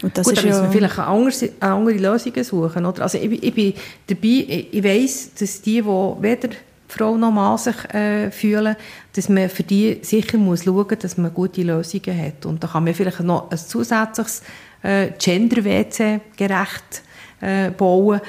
Und 0.02 0.16
das 0.16 0.24
Gut, 0.24 0.34
ist 0.34 0.42
da 0.42 0.48
müssen 0.48 0.62
ja, 0.62 0.64
wir 0.64 0.72
vielleicht 0.72 0.98
eine 0.98 1.06
andere, 1.06 1.50
andere 1.60 1.96
Lösungen 1.98 2.44
suchen, 2.44 2.86
oder? 2.86 3.02
Also 3.02 3.18
ich, 3.18 3.42
ich 3.42 3.54
bin 3.54 3.74
dabei, 4.06 4.20
ich, 4.22 4.72
ich 4.72 4.84
weiss, 4.84 5.34
dass 5.38 5.60
die, 5.60 5.82
die 5.82 5.86
weder 5.86 6.48
Frau 6.88 7.16
noch 7.16 7.30
Mann 7.30 7.58
sich 7.58 7.76
äh, 7.94 8.30
fühlen, 8.30 8.74
dass 9.14 9.28
man 9.28 9.50
für 9.50 9.62
die 9.62 9.98
sicher 10.02 10.38
muss 10.38 10.64
schauen 10.64 10.86
muss, 10.88 10.98
dass 10.98 11.18
man 11.18 11.32
gute 11.34 11.62
Lösungen 11.62 12.18
hat. 12.18 12.46
Und 12.46 12.64
da 12.64 12.68
kann 12.68 12.84
man 12.84 12.94
vielleicht 12.94 13.20
noch 13.20 13.50
ein 13.50 13.58
zusätzliches 13.58 14.42
äh, 14.82 15.10
Gender-WC 15.18 16.20
gerecht 16.36 17.02
äh, 17.40 17.70
bauen. 17.70 18.20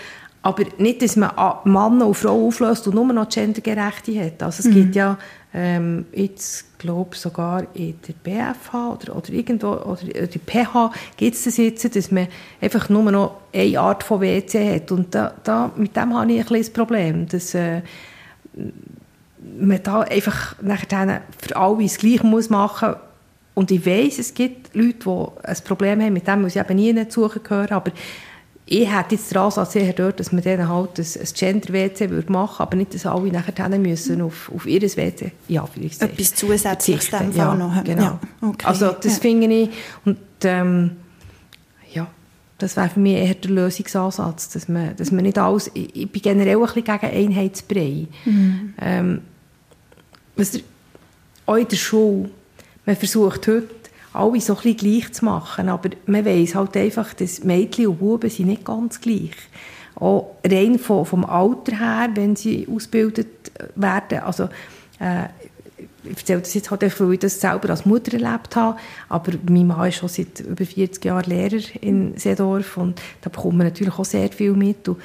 Aber 0.42 0.64
nicht, 0.78 1.02
dass 1.02 1.16
man 1.16 1.32
Mann 1.66 2.02
und 2.02 2.16
Frau 2.16 2.48
auflöst 2.48 2.88
und 2.88 2.96
nur 2.96 3.06
noch 3.12 3.28
gendergerechte 3.28 4.24
hat. 4.24 4.42
Also 4.42 4.60
es 4.60 4.66
mhm. 4.66 4.74
gibt 4.74 4.96
ja 4.96 5.18
ähm, 5.54 6.06
jetzt, 6.14 6.78
glaube 6.78 7.16
sogar 7.16 7.66
in 7.74 7.96
der 8.08 8.14
BFH 8.14 8.94
oder, 8.94 9.16
oder 9.18 9.30
irgendwo, 9.30 9.72
oder 9.72 10.02
in 10.04 10.30
der 10.30 10.40
PH 10.40 10.94
gibt 11.18 11.36
es 11.36 11.44
das 11.44 11.58
jetzt, 11.58 11.94
dass 11.94 12.12
man 12.12 12.28
einfach 12.62 12.88
nur 12.88 13.12
noch 13.12 13.38
eine 13.54 13.80
Art 13.80 14.04
von 14.04 14.22
WC 14.22 14.76
hat. 14.76 14.92
Und 14.92 15.14
da, 15.14 15.34
da, 15.44 15.72
mit 15.76 15.96
dem 15.96 16.18
habe 16.18 16.32
ich 16.32 16.40
ein 16.40 16.46
kleines 16.46 16.72
Problem, 16.72 17.28
dass 17.28 17.54
äh, 17.54 17.82
man 19.60 19.84
da 19.84 20.02
einfach 20.02 20.56
nachher 20.62 21.22
für 21.38 21.56
alle 21.56 21.84
das 21.84 21.98
Gleiche 21.98 22.26
muss 22.26 22.50
machen 22.50 22.96
und 23.54 23.72
ich 23.72 23.86
weiß, 23.86 24.20
es 24.20 24.34
gibt 24.34 24.76
Leute, 24.76 25.00
die 25.06 25.46
ein 25.48 25.58
Problem 25.66 26.02
haben 26.02 26.14
mit 26.14 26.28
dem, 26.28 26.44
weil 26.44 26.50
sie 26.50 26.60
eben 26.60 26.76
nie 26.76 27.08
zugehören, 27.08 27.72
aber 27.72 27.92
ich 28.72 28.88
hätte 28.88 29.16
jetzt 29.16 29.32
den 29.32 29.40
Ansatz 29.40 29.76
eher 29.76 29.94
dort, 29.94 30.20
dass 30.20 30.32
man 30.32 30.44
denen 30.44 30.70
halt 30.70 31.00
ein, 31.00 31.06
ein 31.06 31.28
Gender-WC 31.34 32.08
machen 32.08 32.30
würde, 32.30 32.60
aber 32.60 32.76
nicht, 32.76 32.94
dass 32.94 33.06
alle 33.08 33.32
nachher 33.32 33.80
müssen 33.80 34.22
auf, 34.22 34.52
auf 34.54 34.68
ihr 34.68 34.82
WC, 34.82 35.32
ja, 35.48 35.68
Etwas 35.76 36.36
zusätzliches 36.36 37.10
dann 37.10 37.34
ja, 37.34 37.56
noch. 37.56 37.84
Genau. 37.84 38.02
Ja, 38.02 38.20
okay. 38.42 38.66
Also 38.68 38.92
das 38.92 39.16
ja. 39.16 39.22
finde 39.22 39.48
ich, 39.48 39.70
und 40.06 40.20
ähm, 40.44 40.92
das 42.60 42.76
wäre 42.76 42.90
für 42.90 43.00
mich 43.00 43.14
eher 43.14 43.34
der 43.34 43.52
Lösungsansatz, 43.52 44.50
dass 44.50 44.68
man, 44.68 44.96
dass 44.96 45.12
man 45.12 45.24
nicht 45.24 45.38
alles, 45.38 45.72
ich, 45.74 45.96
ich 45.96 46.12
bin 46.12 46.22
generell 46.22 46.58
ein 46.58 46.62
bisschen 46.62 46.84
gegen 46.84 47.06
Einheitsbrei. 47.06 48.08
Mhm. 48.26 48.74
Ähm, 48.80 49.22
was 50.36 50.60
auch 51.46 51.56
in 51.56 51.68
der 51.68 51.76
Schule, 51.78 52.30
man 52.86 52.96
versucht 52.96 53.48
heute, 53.48 53.70
alle 54.14 54.42
so 54.42 54.56
ein 54.56 54.62
bisschen 54.62 54.78
gleich 54.78 55.14
zu 55.14 55.26
machen, 55.26 55.70
aber 55.70 55.90
man 56.06 56.26
weiß 56.26 56.56
halt 56.56 56.76
einfach, 56.78 57.14
dass 57.14 57.44
Mädchen 57.44 57.88
und 57.88 58.00
Buben 58.00 58.30
sind 58.30 58.48
nicht 58.48 58.66
ganz 58.66 59.00
gleich. 59.00 59.32
Auch 59.96 60.36
rein 60.46 60.80
vom, 60.80 61.06
vom 61.06 61.26
Alter 61.26 61.78
her, 61.78 62.10
wenn 62.14 62.36
sie 62.36 62.68
ausgebildet 62.74 63.52
werden, 63.76 64.20
also 64.20 64.50
äh, 65.00 65.26
ich 66.04 66.18
erzähle 66.18 66.42
das 66.42 66.54
jetzt 66.54 66.72
halt 66.72 66.84
einfach, 66.84 67.06
weil 67.06 67.14
ich 67.14 67.20
das 67.20 67.40
selber 67.40 67.70
als 67.70 67.86
Mutter 67.86 68.14
erlebt 68.14 68.56
habe, 68.56 68.78
aber 69.10 69.34
mein 69.50 69.68
Mann 69.68 69.90
ist 69.90 69.96
schon 69.96 70.10
seit 70.10 70.40
über 70.40 70.66
40 70.66 71.04
Jahren 71.04 71.30
Lehrer 71.30 71.62
in 71.82 72.18
Seedorf 72.18 72.78
und 72.78 73.02
da 73.22 73.30
bekommt 73.30 73.58
man 73.58 73.68
natürlich 73.68 73.98
auch 73.98 74.06
sehr 74.06 74.30
viel 74.30 74.54
mit 74.54 74.88
und 74.88 74.98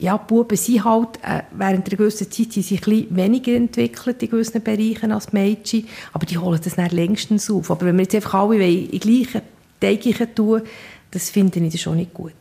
ja, 0.00 0.16
die 0.16 0.28
Buben 0.28 0.56
sind 0.56 0.84
halt, 0.84 1.18
äh, 1.22 1.42
während 1.50 1.88
einer 1.88 1.96
gewissen 1.96 2.30
Zeit 2.30 2.52
sind 2.52 2.64
sie 2.64 2.78
ein 2.78 3.16
weniger 3.16 3.52
entwickelt 3.52 4.22
in 4.22 4.30
gewissen 4.30 4.62
Bereichen 4.62 5.10
als 5.10 5.26
die 5.26 5.36
Mädchen, 5.36 5.88
aber 6.12 6.24
die 6.24 6.38
holen 6.38 6.60
das 6.62 6.76
dann 6.76 6.90
längstens 6.90 7.50
auf. 7.50 7.70
Aber 7.70 7.86
wenn 7.86 7.96
wir 7.96 8.02
jetzt 8.02 8.14
einfach 8.14 8.34
alle 8.34 8.64
in 8.64 9.00
gleichen 9.00 9.42
Teichen 9.80 10.34
tun, 10.34 10.62
das 11.10 11.30
finde 11.30 11.58
ich 11.58 11.80
schon 11.80 11.96
nicht 11.96 12.14
gut. 12.14 12.32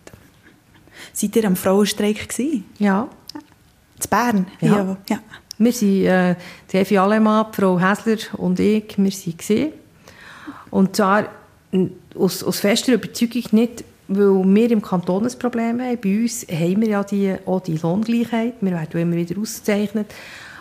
Seid 1.14 1.36
ihr 1.36 1.46
am 1.46 1.56
Frauenstreik 1.56 2.30
gewesen? 2.30 2.66
Ja. 2.78 3.10
In 3.34 4.10
Bern? 4.10 4.48
Ja. 4.62 4.98
ja. 5.10 5.20
Wir 5.58 5.72
sind, 5.72 6.06
äh, 6.06 6.36
Evi 6.72 6.98
Alemann, 6.98 7.48
Frau 7.52 7.80
Häsler 7.80 8.18
und 8.38 8.60
ich, 8.60 8.98
wir 8.98 9.34
gesehen. 9.34 9.74
Und 10.70 10.96
zwar 10.96 11.26
aus, 12.16 12.44
aus 12.44 12.60
fester 12.60 12.94
Überzeugung 12.94 13.44
nicht, 13.52 13.84
weil 14.08 14.44
wir 14.44 14.72
im 14.72 14.82
Kanton 14.82 15.26
ein 15.26 15.40
Problem 15.40 15.82
haben. 15.82 16.00
Bei 16.02 16.22
uns 16.22 16.46
haben 16.50 16.82
wir 16.82 16.90
ja 16.90 17.04
die, 17.04 17.36
auch 17.46 17.62
die 17.62 17.78
Lohngleichheit. 17.78 18.56
Wir 18.62 18.72
werden 18.72 19.02
immer 19.02 19.16
wieder 19.16 19.40
ausgezeichnet. 19.40 20.14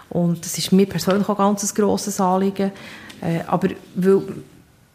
Und 0.08 0.44
das 0.44 0.58
ist 0.58 0.72
mir 0.72 0.86
persönlich 0.86 1.28
auch 1.28 1.38
ganz 1.38 1.62
ein 1.62 1.74
grosses 1.74 2.20
Anliegen. 2.20 2.72
Äh, 3.20 3.40
aber 3.46 3.68
weil 3.94 4.22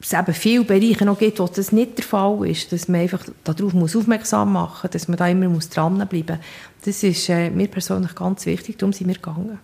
es 0.02 0.14
eben 0.14 0.34
viele 0.34 0.64
Bereiche 0.64 1.06
noch 1.06 1.20
gibt, 1.20 1.40
wo 1.40 1.48
das 1.48 1.72
nicht 1.72 1.98
der 1.98 2.06
Fall 2.06 2.48
ist, 2.48 2.72
dass 2.72 2.88
man 2.88 3.02
einfach 3.02 3.24
darauf 3.44 3.74
muss 3.74 3.96
aufmerksam 3.96 4.54
machen 4.54 4.80
muss, 4.84 4.92
dass 4.92 5.08
man 5.08 5.18
da 5.18 5.28
immer 5.28 5.48
dranbleiben 5.48 6.38
muss. 6.38 6.86
Das 6.86 7.04
ist 7.04 7.30
äh, 7.30 7.50
mir 7.50 7.68
persönlich 7.68 8.16
ganz 8.16 8.46
wichtig, 8.46 8.78
darum 8.78 8.94
sind 8.94 9.08
wir 9.08 9.16
gegangen. 9.16 9.60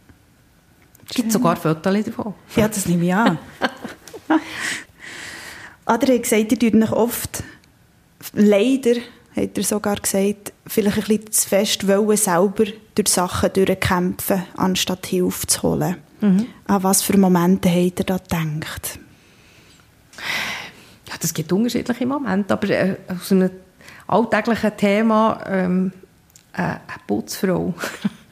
Es 1.10 1.16
gibt 1.16 1.32
sogar 1.32 1.56
Fotos 1.56 2.04
davon. 2.04 2.34
Ja, 2.56 2.68
das 2.68 2.86
nehme 2.86 3.06
ich 3.06 3.14
an. 3.14 3.40
Adrian 5.86 6.18
hat 6.18 6.24
gesagt, 6.24 6.64
ihr 6.64 6.84
euch 6.84 6.92
oft 6.92 7.44
leider, 8.34 8.96
hat 9.36 9.58
er 9.58 9.64
sogar 9.64 9.96
gesagt, 9.96 10.52
vielleicht 10.66 10.98
ein 10.98 11.04
bisschen 11.04 11.32
zu 11.32 11.50
fest 11.50 11.88
wollen, 11.88 12.18
selber 12.18 12.66
durch 12.96 13.08
Sachen 13.08 13.54
durchkämpfen, 13.54 14.44
anstatt 14.58 15.06
Hilfe 15.06 15.48
zu 15.48 15.64
holen. 15.64 15.96
Mhm. 16.20 16.48
An 16.66 16.84
was 16.84 17.04
für 17.04 17.18
Momente 17.18 17.70
hat 17.70 18.00
er 18.00 18.06
da 18.06 18.18
gedacht? 18.18 19.00
Ja, 21.08 21.14
das 21.20 21.34
gibt 21.34 21.52
unterschiedliche 21.54 22.06
Momente, 22.06 22.54
aber 22.54 22.70
äh, 22.70 22.98
aus 23.08 23.32
einem 23.32 23.52
alltäglichen 24.08 24.76
Thema, 24.76 25.42
ähm, 25.48 25.94
äh, 26.54 26.62
eine 26.62 26.80
Putzfrau, 27.06 27.74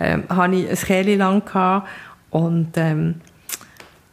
ähm, 0.00 0.24
hatte 0.28 0.54
ich 0.54 0.68
ein 0.68 0.76
Kerl 0.76 1.14
lang 1.16 1.44
gehabt 1.44 1.88
und 2.30 2.70
ähm, 2.76 3.20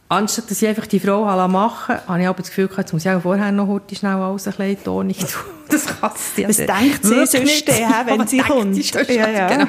anstatt 0.10 0.50
dass 0.50 0.62
ich 0.62 0.68
einfach 0.68 0.88
die 0.88 1.00
Frau 1.00 1.26
machen 1.48 1.96
lasse, 1.96 2.08
habe 2.08 2.22
ich 2.22 2.28
aber 2.28 2.40
das 2.40 2.50
Gefühl 2.50 2.68
gehabt, 2.68 2.80
jetzt 2.80 2.94
muss 2.94 3.06
ich 3.06 3.12
auch 3.12 3.22
vorher 3.22 3.52
noch 3.52 3.68
heute 3.68 3.96
schnell 3.96 4.14
alles 4.14 4.48
ein 4.48 4.54
bisschen 4.54 4.84
Ton 4.84 5.10
tun. 5.10 5.28
Das 5.70 5.86
kann 5.86 6.12
sie 6.16 6.48
Was 6.48 6.58
denkt 6.58 7.06
sie 7.06 7.14
sonst 7.14 7.34
nicht, 7.34 7.68
wenn 7.68 8.28
sie 8.28 8.40
kommt? 8.40 9.08
Ja, 9.08 9.30
ja. 9.30 9.48
Genau. 9.48 9.68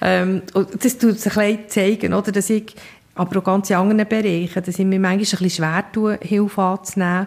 Ähm, 0.00 0.42
und 0.54 0.82
das 0.82 0.96
tut 0.96 1.20
sich 1.20 1.36
ein 1.36 1.58
bisschen 1.58 1.68
zeigen, 1.68 2.14
oder, 2.14 2.32
dass 2.32 2.48
ich, 2.48 2.74
aber 3.14 3.40
auch 3.40 3.44
ganz 3.44 3.68
in 3.68 3.76
anderen 3.76 4.08
Bereichen, 4.08 4.62
dass 4.64 4.78
ich 4.78 4.86
mir 4.86 4.98
manchmal 4.98 5.12
ein 5.12 5.18
bisschen 5.18 5.50
schwer 5.50 5.84
tue, 5.92 6.18
Hilfe 6.22 6.62
anzunehmen, 6.62 7.26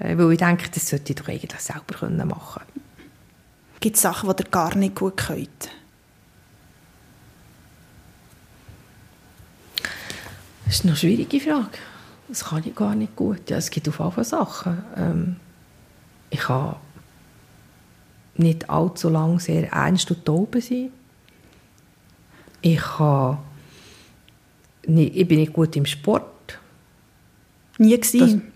äh, 0.00 0.18
weil 0.18 0.32
ich 0.32 0.38
denke, 0.38 0.68
das 0.68 0.86
sollte 0.86 1.12
ich 1.12 1.16
doch 1.16 1.28
eigentlich 1.28 1.58
selber 1.58 2.26
machen 2.26 2.62
können. 2.74 2.84
Gibt 3.80 3.96
es 3.96 4.02
Sachen, 4.02 4.28
die 4.28 4.42
ihr 4.42 4.50
gar 4.50 4.76
nicht 4.76 4.94
gut 4.94 5.16
könnt? 5.16 5.70
Das 10.66 10.74
ist 10.74 10.84
eine 10.84 10.96
schwierige 10.96 11.40
Frage. 11.40 11.78
Das 12.28 12.44
kann 12.44 12.62
ich 12.66 12.74
gar 12.74 12.94
nicht 12.94 13.14
gut. 13.14 13.48
Ja, 13.48 13.56
es 13.56 13.70
gibt 13.70 13.88
auf 13.88 14.00
alle 14.00 14.24
Sachen. 14.24 14.84
Ähm, 14.96 15.36
ich 16.28 16.40
kann 16.40 16.74
nicht 18.34 18.68
allzu 18.68 19.08
lange 19.08 19.38
sehr 19.38 19.72
ernst 19.72 20.10
und 20.10 20.24
taub 20.24 20.56
sein. 20.60 20.90
Ich, 22.62 22.80
kann 22.80 23.38
nicht, 24.86 25.14
ich 25.14 25.28
bin 25.28 25.38
nicht 25.38 25.52
gut 25.52 25.76
im 25.76 25.86
Sport. 25.86 26.58
Nie 27.78 27.98
gesehen? 27.98 28.52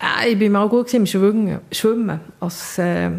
Äh, 0.00 0.32
ich 0.32 0.38
bin 0.38 0.50
mal 0.50 0.68
gut 0.68 0.92
im 0.92 1.06
Schwimmen, 1.06 1.60
Schwimmen 1.70 2.20
als 2.40 2.78
äh, 2.78 3.10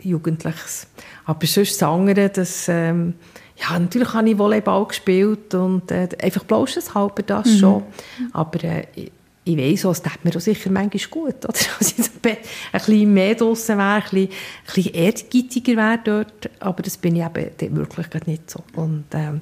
Jugendliches. 0.00 0.86
Aber 1.24 1.46
sonst 1.46 1.80
das 1.80 1.88
andere, 1.88 2.28
das... 2.28 2.68
Ähm, 2.68 3.14
ja, 3.56 3.78
natürlich 3.78 4.12
habe 4.12 4.28
ich 4.28 4.38
Volleyball 4.38 4.86
gespielt 4.86 5.54
und 5.54 5.90
äh, 5.90 6.08
einfach 6.22 6.44
bloß 6.44 6.94
halber 6.94 7.22
das 7.22 7.46
mhm. 7.46 7.58
schon. 7.58 7.82
Aber 8.32 8.62
äh, 8.64 8.84
ich, 8.94 9.12
ich 9.44 9.56
weiss 9.56 9.86
auch, 9.86 9.92
es 9.92 10.02
tut 10.02 10.24
mir 10.24 10.36
auch 10.36 10.40
sicher 10.40 10.70
manchmal 10.70 11.10
gut, 11.10 11.36
oder? 11.44 11.52
Dass 11.52 11.98
ich 11.98 12.10
ein 12.22 12.38
bisschen 12.72 13.14
mehr 13.14 13.34
draussen 13.34 13.78
wäre, 13.78 13.94
ein 13.94 14.02
bisschen, 14.02 14.28
ein 14.28 14.74
bisschen 14.74 14.94
ehrgeiziger 14.94 15.76
wäre 15.76 16.00
dort. 16.04 16.50
Aber 16.60 16.82
das 16.82 16.96
bin 16.96 17.16
ich 17.16 17.24
eben 17.24 17.76
wirklich 17.76 18.26
nicht 18.26 18.50
so. 18.50 18.62
Und 18.74 19.04
ähm, 19.12 19.40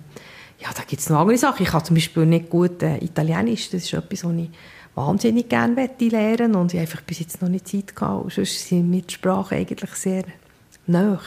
ja, 0.61 0.69
da 0.75 0.83
gibt 0.87 1.03
es 1.03 1.11
noch 1.11 1.21
andere 1.21 1.39
Sachen. 1.39 1.63
Ich 1.63 1.71
kann 1.71 1.85
zum 1.85 1.97
Beispiel 1.97 2.27
nicht 2.27 2.51
gut 2.51 2.83
äh, 2.83 2.99
Italienisch. 2.99 3.71
Das 3.71 3.83
ist 3.83 3.93
etwas, 3.93 4.25
was 4.25 4.35
ich 4.35 4.51
wahnsinnig 4.95 5.49
gerne 5.49 5.91
lernen 5.99 6.55
und 6.55 6.73
ich 6.73 6.79
habe 6.79 6.89
einfach 6.89 7.03
bis 7.03 7.19
jetzt 7.19 7.43
noch 7.43 7.49
nicht 7.49 7.67
Zeit 7.67 7.97
gehabt. 7.97 8.33
sonst 8.33 8.69
sind 8.69 8.89
mir 8.89 9.03
die 9.03 9.13
Sprachen 9.13 9.59
eigentlich 9.59 9.91
sehr 9.95 10.25
nahe. 10.87 11.19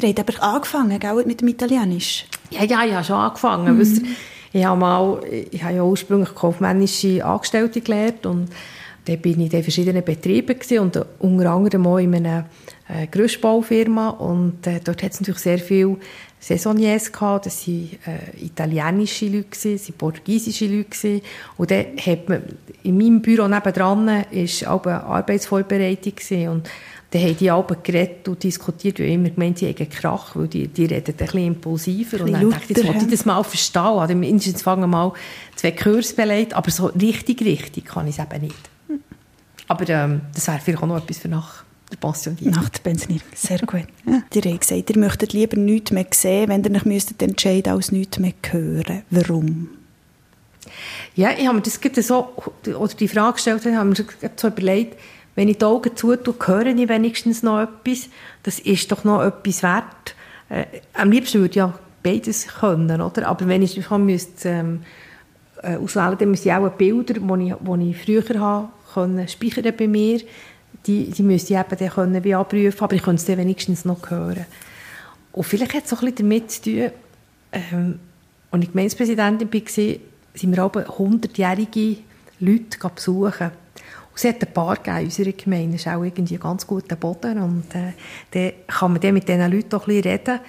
Ihr 0.00 0.08
habt 0.08 0.20
aber 0.20 0.42
angefangen, 0.42 0.98
gell, 0.98 1.24
mit 1.26 1.40
dem 1.40 1.48
Italienisch? 1.48 2.26
Ja, 2.50 2.64
ja, 2.64 2.84
ich 2.84 2.92
habe 2.92 3.04
schon 3.04 3.16
angefangen. 3.16 3.76
Mhm. 3.76 4.06
Ich 4.52 4.64
habe, 4.64 4.80
mal, 4.80 5.20
ich 5.50 5.62
habe 5.62 5.74
ja 5.74 5.82
ursprünglich 5.82 6.34
kaufmännische 6.34 7.24
Angestellte 7.24 7.80
gelernt 7.80 8.24
und 8.24 8.48
da 9.04 9.16
bin 9.16 9.40
ich 9.40 9.52
in 9.52 9.62
verschiedenen 9.62 10.04
Betrieben 10.04 10.58
gewesen, 10.58 10.78
und 10.80 11.04
unter 11.18 11.50
anderem 11.50 11.86
auch 11.86 11.98
in 11.98 12.14
einer 12.14 12.46
äh, 12.88 13.06
Gerüstbaufirma 13.06 14.10
und 14.10 14.66
äh, 14.66 14.80
dort 14.84 15.02
hat 15.02 15.12
es 15.12 15.20
natürlich 15.20 15.42
sehr 15.42 15.58
viele 15.58 15.96
Saisoniers 16.40 17.10
gehabt, 17.10 17.46
das 17.46 17.66
waren 17.66 17.90
äh, 18.06 18.44
italienische 18.44 19.26
Leute, 19.26 19.48
das 19.50 19.88
waren 19.88 19.98
portugiesische 19.98 20.66
Leute 20.66 20.90
gewesen. 20.90 21.22
und 21.56 21.70
dann 21.70 21.86
hat 22.04 22.28
man, 22.28 22.42
in 22.82 22.96
meinem 22.96 23.20
Büro 23.20 23.48
nebendran 23.48 24.06
war 24.06 24.72
auch 24.72 24.86
eine 24.86 25.04
Arbeitsvorbereitung 25.04 26.14
gewesen. 26.14 26.48
und 26.48 26.70
dann 27.10 27.22
haben 27.22 27.36
die 27.38 27.50
alle 27.50 27.64
geredet 27.82 28.28
und 28.28 28.42
diskutiert, 28.42 28.98
weil 29.00 29.08
immer 29.08 29.30
gemeint, 29.30 29.58
sie 29.58 29.68
haben 29.68 29.88
Krach, 29.88 30.36
weil 30.36 30.46
die, 30.46 30.68
die 30.68 30.84
reden 30.84 31.06
ein 31.06 31.16
bisschen 31.16 31.46
impulsiver. 31.46 32.18
Ein 32.18 32.24
bisschen 32.24 32.34
und 32.34 32.42
dann 32.42 32.50
dachte 32.50 32.72
ich, 32.72 32.84
jetzt 32.84 33.02
ich 33.02 33.10
das 33.10 33.24
mal 33.24 33.42
verstehen. 33.42 33.82
Also 33.82 34.14
mindestens 34.14 34.60
fangen 34.60 34.82
wir 34.82 34.88
mal 34.88 35.12
zwei 35.56 35.70
Kurse 35.70 36.14
beleidigt, 36.14 36.52
aber 36.52 36.70
so 36.70 36.86
richtig, 36.86 37.40
richtig 37.40 37.86
kann 37.86 38.06
ich 38.06 38.18
es 38.18 38.24
eben 38.24 38.42
nicht. 38.42 38.70
Aber 39.68 39.88
ähm, 39.88 40.20
das 40.34 40.46
wäre 40.48 40.58
vielleicht 40.60 40.82
auch 40.82 40.86
noch 40.86 40.98
etwas 40.98 41.18
für 41.18 41.28
nach 41.28 41.64
der 41.90 41.96
Pensionierung. 41.96 42.50
Nach 42.52 42.68
der 42.68 42.80
Pensionierung, 42.80 43.28
sehr 43.34 43.58
gut. 43.60 43.86
Ja. 44.06 44.22
Ihr 44.34 44.52
habt 44.52 44.60
gesagt, 44.60 44.90
ihr 44.90 44.98
möchtet 44.98 45.32
lieber 45.32 45.56
nichts 45.56 45.90
mehr 45.90 46.06
sehen, 46.10 46.48
wenn 46.48 46.62
ihr 46.62 46.74
euch 46.74 46.84
müsstet 46.84 47.22
entscheiden 47.22 47.72
als 47.72 47.90
nichts 47.90 48.18
mehr 48.18 48.34
hören. 48.50 49.02
Warum? 49.10 49.68
Ja, 51.14 51.30
ich 51.32 51.46
habe 51.46 51.56
mir 51.56 51.62
das 51.62 52.06
so, 52.06 52.32
oder 52.66 52.94
die 52.94 53.08
Frage 53.08 53.34
gestellt, 53.34 53.64
habe 53.64 53.88
mir 53.88 53.96
so 54.36 54.48
überlegt, 54.48 54.96
wenn 55.38 55.46
ich 55.46 55.58
die 55.58 55.66
Augen 55.66 55.94
zutue, 55.94 56.34
höre 56.44 56.66
ich 56.66 56.88
wenigstens 56.88 57.44
noch 57.44 57.60
etwas. 57.60 58.08
Das 58.42 58.58
ist 58.58 58.90
doch 58.90 59.04
noch 59.04 59.22
etwas 59.22 59.62
wert. 59.62 60.16
Äh, 60.48 60.64
am 60.94 61.12
liebsten 61.12 61.38
würde 61.38 61.50
ich 61.50 61.56
ja 61.58 61.78
beides 62.02 62.48
können, 62.48 63.00
oder? 63.00 63.28
Aber 63.28 63.46
wenn 63.46 63.62
ich 63.62 63.88
müsste, 63.88 64.48
ähm, 64.48 64.80
äh, 65.62 65.76
auswählen, 65.76 66.18
dann 66.18 66.32
müsste 66.32 66.48
ich 66.48 66.54
auch 66.56 66.68
Bilder, 66.70 67.14
die 67.14 67.46
ich, 67.50 67.54
die 67.54 67.90
ich 67.90 67.96
früher 68.02 68.40
habe, 68.40 68.68
können 68.92 69.28
speichern 69.28 69.72
bei 69.78 69.86
mir, 69.86 70.20
die, 70.88 71.08
die 71.08 71.22
müsste 71.22 71.54
ich 71.54 71.60
eben 71.60 71.78
dann 71.78 71.88
können 71.88 72.24
wie 72.24 72.34
abrufen, 72.34 72.80
aber 72.80 72.96
ich 72.96 73.02
könnte 73.04 73.20
es 73.20 73.26
dann 73.26 73.38
wenigstens 73.38 73.84
noch 73.84 74.10
hören. 74.10 74.44
Und 75.30 75.44
vielleicht 75.44 75.74
hat 75.74 75.84
es 75.84 75.92
auch 75.92 76.02
ein 76.02 76.16
damit 76.16 76.50
zu 76.50 76.62
tun, 76.62 76.90
ähm, 77.52 78.00
als 78.50 78.64
ich 78.64 78.72
Gemeindepräsidentin 78.72 79.52
war, 79.52 79.60
sind 80.34 80.56
wir 80.56 80.62
aber 80.64 80.82
100-jährige 80.98 81.98
Leute 82.40 82.90
besuchen. 82.92 83.52
Es 84.18 84.24
hat 84.24 84.42
ein 84.42 84.52
paar 84.52 84.74
gegeben 84.74 84.98
in 84.98 85.04
unserer 85.04 85.30
Gemeinde, 85.30 85.72
das 85.74 85.82
ist 85.82 85.86
auch 85.86 86.02
irgendwie 86.02 86.34
ein 86.34 86.40
ganz 86.40 86.66
guter 86.66 86.96
Boden 86.96 87.38
und 87.38 87.72
äh, 87.72 87.92
dann 88.32 88.52
kann 88.66 88.90
man 88.90 89.00
dann 89.00 89.14
mit 89.14 89.28
diesen 89.28 89.48
Leuten 89.48 89.76
auch 89.76 89.86
ein 89.86 89.94
bisschen 89.94 90.10
reden. 90.10 90.40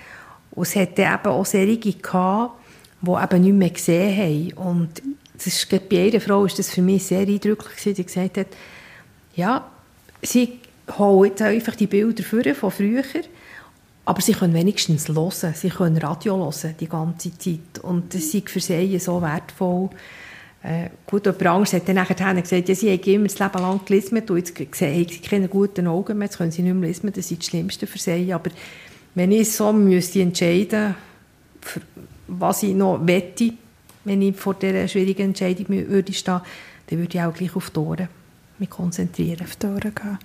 Und 0.49 0.63
es 0.63 0.75
hat 0.75 0.97
dann 0.97 1.13
eben 1.13 1.27
auch 1.27 1.45
solche 1.45 1.93
gehabt, 1.93 2.53
die 3.01 3.11
eben 3.11 3.43
nicht 3.43 3.53
mehr 3.53 3.69
gesehen 3.69 4.17
haben. 4.17 4.69
Und 4.69 5.03
das 5.35 5.45
ist, 5.45 5.69
bei 5.69 6.07
einer 6.07 6.19
Frau 6.19 6.45
ist 6.45 6.57
das 6.57 6.71
für 6.71 6.81
mich 6.81 7.05
sehr 7.05 7.19
eindrücklich 7.19 7.95
die 7.95 8.03
gesagt 8.03 8.37
hat, 8.39 8.47
ja, 9.35 9.69
sie 10.23 10.59
holen 10.97 11.39
einfach 11.39 11.75
die 11.75 11.85
Bilder 11.85 12.55
von 12.55 12.71
früher, 12.71 13.03
aber 14.03 14.21
sie 14.21 14.33
können 14.33 14.55
wenigstens 14.55 15.09
hören, 15.09 15.53
sie 15.53 15.69
können 15.69 15.97
Radio 15.97 16.37
hören 16.37 16.73
die 16.79 16.89
ganze 16.89 17.37
Zeit 17.37 17.77
und 17.83 18.15
das 18.15 18.33
ist 18.33 18.49
für 18.49 18.59
sie 18.59 18.97
so 18.97 19.21
wertvoll. 19.21 19.91
Äh, 20.61 20.89
gut, 21.05 21.25
jemand 21.25 21.45
anderes 21.45 21.73
hat 21.73 21.87
dann 21.87 21.95
nachher 21.95 22.41
gesagt, 22.41 22.67
ja, 22.67 22.75
sie 22.75 22.91
haben 22.91 23.01
immer 23.03 23.27
das 23.27 23.39
Leben 23.39 23.59
lang 23.59 23.79
gelesen 23.85 24.17
und 24.17 24.37
jetzt 24.37 24.59
haben 24.59 25.07
sie 25.07 25.19
keine 25.19 25.47
guten 25.47 25.87
Augen 25.87 26.17
mehr, 26.17 26.25
jetzt 26.25 26.37
können 26.37 26.51
sie 26.51 26.63
nicht 26.63 26.73
mehr 26.73 26.89
lesen, 26.89 27.11
das 27.13 27.31
ist 27.31 27.39
das 27.39 27.47
Schlimmste 27.47 27.87
für 27.87 27.97
sie. 27.97 28.33
Aber 28.33 28.51
wenn 29.15 29.31
ich 29.31 29.51
so 29.51 29.71
müsste 29.71 30.21
entscheiden 30.21 30.95
müsste, 31.61 31.81
was 32.27 32.63
ich 32.63 32.75
noch 32.75 33.05
wette, 33.05 33.53
wenn 34.03 34.21
ich 34.21 34.35
vor 34.35 34.53
dieser 34.53 34.87
schwierigen 34.87 35.29
Entscheidung 35.29 35.67
würde 35.69 36.13
stehen, 36.13 36.41
dann 36.87 36.99
würde 36.99 37.17
ich 37.17 37.23
auch 37.23 37.33
gleich 37.33 37.55
auf 37.55 37.69
die 37.69 37.79
Ohren 37.79 38.09
mich 38.59 38.69
konzentrieren. 38.69 39.45
Auf 39.45 39.55
die 39.55 39.67
Ohren 39.67 39.95
gehen. 39.95 40.19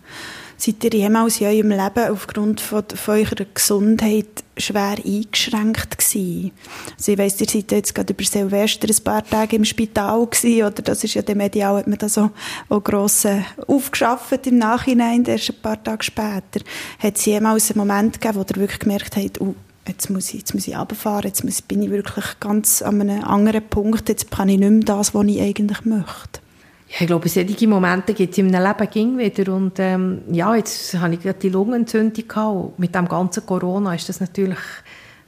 Seid 0.56 0.84
ihr 0.84 0.90
jemals 0.90 1.40
in 1.40 1.48
eurem 1.48 1.70
Leben 1.70 2.10
aufgrund 2.10 2.60
von, 2.60 2.84
von 2.94 3.14
eurer 3.14 3.44
Gesundheit 3.52 4.44
schwer 4.56 4.96
eingeschränkt 5.04 5.98
gewesen? 5.98 6.52
Also 6.96 7.12
ich 7.12 7.18
weiss, 7.18 7.40
ihr 7.40 7.48
seid 7.48 7.72
jetzt 7.72 7.94
gerade 7.94 8.12
über 8.12 8.24
Silvester 8.24 8.88
ein 8.88 9.04
paar 9.04 9.24
Tage 9.24 9.56
im 9.56 9.64
Spital 9.64 10.26
gewesen, 10.26 10.62
oder 10.64 10.82
das 10.82 11.02
ist 11.02 11.14
ja 11.14 11.22
der 11.22 11.34
Medial, 11.34 11.76
hat 11.76 11.86
man 11.86 11.98
das 11.98 12.14
so 12.14 12.30
auch 12.68 12.84
gross 12.84 13.26
aufgeschafft 13.66 14.46
im 14.46 14.58
Nachhinein, 14.58 15.24
erst 15.24 15.50
ein 15.50 15.60
paar 15.60 15.82
Tage 15.82 16.04
später. 16.04 16.60
Hat 16.98 17.16
es 17.16 17.24
jemals 17.24 17.70
einen 17.70 17.78
Moment 17.78 18.20
gegeben, 18.20 18.36
wo 18.38 18.42
ihr 18.42 18.60
wirklich 18.60 18.80
gemerkt 18.80 19.16
habt, 19.16 19.40
uh, 19.40 19.54
jetzt 19.88 20.08
muss 20.08 20.28
ich, 20.28 20.40
jetzt 20.40 20.54
muss 20.54 20.68
ich 20.68 20.76
runterfahren, 20.76 21.26
jetzt 21.26 21.44
muss, 21.44 21.62
bin 21.62 21.82
ich 21.82 21.90
wirklich 21.90 22.24
ganz 22.40 22.80
an 22.80 23.00
einem 23.00 23.24
anderen 23.24 23.68
Punkt, 23.68 24.08
jetzt 24.08 24.30
kann 24.30 24.48
ich 24.48 24.58
nicht 24.58 24.70
mehr 24.70 24.80
das, 24.84 25.14
was 25.14 25.26
ich 25.26 25.40
eigentlich 25.40 25.84
möchte. 25.84 26.43
Ich 26.88 27.06
glaube, 27.06 27.28
solche 27.28 27.66
Momente 27.66 28.14
gibt 28.14 28.32
es 28.32 28.38
in 28.38 28.50
meinem 28.50 28.66
Leben 28.66 28.90
ging 28.90 29.18
wieder 29.18 29.52
und 29.52 29.78
ähm, 29.78 30.22
ja, 30.30 30.54
jetzt 30.54 30.94
habe 30.94 31.14
ich 31.14 31.20
gerade 31.20 31.38
die 31.38 31.48
Lungenentzündung 31.48 32.28
gehabt. 32.28 32.78
mit 32.78 32.94
dem 32.94 33.08
ganzen 33.08 33.44
Corona 33.44 33.94
ist 33.94 34.08
das 34.08 34.20
natürlich 34.20 34.58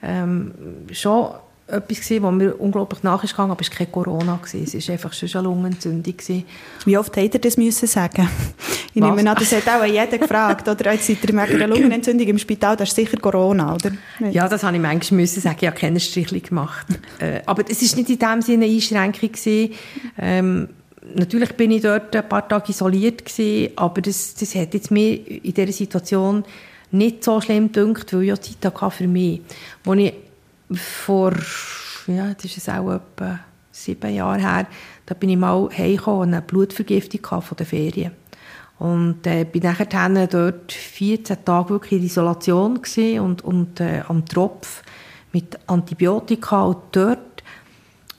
ähm, 0.03 0.53
schon 0.93 1.31
etwas 1.69 2.01
gewesen, 2.01 2.23
was 2.23 2.33
mir 2.33 2.61
unglaublich 2.61 3.03
nach 3.03 3.25
ist 3.25 3.37
aber 3.39 3.57
es 3.61 3.71
war 3.71 3.77
kein 3.77 3.91
Corona. 3.91 4.39
Gewesen. 4.41 4.79
Es 4.79 4.89
war 4.89 4.93
einfach 4.93 5.13
schon 5.13 5.29
eine 5.33 5.43
Lungenentzündung. 5.43 6.17
Gewesen. 6.17 6.45
Wie 6.85 6.97
oft 6.97 7.17
hat 7.17 7.35
er 7.35 7.41
das 7.41 7.57
müssen 7.57 7.87
sagen? 7.87 8.29
Ich 8.95 9.03
Was? 9.03 9.15
nehme 9.15 9.29
an, 9.29 9.37
das 9.39 9.53
hat 9.53 9.69
auch 9.69 9.85
jeder 9.85 10.19
gefragt. 10.19 10.67
Oder 10.69 10.93
jetzt 10.95 11.07
seid 11.07 11.19
ihr 11.23 11.29
wegen 11.29 11.39
einer 11.39 11.67
Lungenentzündung 11.67 12.29
im 12.29 12.39
Spital, 12.39 12.77
das 12.77 12.89
ist 12.89 12.95
sicher 12.97 13.19
Corona, 13.19 13.75
oder? 13.75 13.91
Ja, 14.31 14.49
das 14.49 14.63
habe 14.63 14.77
ich 14.77 14.83
manchmal 14.83 15.21
müssen 15.21 15.43
sagen. 15.43 15.59
Ich 15.61 15.67
habe 15.67 15.77
keine 15.77 16.01
Strichli 16.01 16.41
gemacht. 16.41 16.87
äh, 17.19 17.41
aber 17.45 17.65
es 17.69 17.83
war 17.83 17.99
nicht 17.99 18.11
in 18.11 18.19
dem 18.19 18.43
Sinne 18.43 18.65
eine 18.65 18.75
Einschränkung. 18.75 19.33
Gewesen. 19.33 19.75
Ähm, 20.19 20.69
natürlich 21.15 21.55
bin 21.55 21.71
ich 21.71 21.83
dort 21.83 22.15
ein 22.15 22.29
paar 22.29 22.47
Tage 22.49 22.71
isoliert 22.71 23.25
gewesen, 23.25 23.73
aber 23.77 24.01
das, 24.01 24.35
das 24.35 24.55
hat 24.55 24.75
jetzt 24.75 24.91
mir 24.91 25.15
in 25.15 25.55
dieser 25.55 25.73
Situation 25.73 26.45
nicht 26.91 27.25
so 27.25 27.41
schlimm 27.41 27.73
gedacht, 27.73 28.13
weil 28.13 28.23
ich 28.23 28.29
ja 28.29 28.41
Zeit 28.41 28.65
hatte 28.65 28.91
für 28.91 29.09
mich. 29.09 29.41
Als 29.85 29.99
ich 29.99 30.15
vor, 30.73 31.33
ja, 32.07 32.35
das 32.35 32.57
ist 32.57 32.69
auch 32.69 32.93
etwa 32.93 33.41
sieben 33.71 34.15
Jahre 34.15 34.41
her, 34.41 34.67
da 35.05 35.15
bin 35.15 35.31
ich 35.31 35.37
mal 35.37 35.69
heimgekommen 35.77 36.21
und 36.21 36.35
eine 36.35 36.43
Blutvergiftung 36.43 37.43
von 37.43 37.57
der 37.57 37.67
Ferien. 37.67 38.13
Und 38.79 39.27
äh, 39.27 39.45
bin 39.45 39.63
nachher 39.63 40.27
dort 40.27 40.73
14 40.73 41.45
Tage 41.45 41.71
wirklich 41.71 42.01
in 42.01 42.07
Isolation 42.07 42.81
und, 43.21 43.43
und 43.43 43.81
äh, 43.81 44.03
am 44.07 44.27
Tropf 44.27 44.83
mit 45.33 45.59
Antibiotika 45.67 46.63
und 46.63 46.79
dort, 46.93 47.43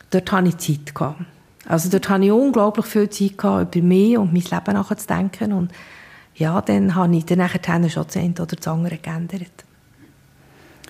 dort 0.09 0.31
hatte 0.31 0.49
ich 0.49 0.57
Zeit. 0.57 0.95
Gehabt. 0.95 1.36
Also 1.67 1.89
dort 1.89 2.07
hatte 2.07 2.23
ich 2.23 2.31
unglaublich 2.31 2.85
viel 2.85 3.09
Zeit 3.09 3.37
gehabt, 3.37 3.75
über 3.75 3.85
mich 3.85 4.17
und 4.17 4.33
mein 4.33 4.43
Leben 4.43 4.73
nachzudenken 4.73 5.53
und 5.53 5.71
ja, 6.35 6.61
dann 6.61 6.95
habe 6.95 7.15
ich 7.15 7.25
dann 7.25 7.39
nachher 7.39 7.89
schon 7.89 8.05
das 8.05 8.15
eine 8.15 8.33
oder 8.33 8.55
das 8.55 8.67
andere 8.67 8.97
geändert. 8.97 9.65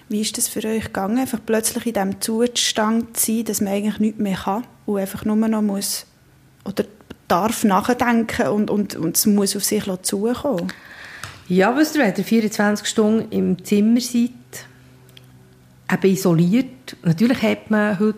Wie 0.10 0.22
ist 0.22 0.38
das 0.38 0.48
für 0.48 0.66
euch 0.66 0.86
gegangen, 0.86 1.18
einfach 1.18 1.40
plötzlich 1.46 1.86
in 1.88 1.94
diesem 1.94 2.22
Zustand 2.22 3.18
zu 3.18 3.32
sein, 3.32 3.46
dass 3.46 3.62
man 3.62 3.74
eigentlich 3.74 4.00
nichts 4.00 4.20
mehr 4.20 4.38
kann 4.38 4.64
und 4.86 5.00
einfach 5.00 5.26
nur 5.26 5.36
noch 5.36 5.62
muss 5.62 6.06
oder 6.64 6.86
darf 7.28 7.64
nachdenken 7.64 8.48
und, 8.48 8.70
und, 8.70 8.96
und 8.96 9.18
es 9.18 9.26
muss 9.26 9.56
auf 9.56 9.64
sich 9.64 9.84
zukommen? 10.02 10.72
Ja, 11.50 11.76
wisst 11.76 11.96
ihr, 11.96 12.04
wenn 12.04 12.14
ihr 12.16 12.24
24 12.24 12.88
Stunden 12.88 13.32
im 13.32 13.64
Zimmer 13.64 14.02
seid, 14.02 14.32
eben 15.92 16.14
isoliert, 16.14 16.96
natürlich 17.04 17.42
hat 17.42 17.72
man 17.72 18.00
heute 18.00 18.18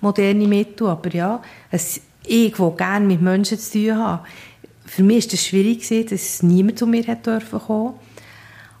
moderne 0.00 0.46
Mittel, 0.46 0.88
aber 0.88 1.12
ja, 1.12 1.42
es, 1.70 2.00
ich, 2.24 2.54
der 2.54 2.70
gerne 2.70 3.06
mit 3.06 3.20
Menschen 3.20 3.58
zu 3.58 3.72
tun 3.72 3.98
habe, 3.98 4.24
für 4.86 5.02
mich 5.02 5.24
war 5.24 5.30
das 5.30 5.46
schwierig, 5.46 6.08
dass 6.08 6.42
niemand 6.42 6.78
zu 6.78 6.86
mir 6.86 7.06
hat 7.06 7.26
dürfen 7.26 7.60
kommen. 7.60 7.94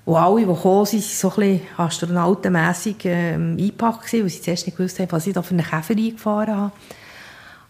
Und 0.04 0.16
alle, 0.16 0.40
die 0.40 0.46
gekommen 0.46 0.86
sind, 0.86 1.02
waren 1.02 1.30
so 1.30 1.40
ein 1.40 1.60
astronautenmässig 1.76 2.96
ähm, 3.04 3.56
eingepackt, 3.58 4.12
weil 4.12 4.28
sie 4.28 4.40
zuerst 4.40 4.66
nicht 4.66 4.76
gewusst 4.76 4.98
haben, 4.98 5.12
was 5.12 5.26
ich 5.26 5.34
da 5.34 5.42
für 5.42 5.54
einen 5.54 5.64
Käfer 5.64 5.94
eingefahren 5.96 6.56
habe. 6.56 6.72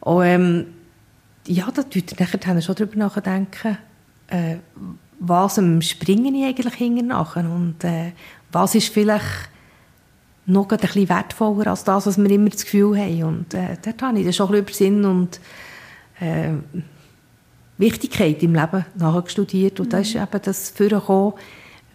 Und 0.01 0.25
ähm, 0.25 0.67
ja, 1.47 1.71
da 1.71 1.83
tut 1.83 2.19
nachher 2.19 2.63
schon 2.63 2.75
darüber 2.77 2.97
nachdenken, 2.97 3.77
äh, 4.29 4.57
was 5.19 5.59
am 5.59 5.83
Springen 5.83 6.35
ich 6.35 6.47
eigentlich 6.47 6.75
hinten 6.75 7.09
nachher 7.09 7.45
und 7.45 7.85
äh, 7.85 8.13
was 8.53 8.75
ist 8.75 8.89
vielleicht 8.89 9.51
noch 10.51 10.69
ein 10.71 10.79
bisschen 10.79 11.09
wertvoller 11.09 11.69
als 11.69 11.85
das, 11.85 12.07
was 12.07 12.19
wir 12.19 12.31
immer 12.31 12.51
das 12.51 12.65
Gefühl 12.65 12.99
haben. 12.99 13.23
Und 13.23 13.55
äh, 13.55 13.77
dort 13.83 14.03
habe 14.03 14.19
ich 14.19 14.25
dann 14.25 14.33
schon 14.33 14.55
ein 14.55 14.65
bisschen 14.65 14.99
über 14.99 15.03
Sinn 15.03 15.05
und 15.05 15.41
äh, 16.21 16.53
Wichtigkeit 17.79 18.43
im 18.43 18.55
Leben 18.55 18.85
nachgestudiert. 18.97 19.81
Und 19.81 19.87
mhm. 19.87 19.91
da 19.91 19.99
ist 19.99 20.15
eben 20.15 20.43
das 20.43 20.71
Vorkommen, 20.71 21.35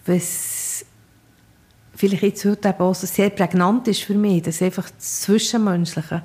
was 0.05 0.85
vielleicht 1.95 2.23
jetzt 2.23 2.45
heute 2.45 2.69
eben 2.69 2.79
auch 2.79 2.95
sehr 2.95 3.29
prägnant 3.29 3.87
ist 3.87 4.03
für 4.03 4.15
mich, 4.15 4.43
dass 4.43 4.61
einfach 4.61 4.89
das 4.89 5.21
Zwischenmenschliche, 5.21 6.21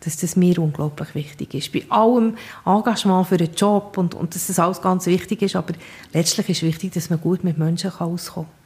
dass 0.00 0.16
das 0.16 0.36
mir 0.36 0.58
unglaublich 0.60 1.14
wichtig 1.14 1.54
ist. 1.54 1.72
Bei 1.72 1.84
allem 1.88 2.36
Engagement 2.64 3.26
für 3.26 3.36
den 3.36 3.52
Job 3.54 3.98
und, 3.98 4.14
und 4.14 4.34
dass 4.34 4.46
das 4.46 4.58
alles 4.58 4.80
ganz 4.80 5.06
wichtig 5.06 5.42
ist, 5.42 5.56
aber 5.56 5.74
letztlich 6.12 6.48
ist 6.50 6.62
wichtig, 6.62 6.92
dass 6.92 7.10
man 7.10 7.20
gut 7.20 7.42
mit 7.42 7.58
Menschen 7.58 7.90
auskommen 7.90 8.46
kann. 8.46 8.57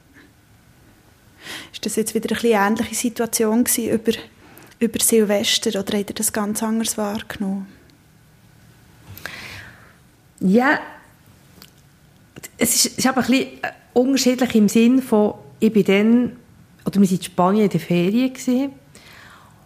Ist 1.71 1.85
das 1.85 1.95
jetzt 1.95 2.15
wieder 2.15 2.35
eine 2.35 2.67
ähnliche 2.67 2.95
Situation 2.95 3.63
gewesen 3.63 3.89
über, 3.89 4.11
über 4.79 4.99
Silvester 4.99 5.79
oder 5.79 5.97
habt 5.97 6.09
ihr 6.09 6.15
das 6.15 6.33
ganz 6.33 6.63
anders 6.63 6.97
wahrgenommen? 6.97 7.67
Ja, 10.39 10.79
es 12.57 12.75
ist, 12.75 12.97
ist 12.97 13.07
aber 13.07 13.21
ein 13.21 13.27
bisschen 13.27 13.63
äh, 13.63 13.71
unterschiedlich 13.93 14.55
im 14.55 14.67
Sinn 14.67 15.01
von, 15.01 15.35
ich 15.59 15.71
bin 15.71 15.85
dann, 15.85 16.35
oder 16.85 16.99
wir 16.99 17.09
waren 17.09 17.17
in 17.17 17.23
Spanien 17.23 17.63
in 17.63 17.69
der 17.69 17.79
Ferien 17.79 18.33
gewesen, 18.33 18.71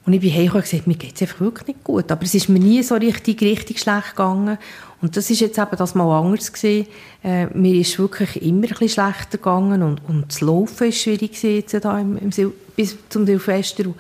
und 0.08 0.14
ich 0.14 0.22
bin 0.22 0.32
heimgekommen 0.32 0.64
und 0.64 0.72
gesagt, 0.72 0.88
mir 0.88 0.96
geht 0.96 1.16
es 1.16 1.22
einfach 1.22 1.42
wirklich 1.42 1.68
nicht 1.68 1.84
gut. 1.84 2.10
Aber 2.14 2.24
es 2.24 2.34
ist 2.34 2.48
mir 2.48 2.60
nie 2.60 2.82
so 2.82 2.96
richtig, 2.96 3.42
richtig 3.42 3.82
schlecht 3.82 4.12
gegangen. 4.12 4.58
Und 5.02 5.18
das 5.18 5.30
ist 5.30 5.42
jetzt 5.42 5.60
eben 5.60 5.76
das 5.78 5.96
mal 5.96 6.18
anders 6.18 6.54
gewesen. 6.54 6.88
Äh, 7.26 7.48
mir 7.48 7.76
ist 7.76 8.00
wirklich 8.00 8.42
immer 8.42 8.68
ein 8.68 8.88
schlechter 8.88 9.38
gegangen 9.38 9.84
und, 9.84 10.02
und 10.08 10.30
das 10.30 10.40
Laufen 10.40 10.88
ist 10.88 11.02
schwierig 11.02 11.34
gewesen 11.34 11.56
jetzt 11.56 11.74
da 11.84 12.00
im, 12.00 12.18
im 12.18 12.32
Sil 12.32 12.56
bis 12.78 12.96
zum 13.10 13.26
Silvester. 13.26 13.88
Und, 13.88 13.96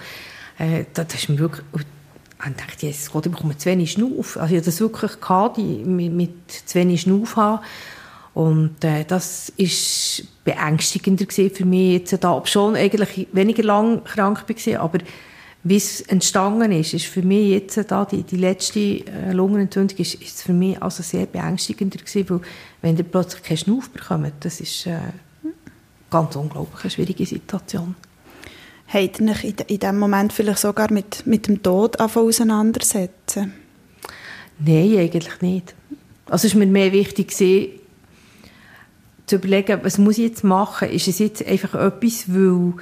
äh, 0.60 0.86
das 0.94 1.14
ist 1.14 1.28
mir 1.28 1.40
wirklich, 1.40 1.66
ich 1.76 2.56
dachte, 2.56 2.86
Jesus 2.86 3.12
Gott, 3.12 3.26
ich 3.26 3.32
bekomme 3.34 3.58
zu 3.58 3.70
wenig 3.70 3.92
Schnuff. 3.92 4.38
Also 4.38 4.54
ich 4.54 4.60
hatte 4.60 4.68
das 4.68 4.80
wirklich 4.80 5.20
gehabt, 5.20 5.58
die, 5.58 5.84
mit, 5.84 6.14
mit 6.14 6.32
zu 6.66 6.76
wenig 6.76 7.02
Schnuff 7.02 7.36
haben. 7.36 7.62
Und 8.34 8.82
äh, 8.86 9.04
das 9.04 9.52
ist 9.58 10.24
beängstigender 10.46 11.26
für 11.30 11.66
mich 11.66 11.94
jetzt 11.94 12.24
da, 12.24 12.32
ob 12.32 12.48
schon 12.48 12.78
eigentlich 12.78 13.28
weniger 13.34 13.64
lang 13.64 14.06
krank 14.06 14.46
war, 14.48 14.80
aber 14.80 15.00
wie 15.68 15.76
es 15.76 16.02
entstanden 16.02 16.72
ist, 16.72 16.94
ist 16.94 17.08
für 17.08 17.22
mich 17.22 17.50
jetzt 17.50 17.78
da, 17.92 18.06
die, 18.06 18.24
die 18.24 18.38
letzte 18.38 18.80
äh, 18.80 19.34
Lungenentzündung, 19.34 19.98
ist, 19.98 20.16
ist 20.16 20.42
für 20.42 20.54
mich 20.54 20.82
also 20.82 21.04
sehr 21.04 21.26
beängstigender 21.26 21.98
gewesen, 21.98 22.30
weil 22.30 22.42
wenn 22.82 22.98
ihr 22.98 23.04
plötzlich 23.04 23.44
keinen 23.44 23.58
Schnuff 23.58 23.90
bekommt, 23.90 24.32
das 24.42 24.62
ist 24.62 24.88
äh, 24.88 25.00
ganz 26.10 26.36
unglaublich 26.36 26.84
eine 26.84 26.92
schwierige 26.92 27.26
Situation. 27.26 27.96
Habt 28.88 29.20
ihr 29.20 29.30
euch 29.30 29.44
in, 29.44 29.56
in 29.68 29.80
diesem 29.80 30.00
Moment 30.00 30.32
vielleicht 30.32 30.60
sogar 30.60 30.92
mit, 30.92 31.28
mit 31.28 31.48
dem 31.48 31.62
Tod 31.62 32.00
auseinandersetzen? 32.00 33.54
Nein, 34.60 34.98
eigentlich 34.98 35.42
nicht. 35.42 35.76
Also 36.28 36.48
es 36.48 36.54
war 36.54 36.60
mir 36.60 36.68
mehr 36.68 36.94
wichtig, 36.94 37.30
gewesen, 37.30 37.80
zu 39.26 39.36
überlegen, 39.36 39.82
was 39.84 39.98
muss 39.98 40.18
ich 40.18 40.30
jetzt 40.30 40.46
machen? 40.46 40.90
Ist 40.90 41.10
es 41.10 41.20
jetzt 41.20 41.46
einfach 41.46 41.76
etwas, 41.76 42.34
weil 42.34 42.74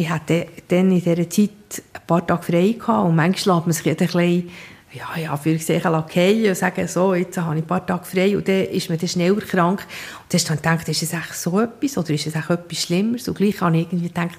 ich 0.00 0.08
hatte 0.08 0.46
dann 0.68 0.90
in 0.90 1.02
dieser 1.02 1.28
Zeit 1.28 1.50
ein 1.92 2.00
paar 2.06 2.26
Tage 2.26 2.42
frei 2.42 2.74
gehabt 2.78 3.06
und 3.06 3.16
manchmal 3.16 3.56
lässt 3.56 3.66
man 3.66 3.72
sich 3.72 3.88
ein 3.88 3.96
bisschen 3.96 4.50
ja, 4.92 5.22
ja, 5.22 5.36
für 5.36 5.56
sich 5.58 5.84
okay 5.86 6.48
und 6.48 6.56
sagen, 6.56 6.88
so, 6.88 7.14
jetzt 7.14 7.36
habe 7.36 7.56
ich 7.56 7.62
ein 7.62 7.66
paar 7.66 7.86
Tage 7.86 8.04
frei 8.04 8.36
und 8.36 8.48
dann 8.48 8.64
ist 8.64 8.88
man 8.88 8.98
dann 8.98 9.08
schneller 9.08 9.40
krank. 9.40 9.86
Und 10.22 10.34
dann 10.34 10.40
du 10.40 10.46
dann 10.46 10.56
gedacht, 10.56 10.88
ist 10.88 11.02
es 11.02 11.42
so 11.42 11.60
etwas 11.60 11.96
oder 11.96 12.10
ist 12.10 12.26
es 12.26 12.34
etwas 12.34 12.82
Schlimmeres? 12.82 13.28
Und 13.28 13.36
gleich 13.36 13.60
habe 13.60 13.76
ich 13.76 13.82
irgendwie 13.82 14.08
gedacht, 14.08 14.38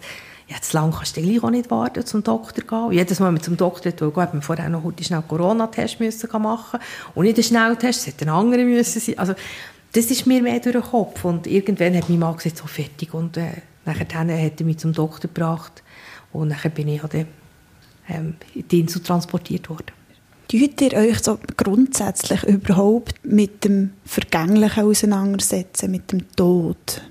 ja, 0.49 0.59
zu 0.59 0.75
lange 0.75 0.91
kannst 0.91 1.15
du 1.15 1.43
auch 1.43 1.49
nicht 1.51 1.71
warten, 1.71 2.05
zum 2.05 2.23
Doktor 2.23 2.63
gehen. 2.65 2.87
Und 2.87 2.93
jedes 2.93 3.19
Mal, 3.19 3.27
wenn 3.27 3.35
man 3.35 3.43
zum 3.43 3.55
Doktor 3.55 3.93
wollte, 4.01 4.21
hat 4.21 4.33
man 4.33 4.41
vorher 4.41 4.67
noch 4.67 4.83
heute 4.83 5.03
schnell 5.03 5.23
Corona-Test 5.25 6.01
machen 6.33 6.79
Und 7.15 7.23
nicht 7.23 7.37
einen 7.37 7.43
Schnelltest, 7.43 8.01
es 8.01 8.07
hätte 8.07 8.25
ein 8.25 8.29
anderer 8.29 8.65
müssen 8.65 8.99
sein. 8.99 9.17
Also, 9.19 9.35
das 9.93 10.05
ist 10.07 10.27
mir 10.27 10.41
mehr 10.41 10.59
durch 10.59 10.75
den 10.75 10.81
Kopf. 10.81 11.23
Und 11.23 11.47
irgendwann 11.47 11.95
hat 11.95 12.09
mein 12.09 12.19
Mann 12.19 12.35
gesagt, 12.35 12.57
so 12.57 12.65
fertig. 12.65 13.13
Und 13.13 13.37
äh, 13.37 13.51
nachher 13.85 14.07
hat 14.07 14.59
er 14.59 14.65
mich 14.65 14.77
zum 14.77 14.93
Doktor 14.93 15.27
gebracht. 15.27 15.83
Und 16.33 16.49
nachher 16.49 16.69
bin 16.69 16.87
ich 16.87 17.01
dann, 17.01 17.27
ähm, 18.07 18.35
in 18.53 18.67
die 18.67 18.79
Insel 18.81 19.01
transportiert 19.01 19.69
worden. 19.69 19.91
Tut 20.47 20.81
ihr 20.81 20.93
euch 20.93 21.19
so 21.19 21.39
grundsätzlich 21.55 22.43
überhaupt 22.43 23.25
mit 23.25 23.63
dem 23.63 23.93
Vergänglichen 24.05 24.83
auseinandersetzen, 24.83 25.91
mit 25.91 26.11
dem 26.11 26.29
Tod? 26.35 27.01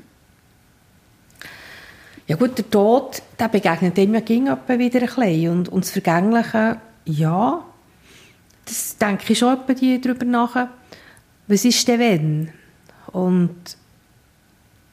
Ja 2.26 2.36
gut, 2.36 2.58
der 2.58 2.70
Tod, 2.70 3.22
der 3.38 3.48
begegnet 3.48 3.96
dem 3.96 4.14
ja 4.14 4.20
ging 4.20 4.44
wieder 4.44 5.00
ein 5.00 5.06
bisschen. 5.06 5.50
Und, 5.50 5.68
und 5.70 5.84
das 5.84 5.90
Vergängliche, 5.90 6.76
ja, 7.06 7.64
das 8.66 8.96
denke 8.98 9.32
ich 9.32 9.38
schon 9.38 9.58
darüber 9.66 10.24
nach. 10.26 10.68
Was 11.48 11.64
ist 11.64 11.88
denn 11.88 11.98
wenn? 11.98 12.48
Und 13.06 13.76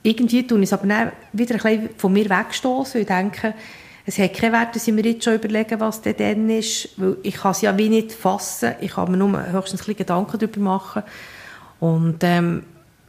irgendwie 0.07 0.47
tun 0.47 0.63
es 0.63 0.73
aber 0.73 0.87
dann 0.87 1.11
wieder 1.33 1.55
ein 1.55 1.61
bisschen 1.61 1.89
von 1.97 2.13
mir 2.13 2.29
wegstoßen 2.29 3.01
und 3.01 3.09
denke, 3.09 3.53
es 4.05 4.17
hat 4.17 4.33
keinen 4.33 4.53
Wert, 4.53 4.75
dass 4.75 4.87
ich 4.87 4.93
mir 4.93 5.05
jetzt 5.05 5.25
schon 5.25 5.35
überlegen, 5.35 5.79
was 5.81 6.01
denn 6.01 6.15
dann 6.17 6.49
ist, 6.49 6.89
weil 6.97 7.17
ich 7.23 7.35
kann 7.35 7.51
es 7.51 7.61
ja 7.61 7.77
wie 7.77 7.89
nicht 7.89 8.13
fassen, 8.13 8.75
ich 8.79 8.91
kann 8.91 9.11
mir 9.11 9.17
nur 9.17 9.51
höchstens 9.51 9.81
ein 9.81 9.85
bisschen 9.85 9.97
Gedanken 9.97 10.39
darüber 10.39 10.59
machen 10.61 11.03
und 11.81 12.19
ähm, 12.21 12.63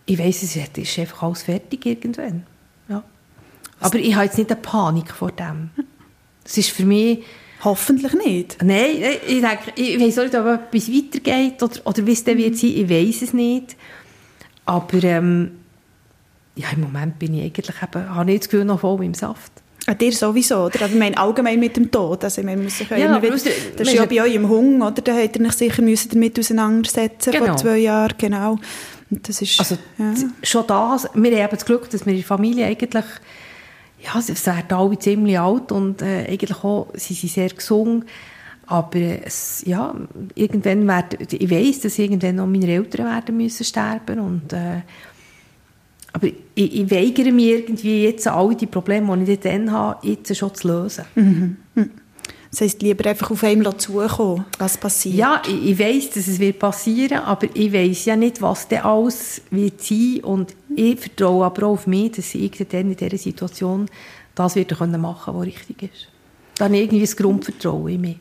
ich 0.06 0.18
weiss, 0.18 0.42
es 0.42 0.56
ist 0.56 0.98
einfach 0.98 1.22
alles 1.22 1.42
fertig 1.42 1.86
irgendwann. 1.86 2.44
Ja. 2.88 3.04
Aber 3.78 3.98
ich 3.98 4.14
habe 4.14 4.24
jetzt 4.24 4.38
nicht 4.38 4.50
eine 4.50 4.60
Panik 4.60 5.12
vor 5.12 5.30
dem. 5.30 5.70
Es 6.44 6.58
ist 6.58 6.70
für 6.70 6.84
mich... 6.84 7.24
Hoffentlich 7.64 8.14
nicht. 8.14 8.58
Nein, 8.62 9.02
ich 9.26 9.40
denke, 9.40 9.72
ich 9.74 10.00
weiß 10.00 10.20
auch 10.20 10.22
nicht, 10.22 10.36
ob 10.36 10.46
etwas 10.46 10.92
weitergeht 10.92 11.60
oder, 11.60 11.86
oder 11.86 12.06
wie 12.06 12.12
es 12.12 12.22
dann 12.22 12.38
wird 12.38 12.56
sein, 12.56 12.70
ich 12.70 12.88
weiß 12.88 13.22
es 13.22 13.32
nicht. 13.32 13.76
Aber 14.64 15.02
ähm, 15.02 15.57
ja, 16.58 16.68
im 16.74 16.80
Moment 16.80 17.18
bin 17.18 17.34
ich 17.34 17.44
eigentlich 17.44 17.76
eben, 17.82 18.14
habe 18.14 18.32
ich 18.32 18.40
das 18.40 18.48
Gefühl, 18.48 18.64
noch 18.64 18.80
voll 18.80 19.04
im 19.04 19.14
Saft. 19.14 19.52
Ja, 19.86 19.94
dir 19.94 20.12
sowieso, 20.12 20.64
oder? 20.64 20.82
Aber 20.82 20.92
ich 20.92 20.98
meine 20.98 21.16
allgemein 21.16 21.60
mit 21.60 21.76
dem 21.76 21.90
Tod. 21.90 22.22
Also, 22.24 22.42
man 22.42 22.62
muss 22.62 22.78
sich 22.78 22.90
ja, 22.90 22.96
immer 22.96 23.22
wieder, 23.22 23.32
das 23.32 23.44
ist 23.44 23.92
ja 23.94 24.04
bei 24.04 24.22
euch 24.22 24.34
im 24.34 24.48
Hunger, 24.48 24.88
oder? 24.88 25.00
Da 25.00 25.14
hättet 25.14 25.40
ihr 25.40 25.48
euch 25.48 25.54
sicher 25.54 25.82
müssen 25.82 26.10
damit 26.10 26.38
auseinandersetzen 26.38 27.32
genau. 27.32 27.46
vor 27.46 27.56
zwei 27.56 27.78
Jahren, 27.78 28.14
genau. 28.18 28.58
Und 29.10 29.28
das 29.28 29.40
ist, 29.40 29.58
also, 29.58 29.78
ja. 29.96 30.12
schon 30.42 30.66
das, 30.66 31.08
wir 31.14 31.42
haben 31.42 31.50
das 31.50 31.64
Glück, 31.64 31.88
dass 31.90 32.04
wir 32.04 32.12
in 32.12 32.18
der 32.18 32.26
Familie 32.26 32.66
eigentlich, 32.66 33.06
ja, 34.00 34.20
sie 34.20 34.34
werden 34.46 34.76
alle 34.76 34.98
ziemlich 34.98 35.38
alt 35.38 35.72
und 35.72 36.02
äh, 36.02 36.26
eigentlich 36.28 36.64
auch, 36.64 36.88
sie 36.94 37.14
sind 37.14 37.32
sehr 37.32 37.48
gesund. 37.50 38.04
Aber 38.66 38.98
es, 38.98 39.62
ja, 39.64 39.94
irgendwann 40.34 40.86
werden, 40.86 41.26
ich 41.30 41.50
weiss, 41.50 41.80
dass 41.80 41.98
irgendwann 41.98 42.36
noch 42.36 42.46
meine 42.46 42.70
Eltern 42.70 43.06
werden 43.06 43.36
müssen 43.38 43.64
sterben 43.64 44.18
und 44.18 44.52
äh, 44.52 44.82
aber 46.12 46.26
ich, 46.26 46.36
ich, 46.54 46.90
weigere 46.90 47.32
mich 47.32 47.46
irgendwie 47.46 48.04
jetzt 48.04 48.26
alle 48.26 48.56
die 48.56 48.66
Probleme, 48.66 49.16
die 49.18 49.32
ich 49.32 49.40
dann 49.40 49.70
habe, 49.70 50.06
jetzt 50.06 50.34
schon 50.36 50.54
zu 50.54 50.68
lösen. 50.68 51.04
Mhm. 51.14 51.56
Das 52.50 52.62
heisst, 52.62 52.80
lieber 52.80 53.08
einfach 53.08 53.30
auf 53.30 53.44
einem 53.44 53.78
zukommen, 53.78 54.46
was 54.58 54.78
passiert. 54.78 55.16
Ja, 55.16 55.42
ich, 55.46 55.72
ich 55.72 55.78
weiss, 55.78 56.08
dass 56.10 56.26
es 56.28 56.38
wird 56.38 56.58
passieren, 56.58 57.18
aber 57.18 57.46
ich 57.52 57.72
weiss 57.72 58.06
ja 58.06 58.16
nicht, 58.16 58.40
was 58.40 58.66
denn 58.68 58.80
alles 58.80 59.42
wird 59.50 59.82
sein 59.82 60.20
und 60.22 60.54
ich 60.74 60.98
vertraue 60.98 61.44
aber 61.44 61.66
auch 61.66 61.72
auf 61.72 61.86
mich, 61.86 62.12
dass 62.12 62.34
ich 62.34 62.50
dann 62.70 62.90
in 62.90 62.96
dieser 62.96 63.18
Situation 63.18 63.86
das 64.34 64.54
wird 64.54 64.78
machen 64.80 65.34
was 65.34 65.46
richtig 65.46 65.82
ist. 65.82 66.08
Dann 66.56 66.72
irgendwie 66.72 67.00
das 67.00 67.16
Grundvertrauen 67.16 67.88
in 67.88 68.00
mich. 68.00 68.16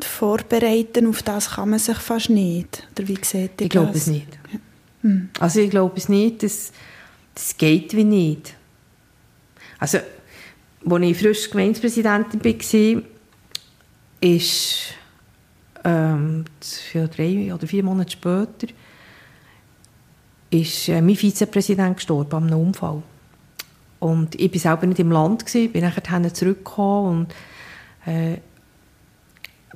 Vorbereiten 0.00 1.06
auf 1.06 1.22
das 1.22 1.50
kann 1.50 1.70
man 1.70 1.78
sich 1.78 1.96
fast 1.96 2.30
nicht. 2.30 2.86
Oder 2.92 3.08
wie 3.08 3.18
seht 3.22 3.60
ihr 3.60 3.66
Ich 3.66 3.70
glaube 3.70 3.92
es 3.94 4.08
nicht. 4.08 4.26
Ja. 4.52 4.58
Hm. 5.04 5.28
Also 5.38 5.60
ich 5.60 5.70
glaube 5.70 5.98
es 5.98 6.08
nicht, 6.08 6.42
das, 6.42 6.72
das 7.34 7.56
geht 7.56 7.94
wie 7.94 8.04
nicht. 8.04 8.54
Also, 9.78 9.98
als 10.88 11.02
ich 11.02 11.18
frisch 11.18 11.50
Gemeindepräsidentin 11.50 12.42
war, 12.42 13.02
ist 14.20 14.94
ähm, 15.84 16.44
drei 16.92 17.54
oder 17.54 17.66
vier 17.66 17.84
Monate 17.84 18.12
später 18.12 18.68
ist 20.50 20.88
äh, 20.88 21.02
mein 21.02 21.16
Vizepräsident 21.16 21.96
gestorben 21.96 22.36
an 22.36 22.44
einem 22.44 22.60
Unfall. 22.60 23.02
Und 24.00 24.40
ich 24.40 24.52
war 24.52 24.60
selber 24.60 24.86
nicht 24.86 25.00
im 25.00 25.10
Land, 25.10 25.44
gewesen, 25.44 25.72
bin 25.72 25.82
nachher 25.82 26.32
zurückgekommen 26.32 27.26
und 28.06 28.10
äh, 28.10 28.38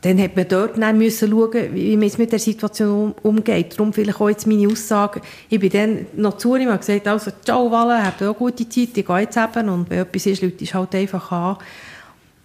dann 0.00 0.20
hat 0.20 0.36
man 0.36 0.46
dort 0.46 0.78
dann 0.78 0.96
müssen 0.96 1.30
schauen, 1.30 1.74
wie 1.74 1.96
man 1.96 2.10
mit 2.18 2.30
der 2.30 2.38
Situation 2.38 3.14
umgeht. 3.22 3.72
Darum 3.72 3.92
vielleicht 3.92 4.20
auch 4.20 4.28
jetzt 4.28 4.46
meine 4.46 4.68
Aussage. 4.68 5.20
Ich 5.48 5.58
bin 5.58 5.70
dann 5.70 6.06
noch 6.16 6.36
zu 6.36 6.54
ihm 6.54 6.68
und 6.68 6.78
gesagt, 6.78 7.08
also, 7.08 7.32
ciao, 7.44 7.70
Walle, 7.70 8.04
habt 8.04 8.22
eine 8.22 8.32
gute 8.34 8.68
Zeit, 8.68 8.96
ich 8.96 9.06
gehe 9.06 9.18
jetzt 9.18 9.36
eben. 9.36 9.68
Und 9.68 9.90
wenn 9.90 10.00
etwas 10.00 10.26
ist, 10.26 10.42
Leute, 10.42 10.62
ist 10.62 10.74
halt 10.74 10.94
einfach 10.94 11.32
an. 11.32 11.56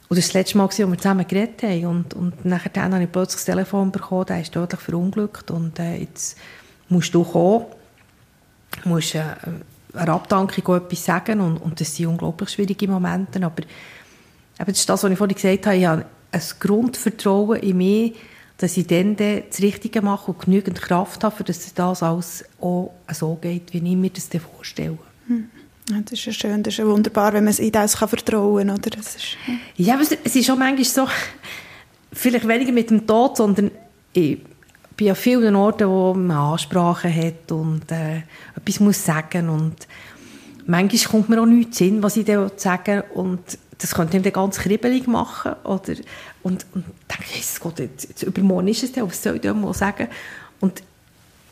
Und 0.10 0.18
das 0.18 0.26
war 0.26 0.30
das 0.30 0.34
letzte 0.34 0.58
Mal, 0.58 0.66
als 0.66 0.80
wir 0.80 0.98
zusammen 0.98 1.28
geredet 1.28 1.62
haben. 1.64 1.86
Und, 1.86 2.14
und 2.16 2.46
nachher 2.46 2.72
dann 2.72 2.94
habe 2.94 3.04
ich 3.04 3.12
plötzlich 3.12 3.36
das 3.36 3.46
Telefon 3.46 3.92
bekommen, 3.92 4.26
der 4.26 4.42
ist 4.42 4.54
tödlich 4.54 4.82
verunglückt. 4.82 5.52
Und 5.52 5.78
äh, 5.78 5.98
jetzt 5.98 6.38
musst 6.90 7.14
du 7.14 7.24
kommen, 7.24 7.66
musst 8.84 9.14
äh, 9.14 9.24
eine 9.94 10.12
Abdankung 10.12 10.76
etwas 10.76 11.06
sagen. 11.06 11.40
Und, 11.40 11.58
und 11.58 11.80
das 11.80 11.96
sind 11.96 12.08
unglaublich 12.08 12.50
schwierige 12.50 12.88
Momente. 12.88 13.44
Aber 13.46 13.62
eben, 13.62 13.68
das 14.58 14.80
ist 14.80 14.90
das, 14.90 15.04
was 15.04 15.12
ich 15.12 15.18
vorhin 15.18 15.36
gesagt 15.36 15.68
habe. 15.68 15.78
Ich 15.78 15.86
habe 15.86 16.06
ein 16.34 16.42
Grundvertrauen 16.60 17.60
in 17.60 17.78
mich, 17.78 18.14
dass 18.58 18.78
ich 18.78 18.88
dann 18.88 19.16
das 19.16 19.62
Richtige 19.62 20.02
mache 20.02 20.32
und 20.32 20.42
genügend 20.42 20.82
Kraft 20.82 21.24
habe, 21.24 21.44
dass 21.44 21.74
das 21.74 22.04
alles 22.04 22.46
auch 22.60 22.94
so 23.12 23.38
geht, 23.42 23.74
wie 23.74 23.78
ich 23.78 23.96
mir 23.96 24.10
das 24.10 24.30
vorstelle. 24.42 24.98
Hm. 25.28 25.50
das 26.06 26.14
ist 26.14 26.26
ja 26.26 26.32
schön, 26.34 26.64
das 26.64 26.74
ist 26.74 26.78
ja 26.80 26.86
wunderbar, 26.86 27.34
wenn 27.34 27.46
man 27.46 27.54
in 27.56 27.72
das 27.72 27.98
kann 27.98 28.10
vertrauen 28.10 28.68
kann. 28.68 28.82
Das 28.82 29.16
ist, 29.16 29.38
hm. 29.46 29.60
Ja, 29.78 29.96
aber 29.96 30.04
es 30.04 30.36
ist 30.36 30.50
auch 30.50 30.58
manchmal 30.58 30.86
so, 30.86 31.08
vielleicht 32.12 32.48
weniger 32.48 32.72
mit 32.72 32.90
dem 32.90 33.06
Tod, 33.06 33.38
sondern 33.38 33.72
ich 34.14 34.40
bin 34.96 35.10
an 35.10 35.16
vielen 35.16 35.56
Orten, 35.56 35.88
wo 35.88 36.14
man 36.14 36.32
Ansprachen 36.32 37.14
hat 37.14 37.52
und 37.52 37.92
äh, 37.92 38.22
etwas 38.56 38.80
muss 38.80 39.04
sagen 39.04 39.50
und 39.50 39.88
manchmal 40.66 41.12
kommt 41.12 41.30
mir 41.30 41.42
auch 41.42 41.46
nichts 41.46 41.78
Sinn, 41.78 42.04
was 42.04 42.18
ich 42.18 42.26
da 42.26 42.50
sagen 42.56 43.04
und 43.14 43.42
das 43.84 43.96
könnte 43.96 44.16
ihm 44.16 44.24
dann 44.24 44.32
ganz 44.32 44.60
kribbelig 44.60 45.08
machen. 45.08 45.58
Oder, 45.66 45.96
und, 46.42 46.66
und 46.74 46.86
denke, 47.12 47.36
Jesus 47.36 47.60
Gott, 47.60 47.80
jetzt, 47.80 48.08
jetzt 48.08 48.24
übermorgen 48.24 48.70
ist 48.70 48.82
es 48.82 48.94
dann, 48.94 49.10
was 49.10 49.22
soll 49.22 49.36
ich 49.36 49.42
dem 49.42 49.60
mal 49.60 49.74
sagen? 49.74 50.08
Und 50.62 50.82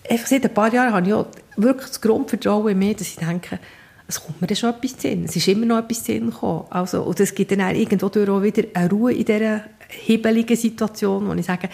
einfach 0.10 0.28
seit 0.28 0.46
ein 0.46 0.54
paar 0.54 0.74
Jahren 0.74 0.94
habe 0.94 1.08
ich 1.08 1.14
auch 1.14 1.28
wirklich 1.58 1.90
das 1.90 2.00
Grundvertrauen 2.00 2.72
in 2.72 2.80
mir, 2.80 2.94
dass 2.94 3.10
ich 3.10 3.18
denke, 3.18 3.60
es 4.08 4.24
kommt 4.24 4.40
mir 4.40 4.56
schon 4.56 4.70
etwas 4.70 4.98
zu. 4.98 5.10
Es 5.10 5.36
ist 5.36 5.48
immer 5.50 5.66
noch 5.66 5.80
etwas 5.80 6.06
zu 6.06 6.18
gekommen. 6.18 6.68
Also, 6.70 7.04
und 7.04 7.20
es 7.20 7.36
gibt 7.36 7.52
dann 7.52 7.64
auch 7.64 7.74
irgendwo 7.74 8.06
auch 8.06 8.42
wieder 8.42 8.64
eine 8.76 8.90
Ruhe 8.90 9.14
in 9.14 9.26
dieser 9.26 9.66
hebeligen 9.90 10.56
Situation, 10.56 11.28
wo 11.28 11.34
ich 11.34 11.46
sage, 11.46 11.68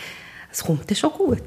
es 0.52 0.64
kommt 0.64 0.90
dann 0.90 0.96
schon 0.96 1.12
gut. 1.12 1.44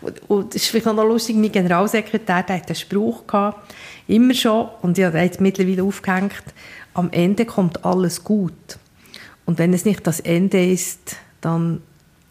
Und, 0.00 0.30
und 0.30 0.54
das 0.54 0.62
ist 0.62 0.70
vielleicht 0.70 0.86
noch 0.86 1.04
lustig, 1.04 1.36
mein 1.36 1.52
Generalsekretär 1.52 2.42
der 2.44 2.56
hat 2.56 2.66
einen 2.66 2.74
Spruch 2.74 3.26
gehabt, 3.26 3.74
immer 4.06 4.32
schon, 4.32 4.70
und 4.80 4.96
ich 4.96 5.04
habe 5.04 5.18
jetzt 5.18 5.40
mittlerweile 5.40 5.82
aufgehängt, 5.82 6.32
am 6.98 7.10
Ende 7.12 7.46
kommt 7.46 7.84
alles 7.84 8.24
gut. 8.24 8.78
Und 9.46 9.58
wenn 9.58 9.72
es 9.72 9.84
nicht 9.84 10.06
das 10.06 10.20
Ende 10.20 10.64
ist, 10.64 11.16
dann 11.40 11.80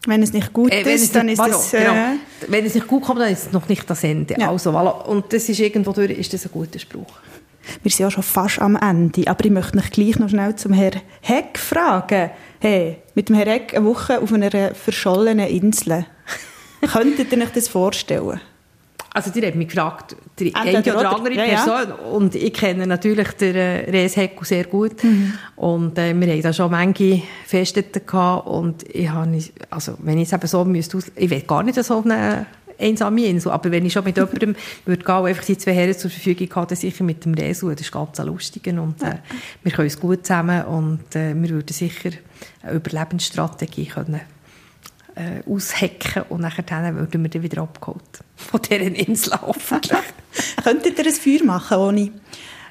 wenn 0.06 0.22
es 0.22 0.32
nicht 0.32 0.52
gut 0.52 0.72
äh, 0.72 0.82
ist, 0.94 1.14
dann 1.16 1.26
nicht, 1.26 1.40
ist 1.40 1.54
es... 1.54 1.74
Äh, 1.74 1.80
genau. 1.80 1.94
Wenn 2.46 2.64
es 2.64 2.74
nicht 2.74 2.86
gut 2.86 3.02
kommt, 3.02 3.20
dann 3.20 3.32
ist 3.32 3.46
es 3.46 3.52
noch 3.52 3.68
nicht 3.68 3.88
das 3.90 4.04
Ende. 4.04 4.36
Ja. 4.38 4.50
Also, 4.50 4.70
voilà. 4.70 5.04
Und 5.06 5.32
das 5.32 5.48
ist 5.48 5.58
irgendwo 5.58 5.92
durch, 5.92 6.12
ist 6.12 6.32
das 6.32 6.46
ein 6.46 6.52
guter 6.52 6.78
Spruch. 6.78 7.18
Wir 7.82 7.90
sind 7.90 8.04
ja 8.04 8.10
schon 8.10 8.22
fast 8.22 8.60
am 8.60 8.76
Ende, 8.76 9.28
aber 9.28 9.44
ich 9.44 9.50
möchte 9.50 9.76
mich 9.76 9.90
gleich 9.90 10.18
noch 10.18 10.28
schnell 10.28 10.54
zum 10.56 10.72
Herrn 10.72 11.00
Heck 11.20 11.58
fragen. 11.58 12.30
Hey, 12.60 12.98
mit 13.14 13.28
dem 13.28 13.36
Herrn 13.36 13.48
Heck 13.48 13.74
eine 13.74 13.84
Woche 13.84 14.20
auf 14.20 14.32
einer 14.32 14.74
verschollenen 14.74 15.48
Insel. 15.48 16.06
Könntet 16.92 17.32
ihr 17.32 17.42
euch 17.42 17.50
das 17.50 17.68
vorstellen? 17.68 18.40
Also, 19.12 19.30
die 19.30 19.44
hat 19.46 19.54
mich 19.54 19.68
gefragt, 19.68 20.16
die 20.38 20.54
eine 20.54 20.80
oder 20.80 21.16
andere 21.16 21.34
ja, 21.34 21.44
Person. 21.44 21.88
Ja. 21.88 21.94
Und 22.12 22.34
ich 22.34 22.52
kenne 22.52 22.86
natürlich 22.86 23.28
den 23.32 23.56
äh, 23.56 23.90
Rees 23.90 24.16
Hecku 24.16 24.44
sehr 24.44 24.64
gut. 24.64 25.02
Mhm. 25.02 25.34
Und 25.56 25.98
äh, 25.98 26.14
wir 26.14 26.32
haben 26.32 26.42
da 26.42 26.52
schon 26.52 26.70
manche 26.70 27.22
Feststätten 27.46 28.06
gehabt. 28.06 28.46
Und 28.46 28.84
ich 28.94 29.08
habe, 29.08 29.38
also, 29.70 29.94
wenn 30.00 30.18
ich 30.18 30.28
es 30.28 30.32
eben 30.32 30.46
so 30.46 30.64
müsste, 30.64 30.98
ich 31.16 31.30
will 31.30 31.40
gar 31.42 31.62
nicht 31.62 31.82
so 31.82 32.02
eine 32.02 32.46
einsame 32.78 33.24
Insel. 33.24 33.52
Aber 33.52 33.70
wenn 33.70 33.84
ich 33.86 33.92
schon 33.92 34.04
mit 34.04 34.16
jemandem 34.18 34.56
würde 34.84 35.04
gehen, 35.04 35.14
einfach 35.14 35.44
die 35.44 35.58
zwei 35.58 35.72
Herren 35.72 35.96
zur 35.96 36.10
Verfügung 36.10 36.54
hat, 36.54 36.70
dann 36.70 36.78
sicher 36.78 37.04
mit 37.04 37.24
dem 37.24 37.34
Resu. 37.34 37.70
Das 37.70 37.80
ist 37.80 37.92
ganz 37.92 38.18
lustig. 38.18 38.66
Und 38.66 39.02
äh, 39.02 39.16
wir 39.62 39.72
können 39.72 39.88
es 39.88 39.98
gut 39.98 40.26
zusammen 40.26 40.64
und 40.64 41.16
äh, 41.16 41.34
wir 41.34 41.50
würden 41.50 41.72
sicher 41.72 42.10
eine 42.62 42.72
Überlebensstrategie 42.72 43.86
können 43.86 44.20
äh, 45.18 45.42
aushacken 45.50 46.22
und 46.28 46.40
nachher 46.40 46.62
dann 46.62 46.94
würden 46.96 47.22
wir 47.22 47.28
dann 47.28 47.42
wieder 47.42 47.62
abgeholt. 47.62 48.02
Von 48.36 48.60
dieser 48.62 48.80
Insel 48.82 49.34
hoffentlich. 49.40 49.98
Könntet 50.62 50.98
ihr 50.98 51.06
ein 51.06 51.12
Feuer 51.12 51.44
machen 51.44 51.78
ohne, 51.78 52.12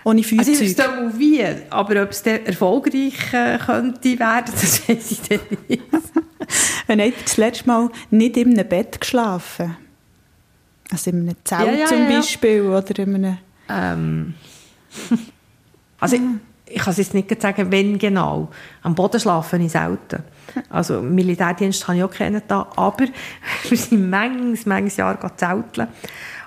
ohne 0.04 0.24
Feuerzeug? 0.24 0.48
Also 0.48 0.64
ich 0.64 0.78
weiß 0.78 1.20
wie, 1.20 1.44
aber 1.70 2.04
ob 2.04 2.12
es 2.12 2.24
dann 2.24 2.46
erfolgreich 2.46 3.34
äh, 3.34 3.58
könnte 3.58 4.20
werden, 4.20 4.54
das 4.54 4.88
weiß 4.88 5.12
ich 5.12 5.22
dann 5.22 5.40
nicht. 5.68 5.84
Wenn 6.88 7.00
ihr 7.00 7.14
das 7.22 7.36
letzte 7.36 7.68
Mal 7.68 7.90
nicht 8.12 8.38
in 8.38 8.58
einem 8.58 8.68
Bett 8.68 9.02
geschlafen? 9.02 9.76
Also 10.90 11.10
in 11.10 11.24
einem 11.24 11.36
Zelt 11.44 11.68
ja, 11.68 11.80
ja, 11.80 11.86
zum 11.86 12.08
Beispiel 12.08 12.64
ja. 12.64 12.78
oder 12.78 13.00
in 13.00 13.16
einem... 13.16 13.38
Ähm. 13.68 14.34
also 16.00 16.16
ich, 16.16 16.22
ich 16.68 16.82
kann 16.82 16.92
es 16.92 16.98
jetzt 16.98 17.14
nicht 17.14 17.42
sagen, 17.42 17.70
wenn 17.72 17.98
genau. 17.98 18.48
Am 18.84 18.96
Boden 18.96 19.20
schlafen 19.20 19.60
ich 19.60 19.74
selten. 19.74 20.24
Also 20.70 21.02
Militärdienst 21.02 21.88
habe 21.88 21.98
ich 21.98 22.04
auch 22.04 22.12
kennen, 22.12 22.42
aber 22.48 23.06
wir 23.70 23.78
sind 23.78 24.10
manches, 24.10 24.66
manches 24.66 24.98
Jahr 24.98 25.20
zelteln. 25.38 25.88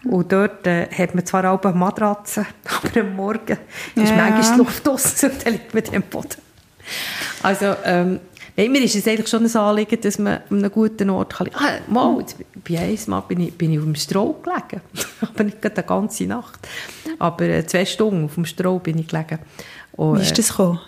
Und 0.05 0.33
dort 0.33 0.67
äh, 0.67 0.87
hat 0.91 1.15
man 1.15 1.27
zwar 1.27 1.51
auch 1.53 1.63
eine 1.63 1.75
Matratze, 1.75 2.47
aber 2.65 3.01
am 3.01 3.17
Morgen 3.17 3.59
ja. 3.95 4.03
ist 4.03 4.15
manchmal 4.17 4.53
die 4.53 4.59
Luft 4.59 4.87
draussen 4.87 5.31
und 5.31 5.47
dann 5.47 5.53
liegt 5.53 5.75
man 5.75 5.95
am 5.95 6.03
Boden. 6.03 6.41
Also, 7.43 7.77
ähm, 7.85 8.21
Nein, 8.61 8.73
mir 8.73 8.83
ist 8.83 8.95
es 8.95 9.07
eigentlich 9.07 9.29
schon 9.29 9.47
ein 9.47 9.57
Anliegen, 9.57 9.99
dass 10.03 10.19
man 10.19 10.41
an 10.51 10.59
einem 10.59 10.71
guten 10.71 11.09
Ort 11.09 11.35
kann. 11.35 11.49
Ah, 11.55 11.79
mal, 11.87 12.19
jetzt, 12.21 12.37
bei 12.69 12.79
einmal 12.79 13.23
bin 13.23 13.41
ich, 13.41 13.55
bin 13.55 13.73
ich 13.73 13.79
auf 13.79 13.85
dem 13.85 13.95
Stroh 13.95 14.35
gelegen. 14.43 14.83
aber 15.23 15.45
nicht 15.45 15.65
die 15.65 15.83
ganze 15.83 16.25
Nacht. 16.25 16.59
Aber 17.19 17.45
äh, 17.45 17.67
zwei 17.67 17.87
Stunden 17.87 18.27
auf 18.27 18.35
dem 18.35 18.45
Stroh 18.45 18.79
bin 18.79 18.99
ich 18.99 19.09
gelegen. 19.09 19.39
Und, 19.93 20.19
Wie 20.19 20.23
ist 20.23 20.39
das 20.39 20.49
gekommen? 20.49 20.81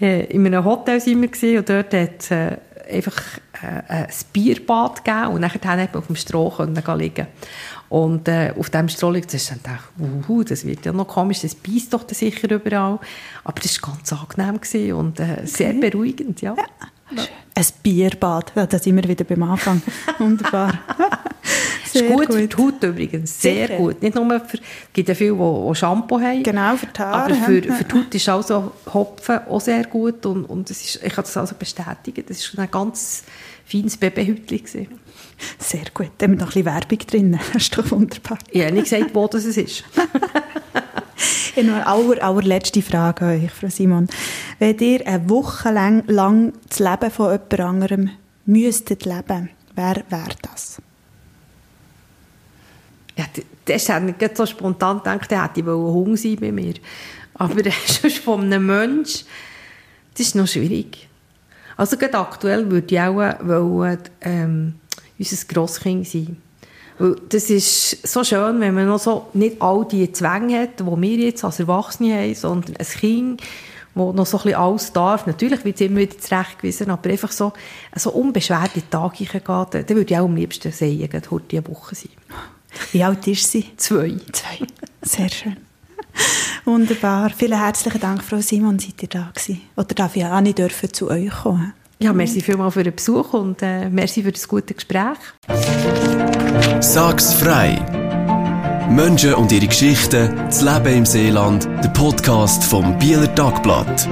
Äh, 0.00 0.24
in 0.24 0.46
einem 0.46 0.64
Hotel 0.64 1.00
waren 1.00 1.22
wir 1.22 1.58
und 1.58 1.68
dort 1.68 1.94
hat 1.94 2.30
äh, 2.30 2.56
einfach 2.90 3.22
äh, 3.62 3.82
ein 3.88 4.08
Bierbad 4.32 5.04
gegeben 5.04 5.28
und 5.28 5.42
dann 5.42 5.50
konnte 5.50 5.68
man 5.68 5.88
auf 5.94 6.06
dem 6.06 6.16
Stroh 6.16 6.52
liegen. 6.96 7.26
Und 7.88 8.28
äh, 8.28 8.54
auf 8.56 8.70
diesem 8.70 8.88
Stroh 8.88 9.10
liegt 9.10 9.34
es, 9.34 9.48
dann 9.48 9.60
dachte 9.62 10.32
ich, 10.38 10.48
das 10.48 10.64
wird 10.64 10.86
ja 10.86 10.92
noch 10.92 11.08
komisch, 11.08 11.40
das 11.40 11.56
beißt 11.56 11.92
doch 11.92 12.08
sicher 12.08 12.50
überall. 12.50 13.00
Aber 13.44 13.60
das 13.60 13.82
war 13.82 13.96
ganz 13.96 14.12
angenehm 14.12 14.96
und 14.96 15.18
äh, 15.18 15.44
sehr 15.44 15.72
beruhigend, 15.72 16.40
ja. 16.40 16.54
ja. 16.56 17.24
Ein 17.54 17.66
Bierbad, 17.82 18.52
da 18.54 18.78
sind 18.78 18.94
wir 18.94 19.08
wieder 19.08 19.24
beim 19.24 19.42
Anfang. 19.42 19.82
Wunderbar. 20.18 20.78
Sehr 21.92 22.04
ist 22.04 22.12
gut, 22.12 22.26
gut, 22.28 22.36
für 22.36 22.46
die 22.48 22.56
Haut 22.56 22.82
übrigens, 22.82 23.40
sehr, 23.40 23.66
sehr 23.66 23.76
gut. 23.76 24.02
Nicht 24.02 24.14
nur 24.14 24.40
für, 24.40 24.56
es 24.56 24.62
gibt 24.92 25.08
ja 25.08 25.14
viele, 25.14 25.34
die, 25.34 25.74
Shampoo 25.74 26.20
haben. 26.20 26.42
Genau, 26.42 26.76
für 26.76 26.86
die 26.86 26.98
Haare. 27.00 27.24
Aber 27.24 27.34
für, 27.34 27.62
für 27.62 27.84
die 27.84 27.94
Haut 27.94 28.14
ist 28.14 28.28
auch 28.28 28.42
so 28.42 28.72
Hopfen 28.92 29.40
auch 29.48 29.60
sehr 29.60 29.84
gut 29.84 30.24
und, 30.26 30.44
und 30.44 30.70
das 30.70 30.80
ist, 30.80 31.02
ich 31.02 31.12
kann 31.12 31.24
das 31.24 31.36
also 31.36 31.54
bestätigen, 31.58 32.24
das 32.26 32.56
war 32.56 32.64
ein 32.64 32.70
ganz 32.70 33.24
feines 33.64 33.96
Babyhäutchen. 33.96 34.88
Sehr 35.58 35.84
gut, 35.94 36.10
da 36.18 36.24
haben 36.24 36.32
wir 36.32 36.38
noch 36.38 36.54
ein 36.54 36.64
bisschen 36.64 36.66
Werbung 36.66 36.98
drin, 36.98 37.38
das 37.52 37.62
ist 37.62 37.76
doch 37.76 37.90
wunderbar. 37.90 38.38
Ich 38.50 38.62
habe 38.62 38.72
nicht 38.72 38.90
gesagt, 38.90 39.14
wo 39.14 39.26
das 39.26 39.44
ist. 39.44 39.58
ich 39.58 39.84
habe 41.56 41.66
noch 41.66 41.74
eine 41.74 41.86
aller, 41.86 42.22
allerletzte 42.22 42.82
Frage 42.82 43.24
an 43.24 43.42
euch, 43.42 43.50
Frau 43.50 43.68
Simon. 43.68 44.08
Wenn 44.58 44.78
ihr 44.78 45.06
eine 45.06 45.28
Woche 45.28 45.70
lang, 45.70 46.04
lang 46.06 46.52
das 46.68 46.78
Leben 46.78 47.10
von 47.10 47.30
jemand 47.32 47.60
anderem 47.60 48.10
müsstet 48.44 49.04
leben, 49.04 49.50
wer 49.74 50.02
wäre 50.08 50.36
das? 50.42 50.82
Ja, 53.20 53.26
das 53.66 53.88
habe 53.90 54.14
ich 54.18 54.30
so 54.34 54.46
spontan 54.46 54.98
gedacht, 54.98 55.30
der 55.30 55.44
hätte 55.44 55.62
Hunger 55.66 56.16
sein 56.16 56.36
bei 56.40 56.50
mir. 56.50 56.72
Aber 57.34 57.54
sonst 57.86 58.18
von 58.18 58.40
einem 58.40 58.64
Menschen, 58.64 59.26
das 60.14 60.26
ist 60.26 60.34
noch 60.34 60.46
schwierig. 60.46 61.06
Also 61.76 61.98
gerade 61.98 62.18
aktuell 62.18 62.70
würde 62.70 62.94
ich 62.94 62.98
auch 62.98 63.16
wollen, 63.16 63.98
ähm, 64.22 64.74
unser 65.18 65.46
Grosskind 65.46 66.08
sein. 66.08 66.38
Weil 66.98 67.16
das 67.28 67.50
ist 67.50 68.06
so 68.06 68.24
schön, 68.24 68.58
wenn 68.60 68.74
man 68.74 68.86
noch 68.86 68.98
so 68.98 69.26
nicht 69.34 69.60
all 69.60 69.86
die 69.86 70.10
Zwänge 70.12 70.62
hat, 70.62 70.80
die 70.80 70.84
wir 70.84 71.16
jetzt 71.18 71.44
als 71.44 71.60
Erwachsene 71.60 72.14
haben, 72.14 72.34
sondern 72.34 72.76
ein 72.76 72.86
Kind, 72.86 73.42
das 73.94 74.14
noch 74.14 74.26
so 74.26 74.38
ein 74.38 74.42
bisschen 74.44 74.58
alles 74.60 74.92
darf. 74.94 75.26
Natürlich 75.26 75.62
wird 75.66 75.74
es 75.74 75.80
immer 75.82 76.00
wieder 76.00 76.18
zurechtgewiesen, 76.18 76.90
aber 76.90 77.10
einfach 77.10 77.32
so, 77.32 77.52
so 77.96 78.12
unbeschwert 78.12 78.76
in 78.76 78.82
den 78.82 78.90
dann 78.90 79.96
würde 79.96 80.14
ich 80.14 80.18
auch 80.18 80.24
am 80.24 80.36
liebsten 80.36 80.72
sagen, 80.72 81.22
heute 81.30 81.56
eine 81.58 81.68
Woche 81.68 81.94
sein. 81.94 82.10
Wie 82.92 83.04
alt 83.04 83.26
ist 83.26 83.50
sie? 83.50 83.66
Zwei. 83.76 84.16
Zwei. 84.32 84.66
Sehr 85.02 85.28
schön. 85.28 85.56
Wunderbar. 86.64 87.30
Vielen 87.30 87.58
herzlichen 87.58 88.00
Dank, 88.00 88.22
Frau 88.22 88.40
Simon, 88.40 88.78
seid 88.78 89.02
ihr 89.02 89.08
da 89.08 89.30
gewesen. 89.34 89.62
Oder 89.76 89.94
darf 89.94 90.16
ich 90.16 90.24
auch 90.24 90.40
nicht 90.40 90.58
dürfen 90.58 90.92
zu 90.92 91.10
euch 91.10 91.30
kommen? 91.30 91.72
Ja, 92.02 92.12
merci 92.12 92.40
vielmals 92.40 92.74
für 92.74 92.82
den 92.82 92.94
Besuch 92.94 93.34
und 93.34 93.60
äh, 93.62 93.90
merci 93.90 94.22
für 94.22 94.32
das 94.32 94.48
gute 94.48 94.74
Gespräch. 94.74 95.18
Sag's 96.80 97.34
frei! 97.34 97.78
Menschen 98.90 99.34
und 99.34 99.52
ihre 99.52 99.66
Geschichten, 99.66 100.34
das 100.46 100.62
Leben 100.62 100.98
im 100.98 101.06
Seeland, 101.06 101.66
der 101.66 101.90
Podcast 101.90 102.64
vom 102.64 102.98
Bieler 102.98 103.32
Tagblatt. 103.34 104.08